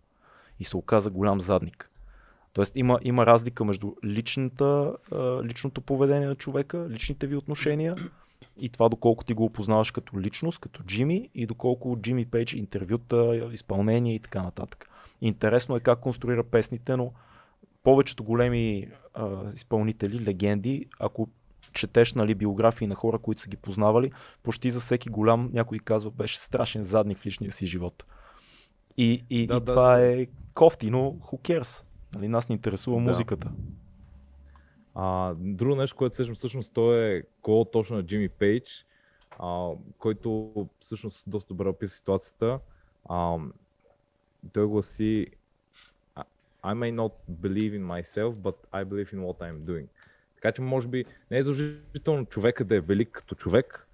[0.60, 1.89] И се оказа голям задник.
[2.52, 4.96] Тоест има, има разлика между личната,
[5.44, 7.96] личното поведение на човека, личните ви отношения
[8.60, 13.48] и това доколко ти го опознаваш като личност, като Джими и доколко Джими Пейдж интервюта,
[13.52, 14.90] изпълнение и така нататък.
[15.20, 17.12] Интересно е как конструира песните, но
[17.82, 21.28] повечето големи а, изпълнители, легенди, ако
[21.72, 24.12] четеш нали, биографии на хора, които са ги познавали,
[24.42, 28.04] почти за всеки голям някой казва, беше страшен задник в личния си живот.
[28.96, 30.06] И, и, Да, и да, това да.
[30.06, 31.84] е кофти, но who cares?
[32.14, 33.02] Нали, нас ни интересува Да.
[33.02, 33.50] музиката.
[34.94, 38.86] А, друго нещо, което сещам всъщност, то е кол точно на Джимми Пейдж,
[39.38, 42.58] а, който всъщност доста добре описа ситуацията.
[43.08, 43.36] А,
[44.52, 45.26] той гласи
[46.16, 46.24] "I-
[46.64, 49.86] I may not believe in myself, but I believe in what I'm doing.
[50.34, 53.86] Така че може би не е задължително човека да е велик като човек,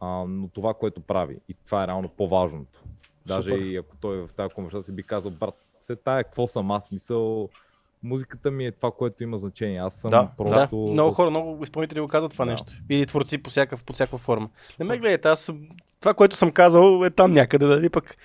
[0.00, 1.38] а, но това, което прави.
[1.48, 2.82] И това е реално по-важното.
[3.26, 3.62] Даже Супер.
[3.64, 5.54] и ако той в тази конверсация би казал, брат,
[5.88, 7.48] се тая, какво съм аз, мисъл,
[8.02, 9.78] музиката ми е това, което има значение.
[9.78, 10.84] Аз съм Да, просто...
[10.86, 12.50] да, много хора, много изпълнители го казват това Да.
[12.50, 12.72] нещо.
[12.90, 14.48] Или творци по всякакъв, по всякаква форма.
[14.78, 15.52] Не ме гледайте, аз
[16.00, 18.16] това, което съм казал е там някъде, дали пък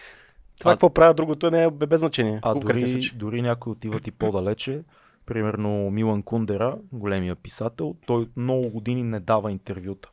[0.59, 2.39] това А- какво правя другото не е без значение.
[2.41, 3.17] А дори, случай.
[3.17, 4.83] дори някои отиват и по-далече.
[5.25, 10.09] Примерно Милан Кундера, големия писател, той от много години не дава интервюта.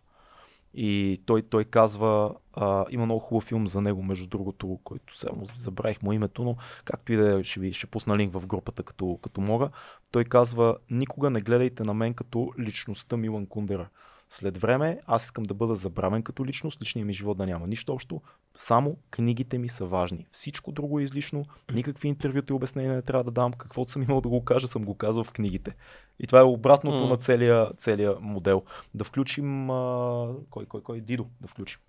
[0.74, 5.46] И той, той казва, а, има много хубав филм за него, между другото, който само
[5.56, 8.82] забравих му името, но както и да е, ще ви ще пусна линк в групата,
[8.82, 9.70] като, като мога.
[10.10, 13.88] Той казва, никога не гледайте на мен като личността Милан Кундера.
[14.32, 17.92] След време аз искам да бъда забравен като личност, личният ми живот да няма нищо
[17.92, 18.20] общо,
[18.56, 20.26] само книгите ми са важни.
[20.30, 24.20] Всичко друго е излишно, никакви интервюта и обяснения не трябва да дам, каквото съм имал
[24.20, 25.74] да го кажа, съм го казал в книгите.
[26.20, 27.06] И това е обратното М.
[27.06, 28.62] на целия, целия модел.
[28.94, 30.34] Да включим, а...
[30.50, 31.80] кой, кой, кой, Дидо, да включим.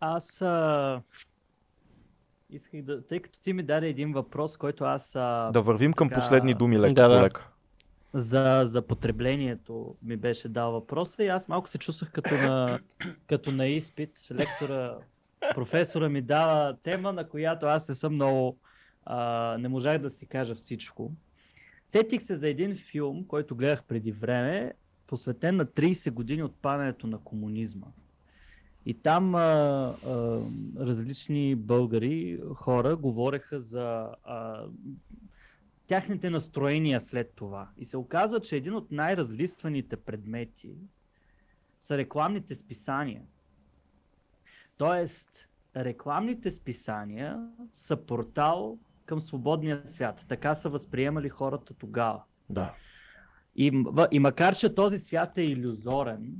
[0.00, 1.02] Аз а...
[2.50, 5.50] исках да, тъй като ти ми даде един въпрос, който аз а...
[5.52, 7.22] Да вървим към така, последни думи, лека Да, да.
[7.22, 7.50] лека.
[8.16, 12.78] За, за потреблението ми беше дал въпроса и аз малко се чувствах като на,
[13.26, 14.10] като на изпит.
[14.30, 14.98] Лектора,
[15.54, 18.58] професора ми дава тема, на която аз не съм много,
[19.04, 21.12] а, не можах да си кажа всичко.
[21.86, 24.72] Сетих се за един филм, който гледах преди време,
[25.06, 27.86] посветен на 30 години от падането на комунизма.
[28.86, 30.40] И там а, а,
[30.78, 34.64] различни българи, хора, говореха за а,
[35.86, 37.68] тяхните настроения след това.
[37.78, 40.76] И се оказва, че един от най-разлистваните предмети
[41.80, 43.22] са рекламните списания.
[44.76, 50.24] Тоест, рекламните списания са портал към свободния свят.
[50.28, 52.22] Така са възприемали хората тогава.
[52.50, 52.74] Да.
[53.56, 56.34] И, и макар, че този свят е иллюзорен,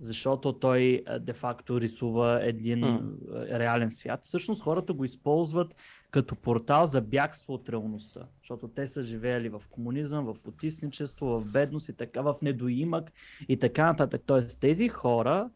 [0.00, 3.00] защото той а, де-факто рисува един а,
[3.34, 5.76] реален свят, всъщност хората го използват
[6.10, 8.26] като портал за бягство от реалността.
[8.38, 13.12] Защото те са живеели в комунизъм, в потисничество, в бедност и така, в недоимък
[13.48, 14.22] и така нататък.
[14.26, 15.50] Тоест тези хора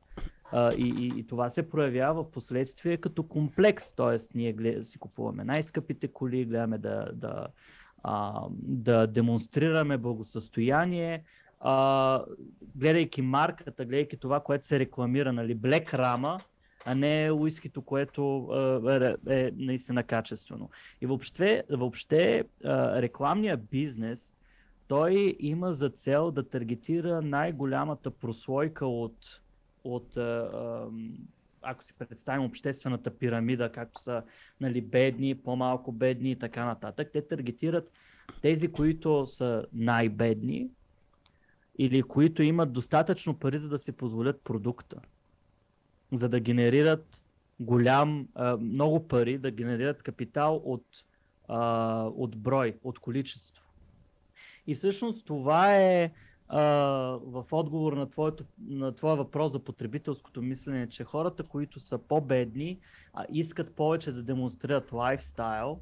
[0.52, 3.94] а, и, и, и това се проявява в последствие като комплекс.
[3.94, 7.46] Тоест ние глед, си купуваме най-скъпите коли, гледаме да, да,
[8.02, 11.24] а, да демонстрираме благосъстояние,
[11.60, 12.24] а,
[12.76, 16.40] гледайки марката, гледайки това, което се рекламира, нали, Black Rama,
[16.86, 20.70] а не уискито, което а, е, е наистина качествено.
[21.00, 24.32] И въобще, въобще а, рекламния бизнес,
[24.88, 29.40] той има за цел да таргетира най-голямата прослойка от,
[29.84, 30.16] от
[31.64, 34.22] ако си представим обществената пирамида, както са
[34.60, 37.90] нали, бедни, по-малко бедни и така нататък, те таргетират
[38.42, 40.70] тези, които са най-бедни
[41.78, 45.00] или които имат достатъчно пари, за да си позволят продукта,
[46.12, 47.22] за да генерират
[47.60, 50.84] голям, а, много пари, да генерират капитал от,
[51.48, 53.64] а, от брой, от количество.
[54.66, 56.12] И всъщност това е
[56.48, 56.62] а,
[57.24, 62.78] в отговор на, твоето, на твоя въпрос за потребителското мислене, че хората, които са по-бедни,
[63.12, 65.80] а, искат повече да демонстрират лайфстайл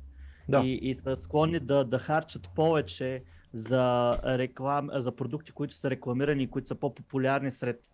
[0.49, 0.61] Да.
[0.65, 3.23] и, и са склонни да, да харчат повече
[3.53, 7.90] за, реклам, за продукти, които са рекламирани и които са по-популярни сред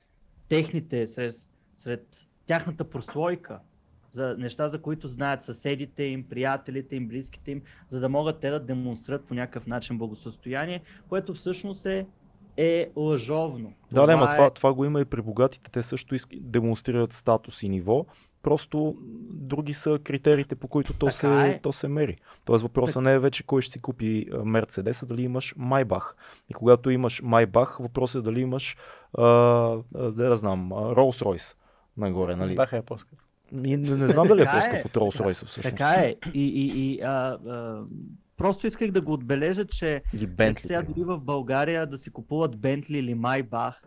[0.48, 1.34] техните, сред,
[1.78, 3.58] сред тяхната прослойка,
[4.10, 8.50] за неща, за които знаят съседите им, приятелите им, близките им, за да могат те
[8.50, 12.06] да демонстрират по някакъв начин благосъстояние, което всъщност е,
[12.56, 13.72] е лъжовно.
[13.92, 15.70] Да, да, ма е- това, това го има и при богатите.
[15.70, 18.06] Те също демонстрират статус и ниво.
[18.42, 18.96] Просто
[19.30, 21.60] други са критериите, по които то, Така се, е.
[21.60, 22.16] то се мери.
[22.44, 26.16] Тоест въпросът не е вече кой ще си купи а, Мерцедес, а дали имаш Майбах.
[26.48, 28.76] И когато имаш Майбах, въпросът е дали имаш,
[29.18, 29.24] а,
[29.92, 31.56] да, да знам, Ролс Ройс
[31.98, 32.36] нагоре.
[32.36, 32.54] Нали?
[32.54, 33.18] Баха е по-скъп.
[33.52, 35.76] И не, не знам дали е по-скъп от Ролс Ройса всъщност.
[35.76, 36.16] Така е.
[36.34, 37.84] И, и, и а, а,
[38.36, 40.62] просто исках да го отбележа, че Бентли.
[40.62, 43.82] сега дори в България да си купуват Бентли или Майбах,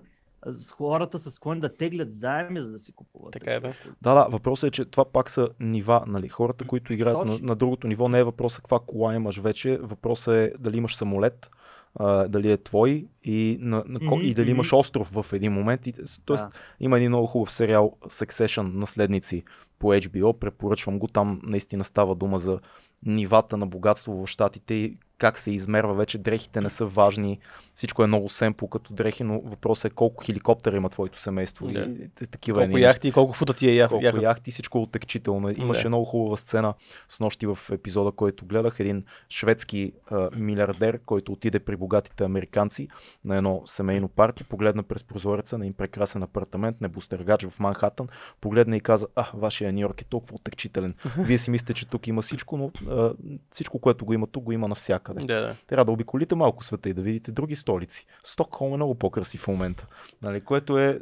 [0.45, 3.33] с хората са склонни да теглят заеми, за да си купуват.
[3.33, 3.73] Така е, да.
[4.01, 6.03] Да, да, въпросът е, че това пак са нива.
[6.07, 6.29] Нали?
[6.29, 10.35] Хората, които играят на, на другото ниво, не е въпросът каква кола имаш вече, въпросът
[10.35, 11.49] е дали имаш самолет,
[11.95, 15.87] а, дали е твой и, на, на, ко- и дали имаш остров в един момент.
[15.87, 15.93] И,
[16.25, 16.49] тоест, Да.
[16.79, 19.43] има един много хубав сериал Succession, наследници
[19.79, 22.59] по HBO, препоръчвам го, там наистина става дума за
[23.05, 27.39] нивата на богатство в щатите и как се измерва вече, дрехите не са важни,
[27.73, 31.79] всичко е много семпл като дрехи, но въпросът е колко хеликоптера има твоето семейство Да.
[32.21, 34.23] и, такива Колко едни яхти и колко фута ти е ях, колко яхата.
[34.23, 35.49] яхти, всичко е отекчително.
[35.49, 35.87] Имаше Да.
[35.89, 36.73] много хубава сцена
[37.07, 38.79] с нощи в епизода, който гледах.
[38.79, 42.87] Един шведски а, милиардер, който отиде при богатите американци
[43.25, 48.07] на едно семейно парти, погледна през прозореца на един прекрасен апартамент, небостъргач в Манхатън,
[48.41, 50.93] погледна и каза, а, вашия Нью Йорк е толкова отекчителен.
[51.17, 53.13] Вие си мислите, че тук има всичко, но а,
[53.51, 55.10] всичко, което го има тук, го има навсякъде.
[55.13, 55.55] Да, да.
[55.67, 58.05] Трябва да обиколите малко света и да видите други столици.
[58.23, 59.87] Стокхолм е много по-красив в момента,
[60.21, 60.99] нали, което е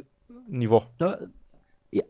[0.48, 0.82] ниво.
[0.98, 1.18] Да,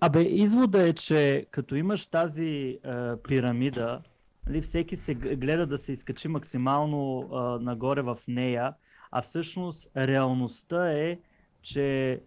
[0.01, 2.79] Абе, извода е, че като имаш тази е,
[3.17, 4.03] пирамида,
[4.47, 8.75] нали, всеки се гледа да се изкачи максимално е, нагоре в нея,
[9.11, 11.19] а всъщност реалността е,
[11.63, 12.21] че е,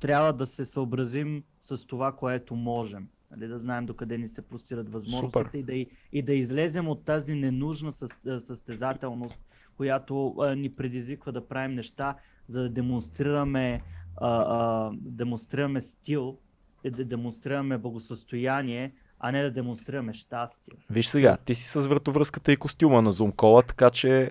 [0.00, 3.08] трябва да се съобразим с това, което можем.
[3.36, 5.74] Нали, да знаем докъде ни се простират възможностите и да,
[6.12, 9.40] и, да излезем от тази ненужна е, състезателност,
[9.76, 12.16] която е, ни предизвиква да правим неща,
[12.48, 13.82] за да демонстрираме
[14.16, 16.38] а, а, демонстрираме стил,
[16.84, 20.74] и да демонстрираме благосъстояние, а не да демонстрираме щастие.
[20.90, 24.30] Виж сега, ти си с вратовръзката и костюма на Зумкола, така че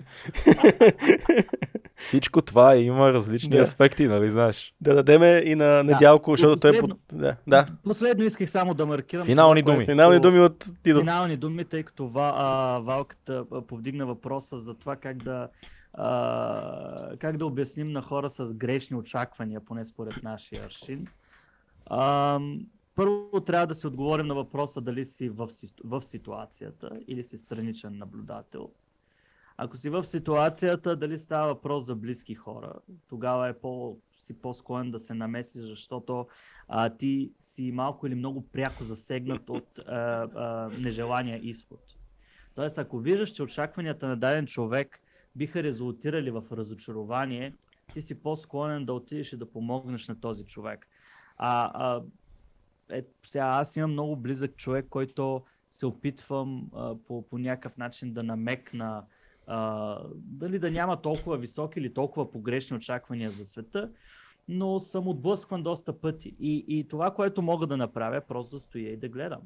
[2.04, 3.58] всичко това има различни Да.
[3.58, 4.74] аспекти, нали знаеш?
[4.80, 6.90] Да дадеме и на Недялко, защото той е под...
[7.12, 7.66] Да, да.
[7.84, 9.24] Последно исках само да маркирам.
[9.26, 9.78] Финални това, думи.
[9.78, 11.00] което- Финални думи от Дидо.
[11.00, 12.46] Финални думи, тъй като ва, а,
[12.78, 15.48] Валката повдигна въпроса за това как да,
[15.94, 21.06] а, как да обясним на хора с грешни очаквания, поне според нашия аршин.
[21.86, 22.38] А,
[22.94, 27.38] първо трябва да си отговорим на въпроса дали си в, си- в ситуацията или си
[27.38, 28.68] страничен наблюдател.
[29.56, 32.72] Ако си в ситуацията, дали става въпрос за близки хора,
[33.08, 36.26] тогава е по, си по-склонен да се намесиш, защото
[36.68, 41.80] а, ти си малко или много пряко засегнат от а, а, нежелания изход.
[42.54, 45.00] Тоест, ако виждаш, че очакванията на даден човек
[45.36, 47.54] биха резултирали в разочарование,
[47.94, 50.86] ти си по-склонен да отидеш и да помогнеш на този човек.
[51.36, 52.02] А, а
[52.90, 58.12] е, сега аз имам много близък човек, който се опитвам а, по, по някакъв начин
[58.12, 59.04] да намекна
[59.46, 63.90] а, дали да няма толкова високи или толкова погрешни очаквания за света,
[64.48, 66.36] но съм отблъскван доста пъти.
[66.40, 69.40] И, и това, което мога да направя, е просто да стоя и да гледам.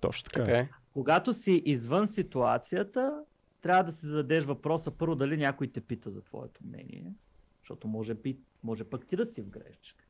[0.00, 0.44] Точно така.
[0.44, 0.68] Така е.
[0.92, 3.24] Когато си извън ситуацията,
[3.62, 7.12] трябва да си зададеш въпроса първо дали някой те пита за твоето мнение,
[7.60, 10.04] защото може, би, може пък ти да си в грешка.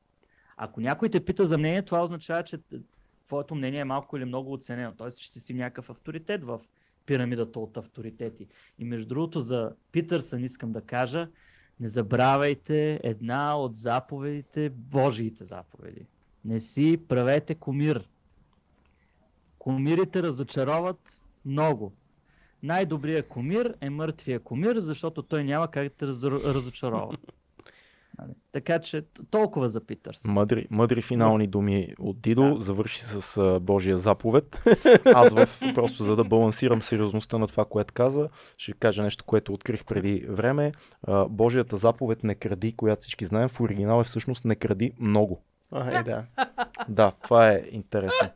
[0.56, 2.58] Ако някой те пита за мнение, това означава, че
[3.26, 4.92] твоето мнение е малко или много оценено.
[4.92, 5.10] Т.е.
[5.10, 6.60] ще си някакъв авторитет в
[7.06, 8.46] пирамидата от авторитети.
[8.78, 11.28] И между другото за Питърсън искам да кажа,
[11.80, 16.06] не забравяйте една от заповедите, Божиите заповеди.
[16.44, 18.08] Не си правете комир.
[19.58, 21.92] Комирите разочароват много.
[22.62, 27.16] Най-добрият комир е мъртвия комир, защото той няма как да те разо- разочарова.
[28.18, 28.32] Нали?
[28.52, 30.24] Така че толкова за Питърс.
[30.24, 34.62] Мъдри, мъдри финални думи от Дидо, завърши с а, Божия заповед.
[35.14, 39.52] Аз в, просто за да балансирам сериозността на това, което каза, ще кажа нещо, което
[39.52, 40.72] открих преди време.
[41.02, 45.42] А, Божията заповед не кради, която всички знаем, в оригинал е всъщност не кради много.
[45.72, 46.24] А, е, да.
[46.88, 48.28] Да, това е интересно.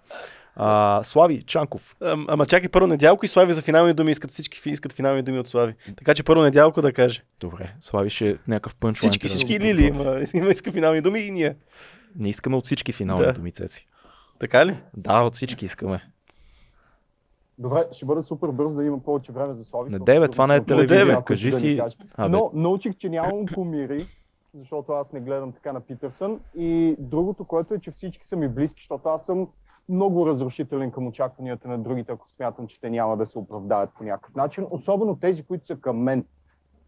[0.56, 1.96] А, Слави Чанков.
[2.02, 5.38] Ам, Ама чакай първо Недялко и Слави за финални думи искат всички искат финални думи
[5.38, 5.74] от Слави.
[5.96, 7.22] Така че първо Недялко да каже.
[7.40, 9.10] Добре, Слави ще е някакъв пънчлайн.
[9.10, 10.08] Всички, всички или подготви.
[10.08, 11.56] има, има иска финални думи и ние.
[12.16, 13.32] Не искаме от всички финални Да.
[13.32, 13.86] думи, Цеци.
[14.40, 14.76] Така ли?
[14.96, 16.00] Да, от всички искаме.
[17.58, 19.90] Добре, ще бъда супер бърз да има повече време за Слави.
[19.90, 21.80] Деве, сигурно това не е телевизия, някой, кажи да си-.
[22.14, 22.28] Абе.
[22.28, 24.06] Но научих, че нямам кумири,
[24.54, 26.40] защото аз не гледам така на Питърсън.
[26.56, 29.48] И другото, което е, че всички са ми близки, защото аз съм
[29.90, 34.04] много разрушителен към очакванията на другите, ако смятам, че те няма да се оправдаят по
[34.04, 34.66] някакъв начин.
[34.70, 36.24] Особено тези, които са към мен.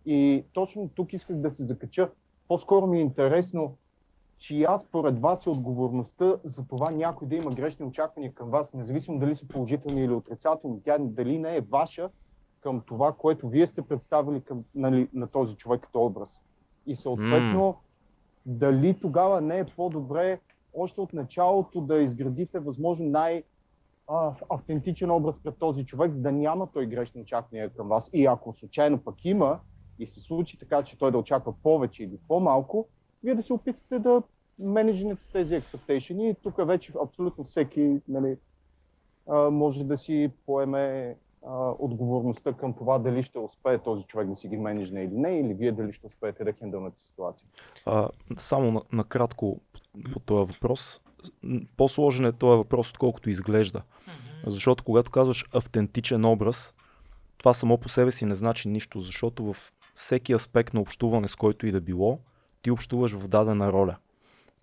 [0.07, 2.11] И точно тук исках да се закача.
[2.49, 3.77] По-скоро ми е интересно,
[4.39, 9.19] чия според вас е отговорността за това някой да има грешни очаквания към вас, независимо
[9.19, 10.83] дали са положителни или отрицателни.
[10.85, 12.11] Тя дали не е ваша
[12.61, 16.43] към това, което вие сте представили към, нали, на този човек като образ.
[16.87, 17.77] И съответно,
[18.47, 20.41] дали тогава не е по-добре
[20.75, 23.43] още от началото да изградите възможно най-
[24.51, 28.11] автентичен образ пред този човек, за да няма той грешни очаквания към вас.
[28.13, 29.61] И ако случайно пък има
[29.99, 32.89] и се случи така, че той да очаква повече или по-малко,
[33.23, 34.23] вие да се опитате да
[34.59, 38.37] менеджнете тези expectation и тук вече абсолютно всеки нали,
[39.51, 41.17] може да си поеме
[41.79, 45.55] отговорността към това дали ще успее този човек да си ги менеджне или не, или
[45.55, 47.49] вие дали ще успеете да хендълнете ситуация.
[47.87, 49.61] А, само на- накратко
[50.13, 51.01] по този въпрос.
[51.77, 53.83] По-сложен е този въпрос, отколкото изглежда.
[54.47, 56.75] Защото когато казваш автентичен образ,
[57.39, 59.57] това само по себе си не значи нищо, защото в
[59.95, 62.19] всеки аспект на общуване, с който и да било,
[62.63, 63.97] ти общуваш в дадена роля.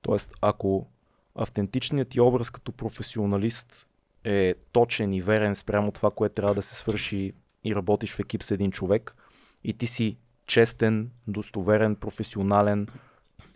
[0.01, 0.87] Тоест, ако
[1.35, 3.85] автентичният ти образ като професионалист
[4.23, 7.33] е точен и верен спрямо това, което трябва да се свърши
[7.63, 9.15] и работиш в екип с един човек,
[9.63, 12.87] и ти си честен, достоверен, професионален,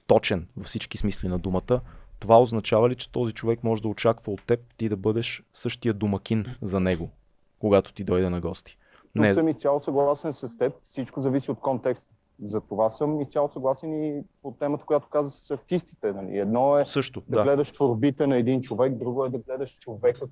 [0.08, 1.82] точен във всички смисли на думата,
[2.20, 5.94] това означава ли, че този човек може да очаква от теб ти да бъдеш същия
[5.94, 7.10] домакин за него,
[7.60, 8.78] когато ти дойде на гости?
[9.16, 10.74] Тук Не, съм изцяло съгласен с теб.
[10.86, 12.14] Всичко зависи от контекста.
[12.44, 16.12] За това съм изцяло съгласен и по темата, която каза с артистите.
[16.12, 16.38] Нали.
[16.38, 17.44] Едно е също, да, да.
[17.44, 20.26] гледаш творбите на един човек, друго е да гледаш човека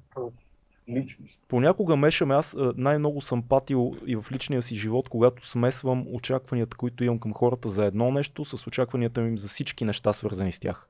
[0.89, 1.39] личност.
[1.47, 6.77] Понякога мешаме, аз а, най-много съм патил и в личния си живот, когато смесвам очакванията,
[6.77, 10.59] които имам към хората за едно нещо, с очакванията им за всички неща, свързани с
[10.59, 10.87] тях.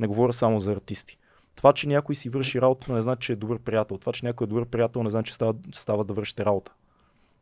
[0.00, 1.18] Не говоря само за артисти.
[1.54, 3.98] Това, че някой си върши работа, не значи, че е добър приятел.
[3.98, 6.72] Това, че някой е добър приятел, не значи, че става, става да вършите работа.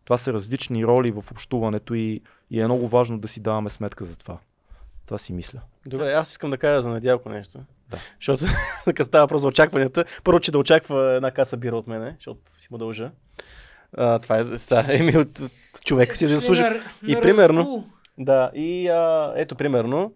[0.05, 2.21] Това са различни роли в общуването и,
[2.51, 4.39] и е много важно да си даваме сметка за това.
[5.07, 5.61] Това си мисля.
[5.87, 7.59] Добре, аз искам да кажа за Недялко нещо.
[7.91, 7.99] Да.
[8.21, 8.45] Защото
[8.85, 10.05] така става просто за очакванията.
[10.25, 13.11] Първо, че да очаква една каса бира от мене, защото си му дължа.
[13.97, 16.63] А, това е, са, еми от, от човека си заслужи.
[16.63, 20.15] Пример И примерно, да, и а, ето примерно,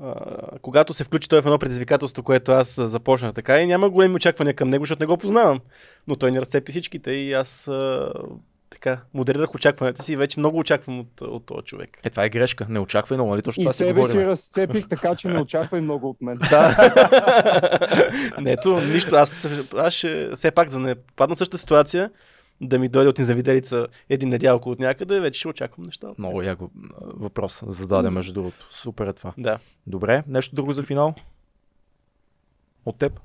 [0.00, 0.14] а,
[0.62, 4.54] когато се включи той в едно предизвикателство, което аз започнах така и няма големи очаквания
[4.54, 5.60] към него, защото не го познавам.
[6.06, 8.12] Но той ни разцепи всичките и аз а,
[8.72, 11.98] така модерирах очакванията си и вече много очаквам от, от този човек.
[12.04, 12.66] Е, това е грешка.
[12.68, 13.42] Не очаквай много, нали?
[13.42, 14.12] Точно И това си себе говорим.
[14.12, 16.38] си разцепих, така че не очаквай много от мен.
[16.50, 16.92] Да.
[18.40, 19.16] Не, ето, нищо.
[19.16, 22.10] Аз, аз ще, все пак, за да не падна същата ситуация,
[22.60, 26.08] да ми дойде от незавиделица един недялко от някъде, вече ще очаквам неща.
[26.18, 26.58] Много як
[27.00, 28.68] въпрос зададе, между другото.
[28.70, 29.32] Супер е това.
[29.38, 29.58] Да.
[29.86, 31.14] Добре, нещо друго за финал?
[32.86, 33.20] От теб?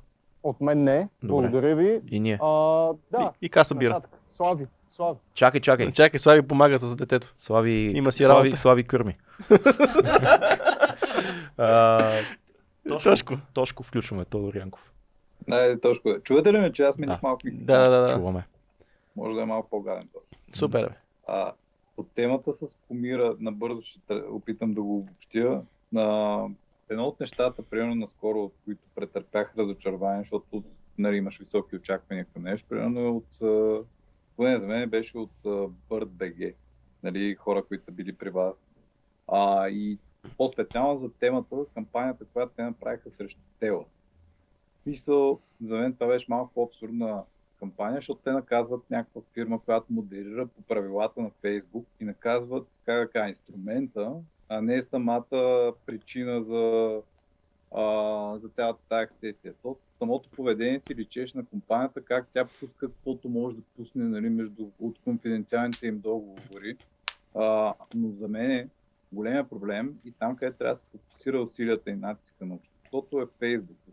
[0.48, 0.98] От мен не.
[1.22, 1.48] Добре.
[1.48, 2.00] Благодаря ви.
[2.10, 2.38] И ние.
[2.42, 2.48] А,
[3.10, 3.32] да.
[3.42, 3.94] И, и каса бира.
[3.94, 4.20] нататък.
[4.28, 5.18] Слави, Слави.
[5.34, 5.92] Чакай, чакай.
[5.92, 7.34] Чакай, Слави помага с детето.
[7.38, 8.60] Слави, Има си Слави, работа.
[8.60, 9.16] Слави Кърми.
[11.58, 12.10] а,
[12.88, 13.34] Тошко, Тошко.
[13.54, 14.92] Тошко включваме, Тодор Янков.
[15.48, 16.20] Не, точно.
[16.20, 17.26] Чувате ли ме, че аз минах Да.
[17.26, 17.40] малко?
[17.44, 18.14] Да, да, да.
[18.14, 18.46] Чуваме.
[19.16, 20.08] Може да е малко по-гаден.
[20.52, 20.88] Супер.
[20.88, 20.94] бе.
[21.26, 21.52] А,
[21.96, 23.98] от темата с комира, набързо ще
[24.32, 25.62] опитам да го обобщя.
[25.92, 26.38] На
[26.90, 30.64] едно от нещата, примерно наскоро, от които претърпях разочарование, защото
[30.98, 33.26] нали, имаш високи очаквания към нещо, примерно е от,
[34.36, 35.48] поне за мен беше от а,
[35.90, 36.54] Bird BG,
[37.02, 38.56] нали, хора, които са били при вас.
[39.28, 39.98] А, и
[40.36, 44.04] по-специално за темата, кампанията, която те направиха срещу Телас.
[44.86, 47.22] Мисъл, за мен това беше малко по-абсурдна
[47.58, 53.06] кампания, защото те наказват някаква фирма, която модерира по правилата на Фейсбук и наказват, как
[53.06, 54.14] да кажа, инструмента,
[54.48, 56.96] а не самата причина за,
[57.74, 59.54] а, за цялата тази сесия.
[59.62, 64.28] То, самото поведение си личеше на компанията, как тя пуска каквото може да пусне нали,
[64.28, 66.76] между, от конфиденциалните им договори.
[67.34, 68.68] А, но за мен е
[69.12, 73.26] големия проблем и там, където трябва да се фокусира усилията и натиска на обществото е
[73.58, 73.87] защото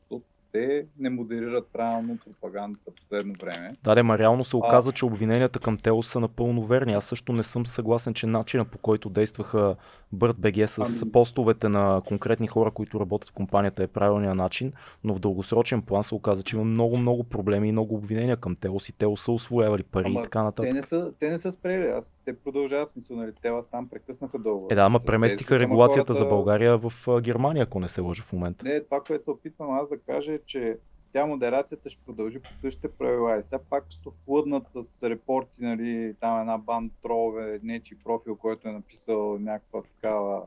[0.55, 3.75] те не модерират правилно пропагандата последно време.
[3.83, 6.93] Да, де, ма реално се оказа, че обвиненията към Тео са напълно верни.
[6.93, 9.75] Аз също не съм съгласен, че начинът по който действаха
[10.11, 14.73] Бърт БГ с Ами- постовете на конкретни хора, които работят в компанията е правилният начин,
[15.03, 18.55] но в дългосрочен план се оказа, че има много, много проблеми и много обвинения към
[18.55, 20.73] Теос и Теос са освоявали пари и така те нататък.
[20.73, 24.73] не, са, те не са спрели, аз, те продължават смисъл, нали, те там прекъснаха договора.
[24.73, 26.91] Е, да, ама преместиха регулацията за хората- България в
[27.21, 28.65] Германия, ако не се лъжа в момента.
[28.65, 30.77] Не, това, което се опитвам аз да кажа е, че
[31.13, 33.37] тя модерацията ще продължи по същите правила.
[33.39, 38.67] И сега пак като флъднат с репорти, нали, там една банд тролове, нечи профил, който
[38.67, 40.43] е написал някаква такава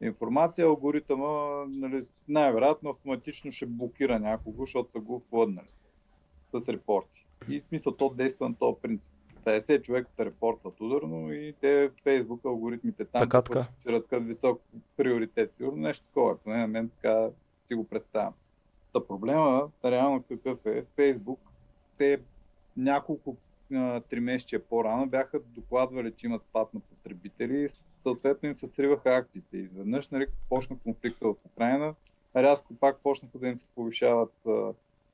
[0.00, 5.68] информация, алгоритъма нали, най-вероятно автоматично ще блокира някого, защото са го флъднали
[6.52, 7.26] с репорти.
[7.48, 9.06] И в смисъл то действа на този принцип.
[9.48, 13.52] 50 човека те репортват ударно и те Facebook алгоритмите там Така, така.
[13.52, 14.62] класифицират като висок
[14.96, 15.52] приоритет.
[15.56, 17.28] Сигурно нещо такова, поне на мен така
[17.66, 18.32] си го представям.
[18.92, 20.84] Та проблема реално какъв е?
[20.98, 21.38] Facebook,
[21.98, 22.20] те
[22.76, 23.36] няколко
[23.74, 27.68] а, тримесечия по-рано бяха докладвали, че имат спад на потребители и
[28.02, 29.56] съответно им се сриваха акциите.
[29.56, 31.94] Изведнъж, нали, почна конфликта в Украина,
[32.36, 34.32] рязко пак почнаха да им се повишават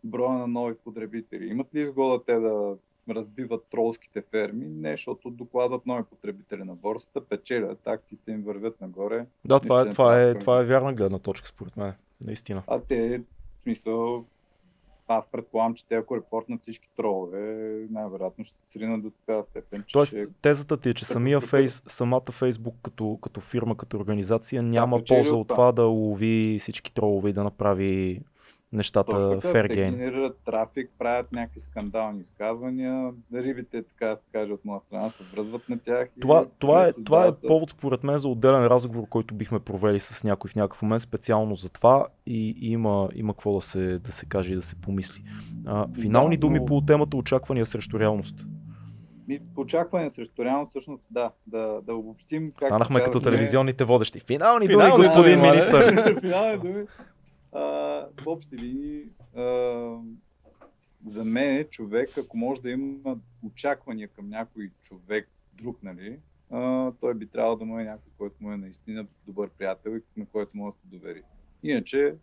[0.04, 1.46] броя на нови потребители.
[1.46, 2.76] Имат ли изгода те да
[3.10, 4.66] разбиват тролските ферми?
[4.66, 9.26] Не, защото докладват нови потребители на борсата, печелят, акциите им вървят нагоре.
[9.44, 11.92] Да, това е, това е, това е вярна гледна точка, според мен.
[12.26, 12.62] Наистина.
[12.66, 14.24] А те, в смисъл,
[15.08, 17.38] аз предполагам, че те ако репортнат всички тролове,
[17.90, 20.26] най-вероятно ще се сринат до такава степен, че Тоест, ще...
[20.42, 25.22] тезата ти е, че самия фейс, самата Фейсбук като, като фирма, като организация няма печели
[25.22, 28.20] полза от това да лови всички тролове и да направи
[28.74, 29.74] нещата Точно така, fair game.
[29.74, 35.24] генерират трафик, правят някакви скандални изказвания, рибите, така да се каже, от моя страна се
[35.26, 36.08] връзват на тях.
[36.08, 40.00] и Това, това, е, това е повод според мен за отделен разговор, който бихме провели
[40.00, 43.98] с някой в някакъв момент специално за това и, и има, има какво да се,
[43.98, 45.22] да се каже и да се помисли.
[45.66, 48.34] А, финални Да, думи но- по темата очаквания срещу реалност.
[49.28, 52.50] Ми, очакване срещу реално, всъщност, да, да, да обобщим.
[52.50, 54.20] както Станахме като казахме- телевизионните водещи.
[54.20, 56.20] Финални, Финални думи, господин министър.
[56.20, 56.84] Финални думи.
[57.54, 57.60] А,
[58.22, 59.04] в общи линии,
[61.06, 66.18] за мен е човек, ако може да има очаквания към някой човек друг, нали,
[66.50, 70.02] а, той би трябвало да му е някой, който му е наистина добър приятел и
[70.16, 71.22] на който може да се довери.
[71.62, 72.16] Иначе,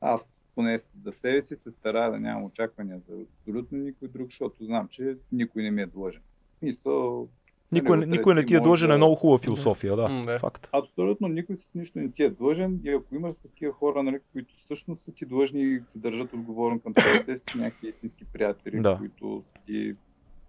[0.00, 0.20] аз
[0.54, 4.88] поне за себе си се старая да нямам очаквания за абсолютно никой друг, защото знам,
[4.88, 6.22] че никой не ми е длъжен.
[6.62, 7.28] Мисъл,
[7.72, 10.22] Никой, нали, никой не утре ти е длъжен, да- е много хубава философия, да.
[10.22, 10.38] Да.
[10.38, 10.68] Факт.
[10.72, 14.54] Абсолютно никой с нищо не ти е длъжен и ако имаш такива хора, нали, които
[14.58, 18.80] всъщност са ти длъжни и се държат отговорно към тебе, те са някакви истински приятели,
[18.80, 18.96] Да.
[18.98, 19.94] които са ти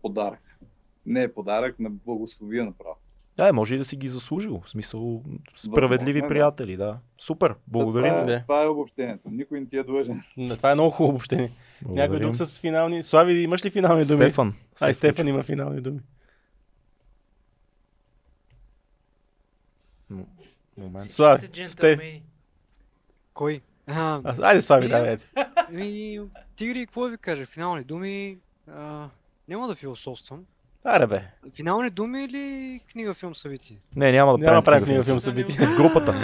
[0.01, 0.39] подарък.
[1.05, 2.95] Не е подарък, на благословия направо.
[3.37, 4.61] Да, може и да си ги заслужил.
[4.65, 5.23] В смисъл,
[5.55, 6.27] справедливи е, да.
[6.27, 6.97] приятели, да.
[7.17, 8.09] Супер, благодарим.
[8.09, 8.33] Това, Да.
[8.33, 9.29] е, това е обобщението.
[9.29, 10.21] Никой не ти е длъжен.
[10.37, 11.51] Да, това е много хубаво обобщение.
[11.81, 12.27] Някой Благодарим.
[12.27, 13.03] друг с финални...
[13.03, 14.23] Слави, имаш ли финални думи?
[14.23, 14.53] Стефан.
[14.81, 15.99] Ай, Стефан има финални думи.
[20.11, 20.25] М-
[20.77, 21.11] Момент.
[21.11, 22.23] Слави, джентълмени.
[23.33, 23.61] Кой?
[23.87, 25.17] А, А, Айде, Слави, давай.
[25.71, 26.19] Ми,
[26.55, 27.45] тигри, какво ви кажа?
[27.45, 28.37] Финални думи.
[28.67, 29.09] А,
[29.47, 30.45] няма да философствам.
[30.89, 31.21] Аре бе.
[31.55, 33.77] Финални думи или книга, филм, събитие?
[33.95, 35.67] Не, няма да Няма да правим книга филм събитие.
[35.67, 36.15] В групата.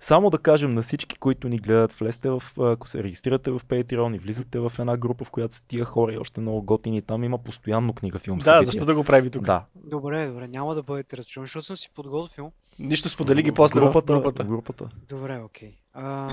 [0.00, 4.16] Само да кажем на всички, които ни гледат, влезте в, ако се регистрирате в Patreon
[4.16, 7.24] и влизате в една група, в която са тия хора и още много готини, там
[7.24, 8.64] има постоянно книга филм Да, събитие.
[8.66, 9.42] защо да го прави тук?
[9.42, 9.64] Да.
[9.76, 12.52] Добре, добре, няма да бъдете разчувани, защото съм си подготвил.
[12.78, 14.44] Нищо сподели ги В после в групата, групата.
[14.44, 14.88] в групата.
[15.08, 15.76] Добре, окей.
[15.94, 16.30] А,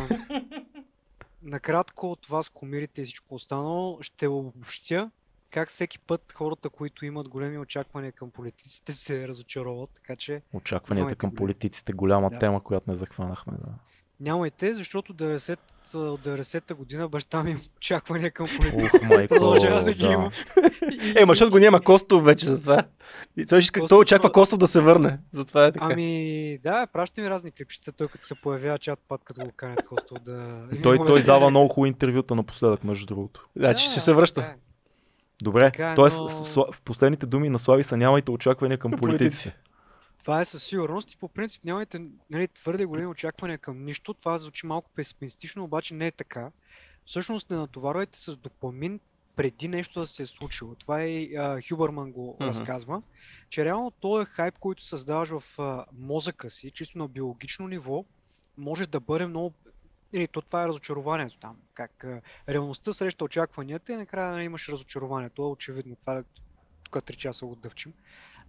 [1.43, 5.11] накратко от вас, комирите и всичко останало, ще обобщя
[5.51, 11.15] как всеки път хората, които имат големи очаквания към политиците, се разочароват, така че Очакванията
[11.15, 12.39] към политиците, голяма Да.
[12.39, 13.53] тема, която не захванахме.
[13.65, 13.71] Да.
[14.19, 15.57] нямайте, защото 90,
[15.95, 19.27] от 90-та година баща ми очаквания към политиците.
[19.27, 20.11] Продължава да ги да.
[20.13, 20.31] има.
[21.15, 22.83] Е, ма защото го няма Костов вече за това.
[23.37, 25.19] И той, иска, той Костов- очаква Костов да се върне.
[25.31, 25.87] Затова е така.
[25.91, 29.85] Ами, да, праща ми разни клипчета, той като се появява чат път, като го канят
[29.85, 30.67] Костов да...
[30.83, 33.47] Той, той дава много хубави интервюта напоследък, между другото.
[33.55, 34.53] Значи ще се връща.
[35.41, 35.43] Е.
[35.43, 36.15] Добре, Така е, т.е.
[36.55, 39.55] но- в последните думи на Слави са нямайте очаквания към политиците.
[40.23, 44.13] Това е със сигурност и по принцип нямайте нали, твърде големи очаквания към нищо.
[44.13, 46.51] Това звучи малко песимистично, обаче не е така.
[47.05, 48.99] Всъщност не натоварвайте с допамин
[49.35, 50.75] преди нещо да се е случило.
[50.75, 52.47] Това и а, Хюбърман го Мгм.
[52.49, 53.01] разказва,
[53.49, 58.05] че реално този хайп, който създаваш в а, мозъка си, чисто на биологично ниво,
[58.57, 59.53] може да бъде много
[60.13, 61.57] или то това е разочарованието там.
[61.73, 62.05] Как
[62.49, 65.29] реалността среща очакванията и накрая нали, имаш разочарование.
[65.29, 65.95] То е очевидно.
[65.95, 66.23] Това е
[66.83, 67.93] тук 3 часа го дъвчим.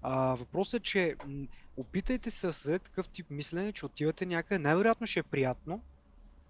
[0.03, 1.47] А, въпросът е, че м,
[1.77, 4.59] опитайте се създадете такъв тип мислене, че отивате някъде.
[4.59, 5.83] Най-вероятно ще е приятно,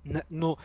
[0.05, 0.57] не- но,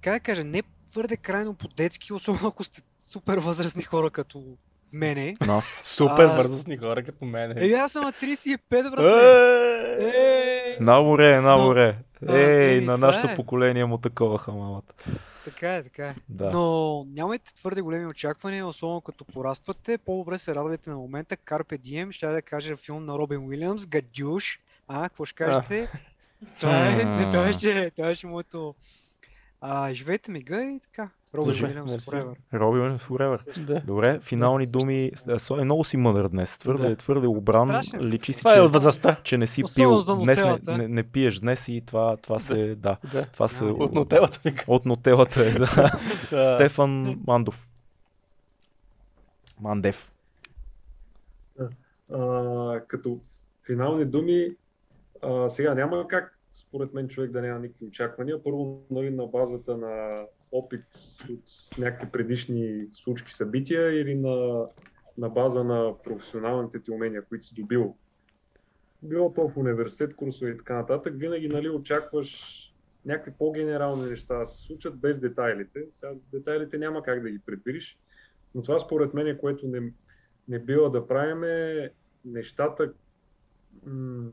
[0.00, 4.56] как да кажа, не твърде крайно по-детски, особено ако сте супер възрастни хора като
[4.92, 5.36] мене.
[5.40, 5.82] Нас.
[5.84, 7.58] Супер А, възрастни хора като мен.
[7.58, 9.04] Е, аз съм на 35, брат.
[10.00, 10.49] Е,
[10.80, 11.98] На море, на море.
[12.28, 13.34] а, Ей, еми, на това нашето е.
[13.34, 14.94] поколение му такова хамалата.
[15.44, 16.14] Така е, така е.
[16.28, 16.50] Да.
[16.50, 19.98] Но нямайте твърде големи очаквания, особено като пораствате.
[19.98, 21.36] По-добре се радвайте на момента.
[21.36, 24.60] Carpe Diem, ще да кажа филм на Робин Уилямс, Гадюш.
[24.88, 25.88] А, какво ще кажете?
[26.60, 28.74] Това е, не, това беше, това беше моето...
[29.60, 31.08] А, живейте мига и така.
[31.34, 32.34] Добре, Уилямс forever.
[32.54, 33.60] Робин Forever.
[33.64, 33.80] Да.
[33.86, 35.10] Добре, финални Да, думи.
[35.28, 36.58] Е, Слави, много си мъдър днес.
[36.58, 36.96] Твърде, Да.
[36.96, 37.68] твърде обран.
[37.68, 38.00] Страшен.
[38.00, 39.16] Личи си, е че, възрастта.
[39.22, 40.04] че не си пил.
[40.04, 42.74] Днес не, не, не пиеш днес и това, това се...
[42.74, 42.96] Да.
[43.12, 43.26] Да.
[43.26, 43.64] Това се...
[43.64, 44.40] От нотелата.
[44.66, 45.50] От нотелата е.
[45.50, 45.98] Да.
[46.54, 47.68] Стефан Мандов.
[49.60, 50.12] Мандев.
[52.12, 53.18] А, като
[53.66, 54.48] финални думи,
[55.22, 58.42] а, сега няма как, според мен, човек да няма никакви очаквания.
[58.42, 60.10] Първо, нали, на базата на
[60.52, 60.84] опит
[61.30, 64.66] от някакви предишни случки, събития или на,
[65.18, 67.96] на база на професионалните ти умения, които си добил.
[69.02, 72.66] Било то в университет, курсове и така нататък, винаги нали, очакваш
[73.04, 75.86] някакви по-генерални неща да се случат без детайлите.
[75.92, 77.98] Сега детайлите няма как да ги предвидиш,
[78.54, 79.92] но това според мен е което не,
[80.48, 81.90] не бива да правим е
[82.24, 82.92] нещата,
[83.86, 84.30] м-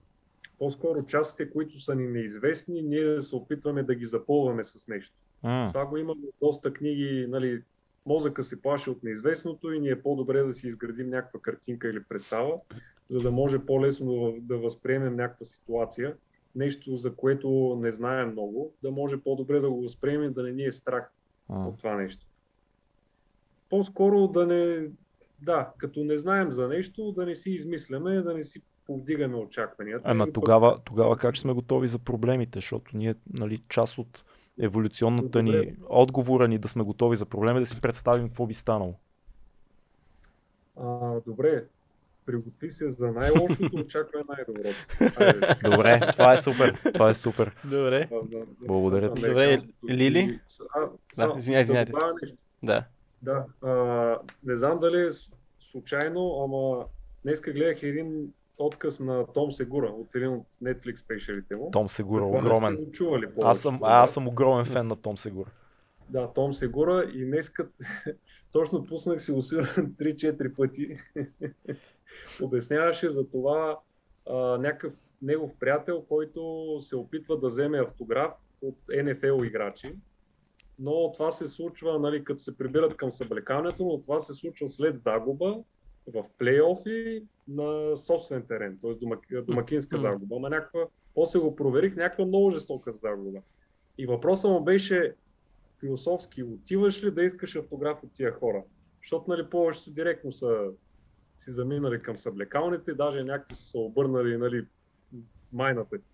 [0.59, 5.15] по-скоро частите, които са ни неизвестни, ние да се опитваме да ги запълваме с нещо.
[5.43, 7.63] М, Това го имаме в доста книги, нали,
[8.05, 12.03] мозъка се плаши от неизвестното и ни е по-добре да си изградим някаква картинка или
[12.03, 12.53] представа,
[13.07, 16.15] за да може по-лесно да, възприемем някаква ситуация,
[16.55, 20.65] нещо за което не знаем много, да може по-добре да го възприемем, да не ни
[20.65, 21.11] е страх
[21.49, 21.67] А.
[21.67, 22.25] от това нещо.
[23.69, 24.89] По-скоро да не,
[25.41, 30.01] да, като не знаем за нещо, да не си измисляме, да не си повдигаме очакванията.
[30.05, 34.25] Ама тогава, тогава как сме готови за проблемите, защото ние, нали, част от
[34.61, 38.53] еволюционната ни, отговора ни да сме готови за проблеми, е да си представим какво би
[38.53, 38.93] станало.
[40.75, 41.63] А, добре,
[42.25, 44.75] приготви се за най-лошото, очаквай най-доброто.
[45.19, 45.55] Айде.
[45.63, 47.55] Добре, това е супер, това е супер.
[47.63, 48.07] Добре.
[48.11, 48.45] Да, да, да.
[48.67, 49.21] Благодаря ти.
[49.21, 49.61] Добре.
[49.89, 50.39] Лили?
[50.75, 51.91] А, само извиняй, да извиняйте.
[52.21, 52.37] нещо.
[52.63, 52.83] Да.
[53.21, 53.71] Да, а,
[54.43, 55.09] не знам дали
[55.59, 56.85] случайно, ама
[57.23, 61.71] днеска гледах един отказ на Том Сегура от един от Netflix спешалите му.
[61.71, 62.85] Том Сегура, Предполагам, огромен.
[62.85, 65.49] го чували Аз съм, аз съм огромен фен на Том Сегура.
[66.09, 67.67] Да, Том Сегура и днеска
[68.51, 70.97] точно пуснах си усира 3-4 пъти.
[72.41, 73.79] Обясняваше за това
[74.29, 78.31] а, някакъв негов приятел, който се опитва да вземе автограф
[78.61, 79.95] от НФЛ играчи.
[80.79, 84.99] Но това се случва, нали, като се прибират към съблекаването, но това се случва след
[84.99, 85.57] загуба
[86.07, 88.93] в плейофи на собствен терен, т.е.
[88.93, 90.35] домак, домакинска загуба.
[90.35, 93.39] Ама някаква, после го проверих, някаква много жестока загуба.
[93.97, 95.15] И въпросът му беше
[95.79, 98.63] философски, отиваш ли да искаш автограф от тия хора?
[99.01, 100.71] Защото нали, повечето директно са
[101.37, 104.65] си заминали към съблекалните, даже някакви са се обърнали нали,
[105.53, 106.13] майната ти.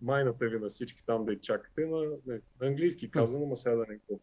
[0.00, 3.74] Майната ви на всички там да я чакате, на, не, на английски казано, ма сега
[3.74, 4.20] да не го.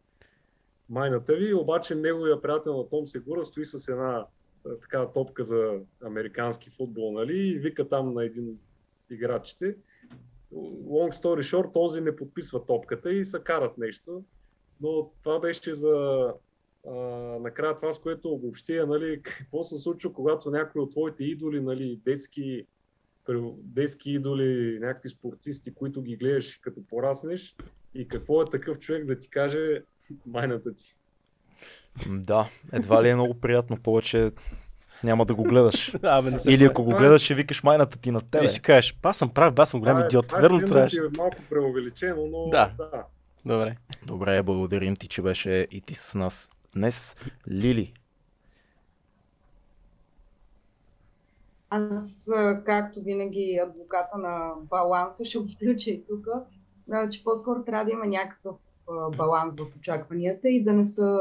[0.90, 4.28] Майната ви, обаче неговия приятел на Том Сегура стои с една
[4.82, 8.60] такава топка за американски футбол, нали, и вика там на един от
[9.12, 9.76] играчите.
[10.54, 14.24] Long story short, този не подписва топката и се карат нещо.
[14.82, 16.26] Но това беше за
[16.88, 16.94] а,
[17.40, 22.00] накрая това, с което обобщия, нали, какво се случва, когато някой от твоите идоли, нали,
[22.06, 22.66] детски,
[23.58, 27.56] детски идоли, някакви спортисти, които ги гледаш като пораснеш
[27.94, 29.84] и какво е такъв човек да ти каже
[30.26, 30.99] майната ти.
[32.08, 34.32] Да, едва ли е много приятно, повече
[35.04, 35.94] няма да го гледаш.
[36.04, 38.46] Абе, не се Или ако го гледаш, ще викаш майната ти на тебе.
[38.46, 40.28] И ще кажеш, аз съм прав, аз съм голям Това е- идиот.
[40.28, 40.98] това Верно трябваше.
[40.98, 42.72] е малко преувеличено, но Да.
[42.78, 43.04] да.
[43.46, 43.76] Добре.
[44.06, 47.16] Добре, благодарим ти, че беше и ти с нас днес.
[47.50, 47.94] Лили,
[51.72, 56.28] Аз, а, както винаги, адвоката на баланса ще го включа и тук,
[56.92, 58.69] а, че по-скоро трябва да има някакъв а,
[59.18, 61.20] баланс в очакванията и да не са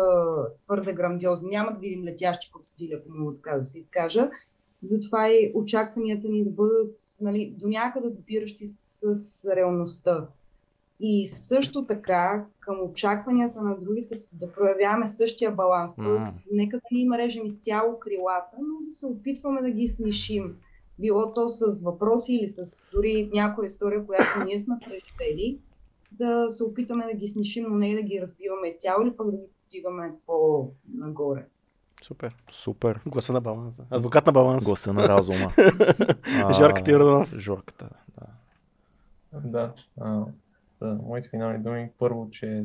[0.64, 1.50] твърде грандиозни.
[1.50, 4.30] Няма да видим летящи крокодили, ако мога така да се изкажа.
[4.82, 10.28] Затова и очакванията ни да бъдат нали, до някъде допиращи с, с реалността.
[11.00, 15.96] И също така към очакванията на другите да проявяваме същия баланс.
[15.96, 20.56] Тоест, нека да ни има режем изцяло крилата, но да се опитваме да ги снишим.
[20.98, 25.58] Било то с въпроси или с дори някоя история, която ние сме преживели,
[26.18, 29.36] да се опитаме да ги снишим, но не да ги разбиваме изцяло или пък да
[29.36, 31.46] ги постигаме по-нагоре.
[32.02, 32.34] Супер.
[32.50, 33.00] супер.
[33.06, 33.84] Гласа на баланса.
[33.90, 34.64] Адвокат на баланс.
[34.64, 35.52] Гласа на разума.
[36.52, 37.34] Жорката Йорданов.
[37.36, 37.88] Жорката,
[38.18, 38.26] да.
[39.44, 39.72] Да.
[40.00, 40.24] А,
[40.80, 41.90] да, моите финални думи.
[41.98, 42.64] Първо, че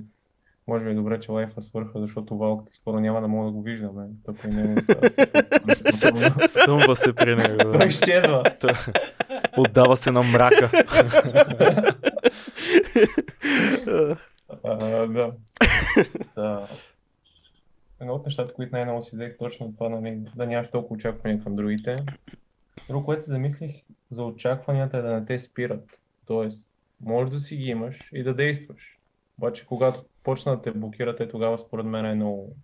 [0.67, 3.61] може би е добре, че лайфа свърха, защото валката скоро няма да мога да го
[3.61, 4.07] виждаме.
[4.25, 4.81] Тъпо и него
[6.47, 7.57] Стъмва се при него.
[7.57, 7.79] да.
[7.79, 8.43] Той изчезва.
[8.59, 8.71] Той
[9.57, 10.71] Отдава се на мрака.
[16.35, 16.67] Да.
[18.01, 21.55] Едно от нещата, които най-много си взех, точно това, нали, да нямаш толкова очаквания към
[21.55, 21.95] другите.
[22.89, 23.71] Друго, което се замислих
[24.11, 25.99] за очакванията е да не те спират.
[26.27, 26.65] Тоест,
[27.01, 28.99] може да си ги имаш и да действаш.
[29.37, 32.55] Обаче, когато почнат да те блокират, е тогава според мен е много,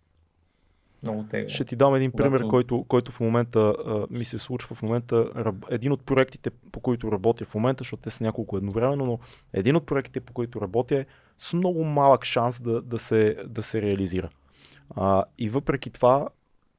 [1.03, 1.49] много тегло.
[1.49, 4.75] Ще ти дам един пример, Когато- който, който в момента а, ми се случва.
[4.75, 5.25] В момента
[5.69, 9.19] един от проектите, по които работя в момента, защото те са няколко едновременно, но
[9.53, 11.05] един от проектите, по които работя е
[11.37, 14.29] с много малък шанс да, да, се, да се реализира.
[14.95, 16.27] А, и въпреки това,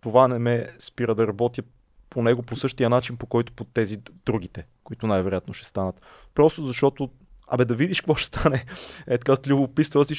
[0.00, 1.62] това не ме спира да работя
[2.10, 6.00] по него по същия начин, по който по тези другите, които най-вероятно ще станат.
[6.34, 7.10] Просто защото
[7.52, 8.64] Абе да видиш какво ще стане.
[9.06, 10.12] Е така от любопитство, аз.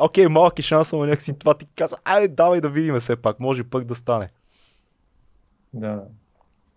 [0.00, 3.40] Окей, малък е шанс, но някакси това ти каза, айде давай да видим все пак,
[3.40, 4.28] може пък да стане.
[5.74, 6.04] Да,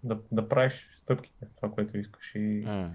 [0.03, 2.35] да, да правиш стъпките, това, което искаш.
[2.35, 2.89] И, Mm.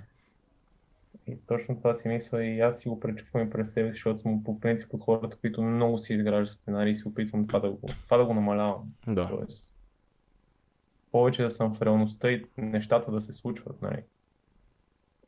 [1.27, 4.19] и точно това си мисля и аз си го пречупвам и през себе си, защото
[4.19, 7.70] съм по принцип от хората, които много си изграждат сценарии и се опитвам това да
[7.70, 8.93] го, това да го намалявам.
[9.07, 9.29] Да.
[9.29, 9.73] Тоест,
[11.12, 13.83] повече да съм в реалността и нещата да се случват.
[13.83, 14.03] Нали?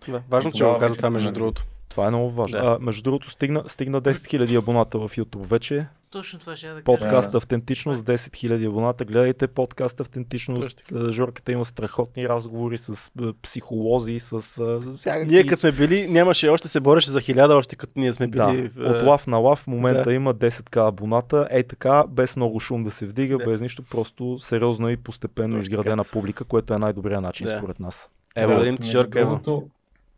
[0.08, 1.64] Да, важно, че го каза това, между другото.
[1.88, 2.60] Това е много важно.
[2.60, 2.66] Да.
[2.66, 5.86] А, между другото, стигна, стигна 10 000 абоната в YouTube вече.
[6.10, 6.98] Точно това ще я да кажа.
[6.98, 7.36] Подкаст Да.
[7.36, 9.04] Автентичност, 10 000 абоната.
[9.04, 10.82] Гледайте подкаст Автентичност.
[10.92, 15.34] Е, Жорката има страхотни разговори с е, психолози, с е, всякакви...
[15.34, 18.52] Ние като сме били, нямаше, още се бореше за хиляда, още като ние сме Да,
[18.52, 18.70] били.
[18.78, 20.12] е, от лав на лав в момента да.
[20.12, 21.48] има 10к абоната.
[21.50, 23.44] Ей така, без много шум да се вдига, Да.
[23.44, 27.58] без нищо, просто сериозна и постепенно Точно изградена публика, което е най-добрият начин Да.
[27.58, 28.10] според нас.
[28.36, 29.40] Ево, един ти Жорка, ево.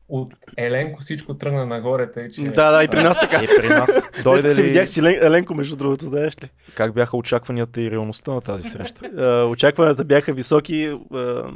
[0.09, 2.43] От Еленко всичко тръгна нагоре, тъй че...
[2.43, 3.37] Да, да, и при нас така.
[3.37, 6.49] и при нас Дойде се ли, видях си Елен- Еленко, между другото, знаеш ли.
[6.75, 9.01] как бяха очакванията и реалността на тази среща?
[9.19, 10.97] Е, Очакванията бяха високи, е,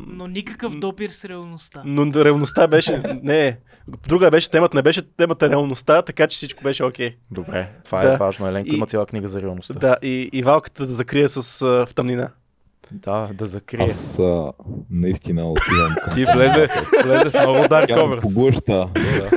[0.08, 1.82] Но никакъв допир с реалността.
[1.84, 3.02] но ревността беше...
[3.22, 3.58] Не,
[4.08, 7.16] друга беше темата, не беше темата реалността, така че всичко беше окей.
[7.30, 8.12] Добре, това Да.
[8.12, 8.48] е важно.
[8.48, 9.74] Еленко И- има цяла книга за реалността.
[9.74, 12.30] Да, и, и валката да закрие с а, в тъмнина.
[12.92, 13.84] Да, да закрие.
[13.84, 14.52] Аз а,
[14.90, 16.68] наистина отивам към Ти влезе,
[17.04, 18.22] влезе в много Dark Covers.
[18.22, 18.90] поглъща.
[18.94, 19.30] Да.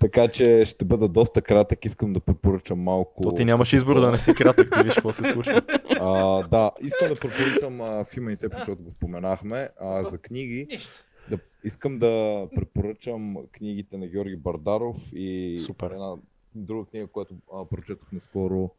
[0.00, 1.84] Така че ще бъда доста кратък.
[1.84, 3.22] Искам да препоръчам малко.
[3.22, 5.62] То ти нямаш избор да не си кратък, ти виж какво се случва.
[6.00, 9.68] А, да, искам да препоръчам а, филма и все, защото го споменахме.
[9.80, 10.66] А, за книги.
[10.70, 10.90] Нищо.
[11.30, 15.90] Да, искам да препоръчам книгите на Георги Бардаров и Супер.
[15.90, 16.14] една
[16.54, 18.70] друга книга, която а, прочетох наскоро.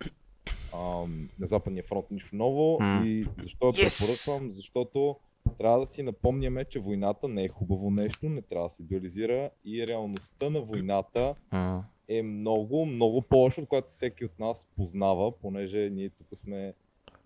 [0.73, 2.77] Ам, на Западния фронт нищо ново.
[2.79, 3.01] М.
[3.05, 3.99] И защо я Yes!
[4.27, 4.51] препоръчвам?
[4.53, 5.15] Защото
[5.57, 9.49] трябва да си напомняме, че войната не е хубаво нещо, не трябва да се идеализира
[9.65, 11.83] и реалността на войната М.
[12.07, 16.73] е много, много по-лошо, от което всеки от нас познава, понеже ние тук сме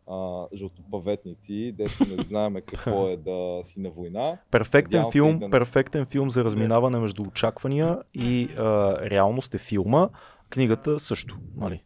[0.07, 4.38] а, жълтопаветници, дето не знаем какво е да си на война.
[4.52, 8.64] Перфектен Надявам филм, да- перфектен филм за разминаване между очаквания и а,
[9.02, 10.10] реалност е филма.
[10.49, 11.84] Книгата също, нали?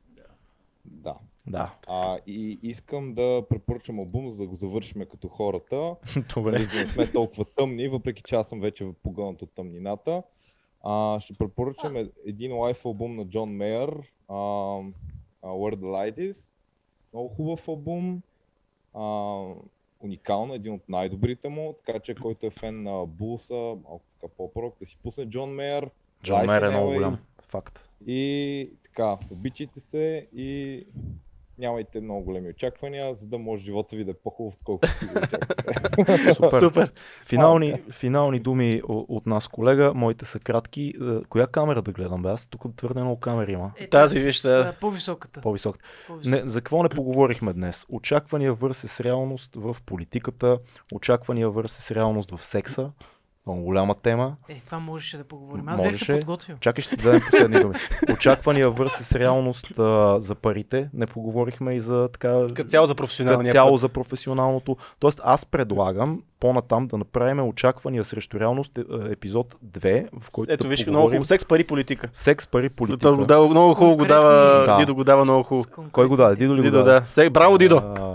[1.48, 1.76] Да.
[1.88, 5.96] А, и искам да препоръчам албум, за да го завършим като хората.
[6.36, 6.52] Добре.
[6.52, 10.24] Нали, да не сме толкова тъмни, въпреки че аз съм вече погълнат от тъмнината.
[10.84, 13.90] А, ще препоръчам е- един лайф албум на Джон Мейер,
[14.28, 14.36] а,
[15.42, 16.38] а, Where the Light Is.
[17.14, 18.22] Много хубав албум.
[18.94, 19.04] А,
[20.00, 24.80] уникално, един от най-добрите му, така че който е фен на Булса, малко така по-прок,
[24.80, 25.90] да си пусне Джон Мейер.
[26.24, 27.20] Джон Мер е много голям.
[27.42, 27.90] Факт.
[28.08, 30.84] И така, обичайте се и
[31.62, 35.12] нямайте много големи очаквания, за да може живота ви да е по-хубав, отколкото си го
[35.14, 36.34] очаквате.
[36.36, 36.60] Супер.
[36.60, 36.92] Супер.
[37.26, 39.94] Финални, финални думи от нас, колега.
[39.94, 40.94] Моите са кратки.
[41.02, 42.22] Е, Коя камера да гледам?
[42.22, 42.30] Бе?
[42.30, 43.72] Аз тук твърде много камери има.
[43.78, 44.60] Е, Тази, с- виж, с, да.
[44.70, 45.42] а, По-високата.
[45.42, 45.84] По-високата.
[46.08, 46.44] По-високата.
[46.44, 47.86] Не, за какво не поговорихме днес?
[47.90, 50.60] Очаквания върсес реалност в политиката,
[50.94, 52.92] очаквания върсес реалност в секса.
[53.48, 54.36] Много голяма тема.
[54.50, 55.68] Е, това можеше да поговорим.
[55.68, 56.14] Аз бях се Можеше.
[56.14, 56.56] подготвил.
[56.60, 57.76] Чакай, ще ти дадем последни думи.
[58.14, 60.90] Очаквания върсес реалност а, за парите.
[60.94, 62.40] Не поговорихме и за така...
[62.54, 63.80] Като цяло за професионалния цяло път.
[63.82, 64.78] за професионалното.
[65.00, 70.54] Тоест аз предлагам по-натам да направим очаквания срещу реалност е, е, епизод 2, в който
[70.54, 71.26] Ето да виж, много поговорим хубаво.
[71.26, 72.10] Секс, пари, политика.
[72.14, 73.18] секс, пари, Да, политика.
[73.18, 74.78] дава, много хубаво го дава, Да.
[74.78, 75.64] Дидо го дава много хубаво.
[75.64, 76.36] С Кой го даде?
[76.36, 77.02] Дидо ли го даде?
[77.16, 77.30] да.
[77.30, 77.78] Браво, Дидо!
[77.78, 78.11] А,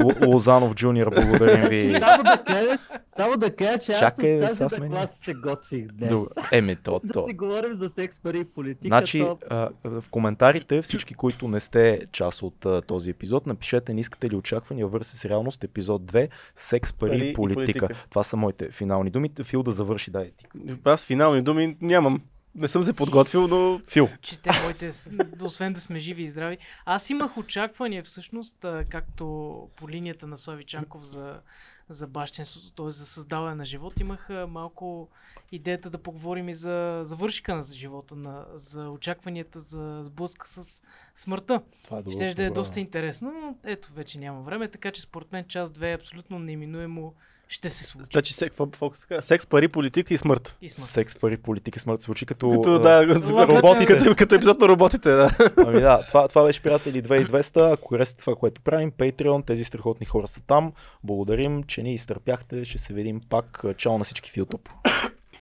[0.00, 1.80] Л- Лозанов Джуниор, благодарим ви.
[1.80, 2.78] Само да кажа,
[3.08, 6.08] само да кажа че аз Чакай, бе, с тази класа се готвих днес.
[6.10, 6.30] Добре.
[6.52, 7.26] Еми, то, Да то.
[7.26, 8.86] си говорим за секс, пари и политика.
[8.86, 9.38] Значи, то...
[9.50, 14.30] а, в коментарите, всички, които не сте част от а, този епизод, напишете не искате
[14.30, 17.86] ли очаквания върси с реалност, епизод 2, секс, пари, Пари и и политика.
[17.86, 18.06] политика.
[18.10, 19.30] Това са моите финални думи.
[19.44, 20.44] Фил да завърши, дай ти.
[20.84, 22.20] Аз финални думи нямам.
[22.58, 24.08] Не съм се подготвил, но Фил.
[24.22, 24.90] Чете моите,
[25.42, 26.58] освен да сме живи и здрави.
[26.84, 29.24] Аз имах очаквания всъщност, както
[29.76, 31.40] по линията на Слави Чанков за,
[31.88, 32.90] за бащенството, т.е.
[32.90, 35.08] за създаване на живот, имах малко
[35.52, 40.82] идеята да поговорим и за завършика на живота, на, за очакванията за сблъска с
[41.14, 41.62] смъртта.
[41.84, 42.16] Това е добро.
[42.16, 45.78] Ще да е доста интересно, но ето вече няма време, така че според мен част
[45.78, 47.14] 2 е абсолютно неминуемо
[47.48, 48.10] ще се случи.
[48.12, 48.56] Значи секс,
[49.20, 50.56] секс, пари, политика и смърт.
[50.62, 50.88] И смърт.
[50.88, 52.50] Секс, пари, политика, смърт звучи като...
[52.50, 53.86] Като, да, роботите.
[53.86, 55.30] като, като епизод на роботите, да.
[55.66, 57.72] Ами да, това, това беше приятели 2200.
[57.72, 60.72] Ако харесате това, което правим, Patreon, тези страхотни хора са там.
[61.04, 62.64] Благодарим, че ни изтърпяхте.
[62.64, 63.64] Ще се видим пак.
[63.76, 64.68] Чао на всички в YouTube.